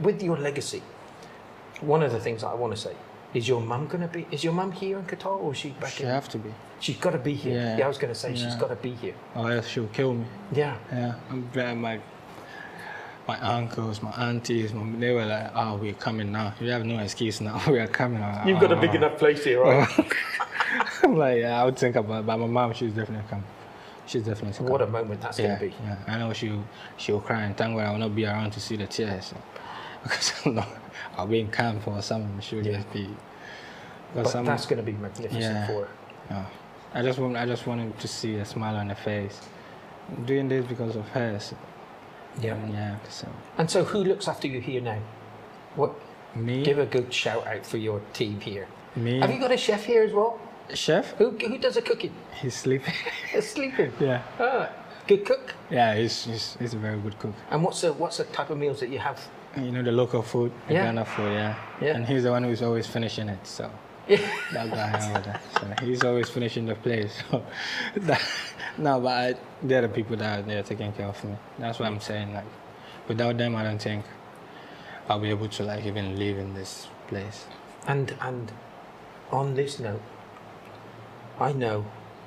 with 0.00 0.22
your 0.22 0.36
legacy, 0.36 0.82
one 1.80 2.02
of 2.02 2.12
the 2.12 2.20
things 2.20 2.44
I 2.44 2.54
want 2.54 2.74
to 2.74 2.80
say 2.80 2.94
is 3.34 3.48
your 3.48 3.60
mum 3.62 3.86
going 3.88 4.02
to 4.02 4.08
be? 4.08 4.26
Is 4.30 4.44
your 4.44 4.52
mum 4.52 4.72
here 4.72 4.98
in 4.98 5.04
Qatar 5.06 5.40
or 5.40 5.52
is 5.52 5.58
she 5.58 5.70
back 5.70 5.92
She 5.92 6.02
in? 6.02 6.10
have 6.10 6.28
to 6.28 6.38
be, 6.38 6.52
She's 6.80 6.96
got 6.98 7.12
to 7.12 7.18
be 7.18 7.34
here. 7.34 7.54
Yeah. 7.54 7.78
Yeah, 7.78 7.84
I 7.86 7.88
was 7.88 7.96
going 7.98 8.12
to 8.12 8.18
say 8.18 8.34
she's 8.34 8.54
got 8.56 8.68
to 8.68 8.76
be 8.76 8.90
here. 8.90 9.14
Oh, 9.34 9.46
else 9.46 9.66
she'll 9.68 9.86
kill 9.88 10.14
me. 10.14 10.26
Yeah. 10.52 10.76
Yeah, 10.92 11.14
I'm 11.30 11.80
my 11.80 11.98
my 13.26 13.38
uncles, 13.40 14.02
my 14.02 14.10
aunties, 14.10 14.74
my, 14.74 14.98
they 14.98 15.12
were 15.12 15.24
like, 15.24 15.52
"Oh, 15.54 15.76
we're 15.76 15.94
coming 15.94 16.32
now. 16.32 16.52
You 16.60 16.70
have 16.70 16.84
no 16.84 16.98
excuse 16.98 17.40
now. 17.40 17.62
we 17.68 17.78
are 17.78 17.86
coming." 17.86 18.20
Like, 18.20 18.46
You've 18.48 18.60
got 18.60 18.72
a 18.72 18.76
big 18.76 18.90
"Oh." 18.90 18.94
enough 18.94 19.16
place 19.16 19.44
here, 19.44 19.62
right? 19.62 19.88
I'm 21.04 21.16
like, 21.16 21.38
yeah, 21.40 21.60
I 21.60 21.64
would 21.64 21.78
think 21.78 21.96
about 21.96 22.20
it, 22.20 22.26
but 22.26 22.36
my 22.38 22.46
mom, 22.46 22.72
she's 22.74 22.92
definitely 22.92 23.24
coming. 23.30 23.44
She's 24.06 24.22
definitely. 24.24 24.66
What 24.66 24.82
a 24.82 24.86
moment 24.86 25.20
that's 25.20 25.38
yeah, 25.38 25.58
going 25.58 25.58
to 25.58 25.66
be. 25.78 25.84
yeah. 25.84 25.96
I 26.06 26.18
know 26.18 26.32
she'll 26.32 26.64
she'll 26.96 27.20
cry 27.20 27.42
and 27.42 27.56
thank 27.56 27.76
God 27.76 27.86
I 27.86 27.90
will 27.92 27.98
not 27.98 28.14
be 28.14 28.26
around 28.26 28.50
to 28.52 28.60
see 28.60 28.76
the 28.76 28.86
tears 28.86 29.32
because 30.02 30.32
not, 30.46 30.68
I'll 31.16 31.26
be 31.26 31.40
in 31.40 31.50
camp 31.50 31.86
or 31.86 32.02
something. 32.02 32.40
She'll 32.40 32.64
Yeah. 32.66 32.78
just 32.78 32.92
be. 32.92 33.08
But 34.14 34.34
I'm- 34.34 34.44
that's 34.44 34.66
going 34.66 34.78
to 34.78 34.82
be 34.82 34.92
magnificent 34.92 35.42
Yeah. 35.42 35.66
for 35.66 35.84
her. 35.86 35.88
yeah. 36.30 36.44
I 36.94 37.02
just 37.02 37.18
want 37.18 37.36
I 37.36 37.46
just 37.46 37.66
wanted 37.66 37.98
to 38.00 38.08
see 38.08 38.34
a 38.36 38.44
smile 38.44 38.76
on 38.76 38.88
her 38.88 38.94
face. 38.94 39.40
I'm 40.14 40.24
doing 40.26 40.48
this 40.48 40.66
because 40.66 40.96
of 40.96 41.08
her. 41.10 41.38
So, 41.40 41.56
Yeah. 42.40 42.56
yeah. 42.70 42.96
So 43.08 43.28
And 43.56 43.70
so, 43.70 43.84
who 43.84 44.04
looks 44.04 44.26
after 44.28 44.48
you 44.48 44.60
here 44.60 44.80
now? 44.82 44.98
What? 45.76 45.92
me, 46.34 46.62
Give 46.64 46.78
a 46.78 46.86
good 46.86 47.12
shout 47.12 47.46
out 47.46 47.64
for 47.64 47.76
your 47.76 48.00
team 48.14 48.40
here. 48.40 48.66
me, 48.96 49.20
Have 49.20 49.30
you 49.30 49.38
got 49.38 49.52
a 49.52 49.56
chef 49.56 49.84
here 49.84 50.02
as 50.02 50.12
well? 50.12 50.38
Chef. 50.74 51.12
Who, 51.18 51.30
who 51.30 51.58
does 51.58 51.74
the 51.74 51.82
cooking? 51.82 52.12
He's 52.40 52.54
sleeping. 52.54 52.94
He's 53.32 53.48
sleeping. 53.50 53.92
yeah. 54.00 54.22
Ah, 54.38 54.70
good 55.06 55.24
cook. 55.24 55.54
Yeah, 55.70 55.94
he's, 55.96 56.24
he's 56.24 56.56
he's 56.58 56.74
a 56.74 56.78
very 56.78 56.98
good 57.00 57.18
cook. 57.18 57.34
And 57.50 57.62
what's 57.62 57.80
the 57.80 57.92
what's 57.92 58.16
the 58.18 58.24
type 58.24 58.50
of 58.50 58.58
meals 58.58 58.80
that 58.80 58.88
you 58.90 58.98
have? 58.98 59.20
You 59.56 59.70
know 59.70 59.82
the 59.82 59.92
local 59.92 60.22
food, 60.22 60.50
the 60.68 60.74
Yeah. 60.74 60.84
Ghana 60.86 61.04
food, 61.04 61.32
yeah. 61.32 61.54
Yeah. 61.80 61.96
And 61.96 62.06
he's 62.06 62.22
the 62.22 62.30
one 62.30 62.42
who's 62.44 62.62
always 62.62 62.86
finishing 62.86 63.28
it, 63.28 63.46
so 63.46 63.70
Yeah. 64.08 64.18
that 64.52 64.70
guy 64.70 65.10
over 65.10 65.20
there. 65.20 65.40
So 65.60 65.84
he's 65.84 66.02
always 66.04 66.28
finishing 66.30 66.66
the 66.66 66.74
place. 66.74 67.12
So 67.30 67.42
that, 67.96 68.20
no, 68.78 68.98
but 69.00 69.08
I, 69.36 69.38
they're 69.62 69.82
the 69.82 69.88
people 69.88 70.16
that 70.16 70.38
are 70.38 70.42
there 70.42 70.62
taking 70.62 70.92
care 70.92 71.06
of 71.06 71.22
me. 71.24 71.36
That's 71.58 71.78
what 71.78 71.86
I'm 71.86 72.00
saying. 72.00 72.32
Like, 72.32 72.46
without 73.08 73.36
them, 73.36 73.54
I 73.54 73.62
don't 73.64 73.78
think 73.82 74.04
I'll 75.08 75.20
be 75.20 75.28
able 75.28 75.48
to 75.48 75.62
like 75.64 75.84
even 75.84 76.16
live 76.18 76.38
in 76.38 76.54
this 76.54 76.88
place. 77.08 77.44
And 77.86 78.14
and 78.22 78.50
on 79.30 79.54
this 79.54 79.78
note, 79.78 80.00
I 81.38 81.52
know 81.52 81.84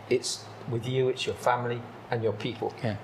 it's 0.10 0.44
with 0.70 0.88
you, 0.88 1.10
it's 1.10 1.26
your 1.26 1.36
family 1.36 1.82
and 2.12 2.24
your 2.24 2.34
people. 2.34 2.74
Yeah. 2.84 2.98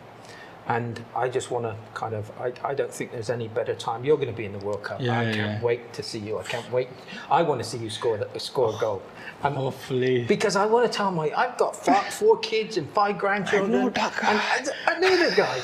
And 0.67 1.03
I 1.15 1.27
just 1.27 1.49
want 1.49 1.65
to 1.65 1.75
kind 1.93 2.13
of, 2.13 2.31
I, 2.39 2.53
I 2.63 2.73
don't 2.75 2.93
think 2.93 3.11
there's 3.11 3.31
any 3.31 3.47
better 3.47 3.73
time. 3.73 4.05
You're 4.05 4.15
going 4.15 4.29
to 4.29 4.33
be 4.33 4.45
in 4.45 4.53
the 4.53 4.59
World 4.59 4.83
Cup. 4.83 5.01
Yeah, 5.01 5.19
I 5.19 5.23
yeah, 5.23 5.33
can't 5.33 5.63
wait 5.63 5.91
to 5.93 6.03
see 6.03 6.19
you. 6.19 6.37
I 6.37 6.43
can't 6.43 6.71
wait. 6.71 6.87
I 7.29 7.41
want 7.41 7.61
to 7.63 7.67
see 7.67 7.79
you 7.79 7.89
score 7.89 8.17
the, 8.17 8.39
score 8.39 8.69
a 8.69 8.75
oh, 8.75 8.79
goal. 8.79 9.01
And 9.43 9.55
Hopefully. 9.55 10.23
because 10.25 10.55
I 10.55 10.65
want 10.67 10.89
to 10.89 10.95
tell 10.95 11.11
my, 11.11 11.31
I've 11.35 11.57
got 11.57 11.75
five, 11.75 12.13
four 12.13 12.37
kids 12.39 12.77
and 12.77 12.87
five 12.91 13.17
grandchildren. 13.17 13.73
I 13.73 13.83
know 13.83 13.89
that 13.89 14.15
guy. 14.21 14.31
And 14.31 14.69
I, 14.87 14.95
I 14.95 14.99
know 14.99 15.17
that 15.17 15.35
guy. 15.35 15.59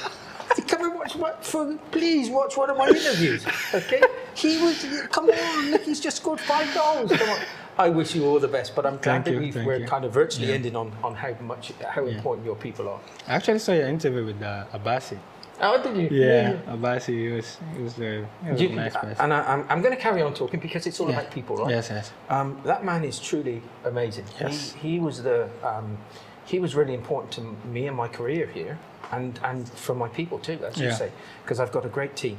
Come 0.67 0.83
and 0.83 0.95
watch 0.95 1.15
my, 1.15 1.31
for, 1.41 1.77
please 1.91 2.29
watch 2.29 2.57
one 2.57 2.71
of 2.71 2.77
my 2.77 2.87
interviews. 2.87 3.45
Okay? 3.73 4.01
He 4.33 4.57
was, 4.57 4.83
come 5.11 5.29
on, 5.29 5.71
look, 5.71 5.83
he's 5.83 5.99
just 5.99 6.17
scored 6.17 6.39
five 6.39 6.73
goals. 6.73 7.11
Come 7.11 7.29
on. 7.29 7.39
I 7.79 7.89
wish 7.89 8.15
you 8.15 8.25
all 8.25 8.39
the 8.39 8.47
best, 8.47 8.75
but 8.75 8.85
I'm 8.85 8.97
glad 8.97 9.03
Thank 9.03 9.25
that 9.25 9.33
you, 9.33 9.39
we've, 9.39 9.55
we're 9.65 9.77
you. 9.77 9.85
kind 9.87 10.03
of 10.05 10.13
virtually 10.13 10.47
Yeah. 10.47 10.55
ending 10.55 10.75
on, 10.75 10.91
on 11.03 11.13
how 11.15 11.33
much, 11.41 11.71
how 11.87 12.03
Yeah. 12.05 12.15
important 12.17 12.45
your 12.45 12.55
people 12.55 12.89
are. 12.89 12.99
I 13.27 13.35
actually 13.35 13.59
saw 13.59 13.73
your 13.73 13.87
interview 13.87 14.25
with 14.25 14.41
uh, 14.41 14.65
Abasi. 14.73 15.17
Oh, 15.59 15.81
did 15.81 15.97
you? 15.97 16.09
Yeah, 16.25 16.57
Abasi, 16.67 17.07
he 17.07 17.29
was, 17.29 17.57
he 17.75 17.81
was, 17.81 17.93
very, 17.93 18.25
he 18.43 18.51
was 18.51 18.61
You- 18.61 18.69
a 18.69 18.73
nice 18.73 18.93
person. 18.95 19.15
and 19.19 19.33
I, 19.33 19.41
I'm, 19.53 19.65
I'm 19.69 19.81
going 19.81 19.95
to 19.95 20.01
carry 20.01 20.21
on 20.21 20.33
talking 20.33 20.59
because 20.59 20.87
it's 20.87 20.99
all 20.99 21.09
Yeah. 21.09 21.19
about 21.19 21.31
people, 21.31 21.57
right? 21.57 21.69
Yes, 21.69 21.89
yes. 21.89 22.11
Um, 22.29 22.59
that 22.63 22.83
man 22.83 23.03
is 23.03 23.19
truly 23.19 23.61
amazing. 23.85 24.25
Yes. 24.39 24.73
He, 24.73 24.91
he 24.93 24.99
was 24.99 25.21
the 25.23 25.49
um, 25.63 25.97
he 26.45 26.59
was 26.59 26.75
really 26.75 26.93
important 26.93 27.31
to 27.33 27.41
me 27.67 27.87
and 27.87 27.97
my 27.97 28.07
career 28.07 28.47
here, 28.47 28.79
and 29.11 29.37
and 29.43 29.67
for 29.69 29.93
my 29.93 30.07
people 30.07 30.39
too, 30.39 30.57
as 30.65 30.77
you 30.79 30.91
say, 30.91 31.11
because 31.43 31.59
I've 31.59 31.73
got 31.73 31.85
a 31.85 31.89
great 31.89 32.15
team. 32.15 32.37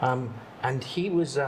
Um, 0.00 0.34
and 0.62 0.84
he 0.84 1.08
was. 1.10 1.38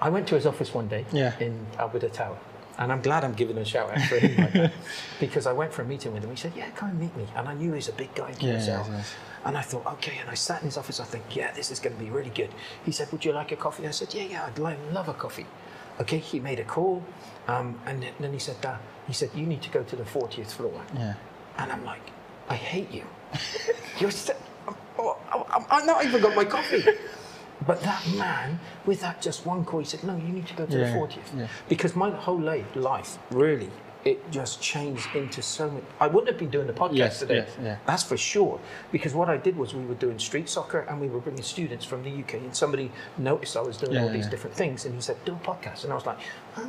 I 0.00 0.08
went 0.10 0.26
to 0.28 0.34
his 0.34 0.46
office 0.46 0.72
one 0.74 0.88
day 0.88 1.04
Yeah. 1.12 1.32
in 1.40 1.66
Al 1.78 1.88
Bidda 1.88 2.12
Tower, 2.12 2.38
And 2.78 2.92
I'm 2.92 3.00
glad 3.00 3.24
I'm 3.24 3.32
giving 3.32 3.56
a 3.58 3.64
shout 3.64 3.90
out 3.90 4.02
for 4.02 4.18
him 4.18 4.36
like 4.36 4.52
that. 4.52 4.72
Because 5.20 5.46
I 5.46 5.52
went 5.52 5.72
for 5.72 5.82
a 5.82 5.84
meeting 5.86 6.12
with 6.12 6.22
him. 6.24 6.30
He 6.30 6.36
said, 6.36 6.52
Yeah, 6.54 6.68
come 6.76 6.90
and 6.90 7.00
meet 7.00 7.16
me. 7.16 7.26
And 7.34 7.48
I 7.48 7.54
knew 7.54 7.70
he 7.70 7.76
was 7.76 7.88
a 7.88 7.92
big 7.92 8.14
guy 8.14 8.30
in 8.30 8.36
Yeah, 8.40 8.52
yes, 8.54 8.66
yes. 8.68 9.14
And 9.46 9.56
I 9.56 9.62
thought, 9.62 9.86
okay. 9.94 10.18
And 10.20 10.28
I 10.28 10.34
sat 10.34 10.60
in 10.60 10.66
his 10.66 10.76
office. 10.76 11.00
I 11.00 11.04
think, 11.04 11.24
yeah, 11.34 11.52
this 11.52 11.70
is 11.70 11.78
going 11.80 11.96
to 11.96 12.02
be 12.04 12.10
really 12.10 12.30
good. 12.40 12.50
He 12.84 12.92
said, 12.92 13.10
Would 13.12 13.24
you 13.24 13.32
like 13.32 13.52
a 13.52 13.56
coffee? 13.56 13.86
I 13.88 13.92
said, 13.92 14.12
Yeah, 14.12 14.24
yeah, 14.24 14.44
I'd 14.46 14.58
love 14.58 15.08
a 15.08 15.14
coffee. 15.14 15.46
Okay, 16.00 16.18
he 16.18 16.40
made 16.40 16.58
a 16.60 16.64
call. 16.64 17.02
Um, 17.48 17.78
and 17.86 18.02
then- 18.20 18.32
he 18.32 18.38
said, 18.38 18.56
uh, 18.66 18.76
he 19.06 19.14
said, 19.14 19.30
You 19.34 19.46
need 19.46 19.62
to 19.62 19.70
go 19.70 19.82
to 19.82 19.96
the 19.96 20.04
40th 20.04 20.52
floor. 20.52 20.82
Yeah. 20.94 21.14
And 21.58 21.72
I'm 21.72 21.84
like, 21.86 22.04
I 22.50 22.56
hate 22.56 22.90
you. 22.92 23.04
You're 24.00 24.10
st- 24.10 24.36
oh, 24.98 25.16
I'm, 25.54 25.64
I'm 25.70 25.86
not 25.86 26.04
even 26.04 26.20
got 26.20 26.36
my 26.36 26.44
coffee. 26.44 26.84
But 27.64 27.80
that 27.82 28.06
man, 28.16 28.60
with 28.84 29.00
that 29.00 29.22
just 29.22 29.46
one 29.46 29.64
call, 29.64 29.80
he 29.80 29.86
said, 29.86 30.02
No, 30.04 30.16
you 30.16 30.28
need 30.32 30.46
to 30.48 30.54
go 30.54 30.66
to 30.66 30.78
Yeah, 30.78 30.92
the 30.92 30.98
40th. 30.98 31.38
yeah. 31.38 31.46
Because 31.68 31.96
my 31.96 32.10
whole 32.10 32.40
life, 32.40 33.18
really, 33.30 33.70
it 34.04 34.30
just 34.30 34.60
changed 34.60 35.08
into 35.14 35.40
so 35.42 35.68
many. 35.70 35.84
I 35.98 36.06
wouldn't 36.06 36.28
have 36.28 36.38
been 36.38 36.50
doing 36.50 36.66
the 36.66 36.72
podcast 36.72 36.96
Yes, 36.96 37.18
today. 37.20 37.34
yes, 37.36 37.56
yeah. 37.62 37.76
That's 37.86 38.02
for 38.04 38.16
sure. 38.16 38.60
Because 38.92 39.14
what 39.14 39.28
I 39.28 39.36
did 39.36 39.56
was 39.56 39.74
we 39.74 39.84
were 39.84 39.94
doing 39.94 40.18
street 40.18 40.48
soccer 40.48 40.80
and 40.80 41.00
we 41.00 41.08
were 41.08 41.18
bringing 41.18 41.42
students 41.42 41.84
from 41.84 42.04
the 42.04 42.10
UK. 42.10 42.34
And 42.34 42.54
somebody 42.54 42.92
noticed 43.18 43.56
I 43.56 43.62
was 43.62 43.78
doing 43.78 43.96
all 43.98 44.08
these 44.10 44.26
different 44.28 44.54
things. 44.54 44.84
And 44.84 44.94
he 44.94 45.00
said, 45.00 45.16
Do 45.24 45.32
a 45.32 45.36
podcast. 45.46 45.84
And 45.84 45.92
I 45.92 45.96
was 45.96 46.06
like, 46.06 46.18
"Ah." 46.56 46.62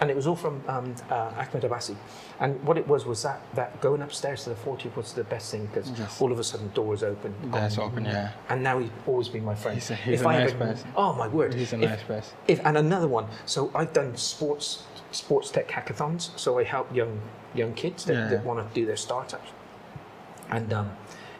And 0.00 0.08
it 0.10 0.16
was 0.16 0.26
all 0.26 0.34
from 0.36 0.62
um, 0.66 0.94
uh, 1.10 1.30
Ahmed 1.38 1.62
Abbasi. 1.62 1.94
And 2.40 2.62
what 2.64 2.78
it 2.78 2.88
was 2.88 3.04
was 3.04 3.22
that, 3.22 3.40
that 3.54 3.80
going 3.82 4.00
upstairs 4.02 4.44
to 4.44 4.50
the 4.50 4.56
40th 4.56 4.96
was 4.96 5.12
the 5.12 5.24
best 5.24 5.50
thing 5.50 5.66
because 5.66 5.90
Yes. 5.98 6.20
all 6.20 6.32
of 6.32 6.38
a 6.38 6.44
sudden 6.44 6.70
doors 6.72 7.02
open. 7.02 7.34
That's 7.50 7.76
open, 7.78 8.06
yeah. 8.06 8.32
And 8.48 8.62
now 8.62 8.78
he's 8.78 8.90
always 9.06 9.28
been 9.28 9.44
my 9.44 9.54
friend. 9.54 9.76
He's 9.76 9.90
a- 9.90 9.94
he's 9.96 10.20
If 10.20 10.26
a 10.26 10.28
I 10.30 10.38
nice 10.38 10.50
ever- 10.52 10.64
person. 10.66 10.92
Oh 10.96 11.12
my 11.12 11.28
word! 11.28 11.52
He's 11.54 11.72
a 11.74 11.76
If- 11.82 11.90
nice 11.90 12.02
person. 12.02 12.36
If, 12.48 12.64
and 12.64 12.78
another 12.78 13.08
one. 13.08 13.26
So 13.44 13.70
I've 13.74 13.92
done 13.92 14.16
sports 14.16 14.84
sports 15.12 15.50
tech 15.50 15.68
hackathons. 15.68 16.30
So 16.38 16.58
I 16.58 16.64
help 16.64 16.94
young 16.94 17.20
young 17.54 17.74
kids 17.74 18.04
that, 18.06 18.14
Yeah. 18.14 18.28
that 18.28 18.44
want 18.44 18.66
to 18.66 18.74
do 18.74 18.86
their 18.86 18.96
startups. 18.96 19.50
And 20.50 20.72
um, 20.72 20.90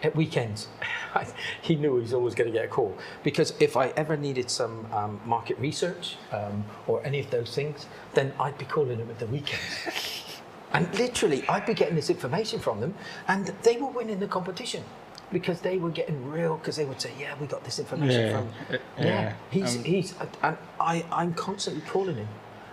at 0.02 0.16
weekends, 0.16 0.68
he 1.62 1.74
knew 1.76 1.96
he 1.96 2.02
was 2.02 2.12
always 2.12 2.34
going 2.34 2.50
to 2.52 2.56
get 2.58 2.64
a 2.64 2.68
call 2.68 2.96
because 3.22 3.52
if 3.60 3.76
I 3.76 3.88
ever 3.96 4.16
needed 4.16 4.50
some 4.50 4.86
um, 4.92 5.20
market 5.24 5.58
research 5.58 6.16
um, 6.32 6.64
or 6.86 7.04
any 7.04 7.20
of 7.20 7.30
those 7.30 7.54
things, 7.54 7.86
then 8.14 8.32
I'd 8.40 8.58
be 8.58 8.64
calling 8.64 8.98
him 8.98 9.10
at 9.10 9.18
the 9.18 9.26
weekends. 9.26 9.62
And 10.72 10.86
literally, 10.96 11.42
I'd 11.48 11.66
be 11.66 11.74
getting 11.74 11.96
this 11.96 12.10
information 12.10 12.60
from 12.60 12.78
them, 12.78 12.94
and 13.26 13.46
they 13.64 13.76
were 13.76 13.88
winning 13.88 14.20
the 14.20 14.28
competition 14.28 14.84
because 15.32 15.60
they 15.62 15.78
were 15.78 15.90
getting 15.90 16.30
real. 16.30 16.58
Because 16.58 16.76
they 16.76 16.84
would 16.84 17.00
say, 17.00 17.10
"Yeah, 17.18 17.34
we 17.40 17.48
got 17.48 17.64
this 17.64 17.80
information 17.80 18.22
Yeah, 18.26 18.30
from." 18.30 18.48
uh, 18.72 18.78
Yeah, 18.96 19.04
yeah, 19.04 19.32
he's 19.50 19.76
um, 19.78 19.82
he's 19.82 20.14
and 20.44 20.56
I 20.78 21.04
I'm 21.10 21.34
constantly 21.34 21.82
calling 21.90 22.14
him, 22.14 22.28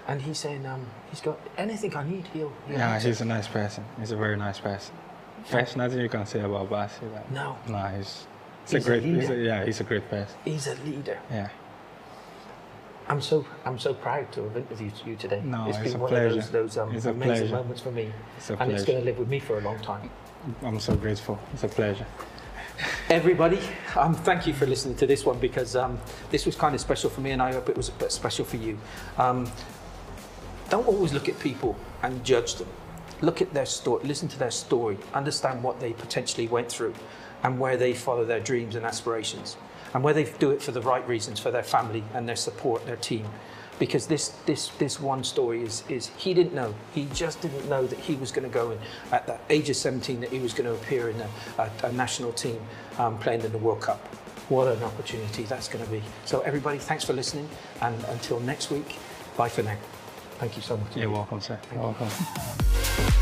and 0.08 0.22
he's 0.22 0.38
saying 0.38 0.64
um 0.68 0.86
he's 1.10 1.22
got 1.22 1.40
anything 1.58 1.98
I 1.98 2.04
need. 2.08 2.28
He'll, 2.28 2.54
he'll 2.68 2.78
Yeah, 2.78 2.94
answer. 2.94 3.08
he's 3.08 3.22
a 3.22 3.26
nice 3.26 3.48
person. 3.48 3.84
He's 4.00 4.12
a 4.12 4.16
very 4.16 4.38
nice 4.38 4.60
person. 4.60 4.94
There's 5.52 5.76
nothing 5.76 6.00
you 6.00 6.10
can 6.10 6.26
say 6.26 6.42
about 6.42 6.70
Basi. 6.70 7.12
Like, 7.14 7.32
No. 7.32 7.58
No, 7.68 7.78
he's, 7.96 8.26
he's, 8.66 8.72
He's 8.72 8.74
a 8.74 8.78
a 8.78 8.82
great. 9.00 9.04
he's 9.04 9.30
a, 9.30 9.36
yeah, 9.36 9.66
he's 9.66 9.80
a 9.80 9.84
great 9.84 10.10
person. 10.10 10.36
he's 10.46 10.68
a 10.68 10.76
leader. 10.86 11.20
Yeah. 11.32 11.50
I'm 13.10 13.22
so 13.22 13.46
I'm 13.64 13.80
so 13.80 13.94
proud 13.94 14.32
to 14.34 14.44
have 14.44 14.58
interviewed 14.58 14.92
you 15.06 15.16
today. 15.16 15.42
No, 15.46 15.70
it's 15.70 15.78
it's 15.78 15.94
been 15.94 15.96
a 15.96 16.04
one 16.04 16.14
of 16.14 16.20
those 16.20 16.34
pleasure. 16.34 16.52
those 16.52 16.78
um, 16.78 16.94
It's 16.96 17.06
a 17.06 17.12
amazing 17.12 17.36
pleasure. 17.48 17.56
moments 17.56 17.82
for 17.82 17.92
me, 17.92 18.12
It's 18.38 18.50
a 18.50 18.58
and 18.62 18.72
it's 18.72 18.84
going 18.84 19.00
to 19.00 19.06
live 19.06 19.18
with 19.18 19.30
me 19.30 19.40
for 19.40 19.58
a 19.58 19.62
long 19.62 19.80
time. 19.80 20.10
I'm 20.62 20.80
so 20.80 20.96
grateful. 20.96 21.40
It's 21.54 21.64
a 21.64 21.70
pleasure. 21.70 22.06
Everybody, 23.10 23.60
um, 23.96 24.14
thank 24.14 24.46
you 24.46 24.54
for 24.54 24.66
listening 24.66 24.98
to 24.98 25.08
this 25.08 25.26
one 25.26 25.40
because 25.40 25.76
um, 25.76 25.98
this 26.32 26.46
was 26.46 26.56
kind 26.56 26.76
of 26.76 26.82
special 26.82 27.10
for 27.10 27.22
me, 27.22 27.32
and 27.32 27.42
I 27.42 27.54
hope 27.54 27.70
it 27.70 27.78
was 27.78 27.88
a 27.90 27.94
bit 27.94 28.12
special 28.12 28.44
for 28.46 28.58
you. 28.58 28.78
Um, 29.18 29.50
don't 30.70 30.86
always 30.86 31.14
look 31.14 31.30
at 31.30 31.40
people 31.40 31.76
and 32.04 32.24
judge 32.26 32.56
them. 32.56 32.68
Look 33.22 33.42
at 33.42 33.54
their 33.54 33.66
story, 33.66 34.04
listen 34.06 34.28
to 34.30 34.40
their 34.40 34.52
story, 34.52 34.98
understand 35.14 35.64
what 35.64 35.80
they 35.80 35.94
potentially 35.94 36.48
went 36.48 36.70
through, 36.70 36.94
and 37.44 37.60
where 37.60 37.78
they 37.78 37.94
follow 37.94 38.26
their 38.26 38.40
dreams 38.40 38.76
and 38.76 38.86
aspirations, 38.86 39.58
and 39.94 40.04
where 40.04 40.14
they 40.14 40.26
do 40.38 40.52
it 40.52 40.62
for 40.62 40.72
the 40.72 40.82
right 40.82 41.08
reasons 41.08 41.40
for 41.40 41.50
their 41.50 41.64
family 41.64 42.04
and 42.14 42.30
their 42.30 42.36
support, 42.36 42.86
their 42.86 42.96
team. 42.96 43.28
Because 43.80 44.08
this 44.08 44.30
this 44.48 44.70
this 44.80 45.00
one 45.00 45.24
story 45.24 45.64
is 45.64 45.84
is 45.88 46.08
he 46.18 46.34
didn't 46.34 46.54
know. 46.54 46.74
He 46.94 47.06
just 47.14 47.42
didn't 47.42 47.70
know 47.70 47.86
that 47.86 48.00
he 48.00 48.16
was 48.16 48.32
going 48.32 48.48
to 48.48 48.54
go 48.54 48.72
in 48.72 48.80
at 49.12 49.28
the 49.28 49.38
age 49.50 49.70
of 49.70 49.76
17 49.76 50.20
that 50.22 50.32
he 50.32 50.40
was 50.40 50.54
going 50.54 50.66
to 50.66 50.74
appear 50.74 51.10
in 51.10 51.22
a, 51.22 51.30
a, 51.60 51.72
a 51.84 51.92
national 51.92 52.34
team 52.34 52.60
um, 52.98 53.20
playing 53.20 53.42
in 53.42 53.52
the 53.52 53.60
World 53.60 53.82
Cup. 53.82 54.00
What 54.50 54.68
an 54.68 54.82
opportunity 54.82 55.44
that's 55.44 55.68
going 55.68 55.84
to 55.84 55.92
be. 55.92 56.02
So 56.26 56.40
everybody, 56.42 56.80
thanks 56.80 57.04
for 57.04 57.14
listening, 57.14 57.50
and 57.82 58.04
until 58.06 58.40
next 58.40 58.72
week, 58.72 58.96
bye 59.36 59.50
for 59.50 59.62
now. 59.62 59.78
Thank 60.40 60.56
you 60.56 60.62
so 60.62 60.78
much. 60.78 60.96
You're 60.96 61.10
welcome, 61.10 61.42
sir. 61.42 61.60
You're 61.74 61.82
welcome. 61.82 63.17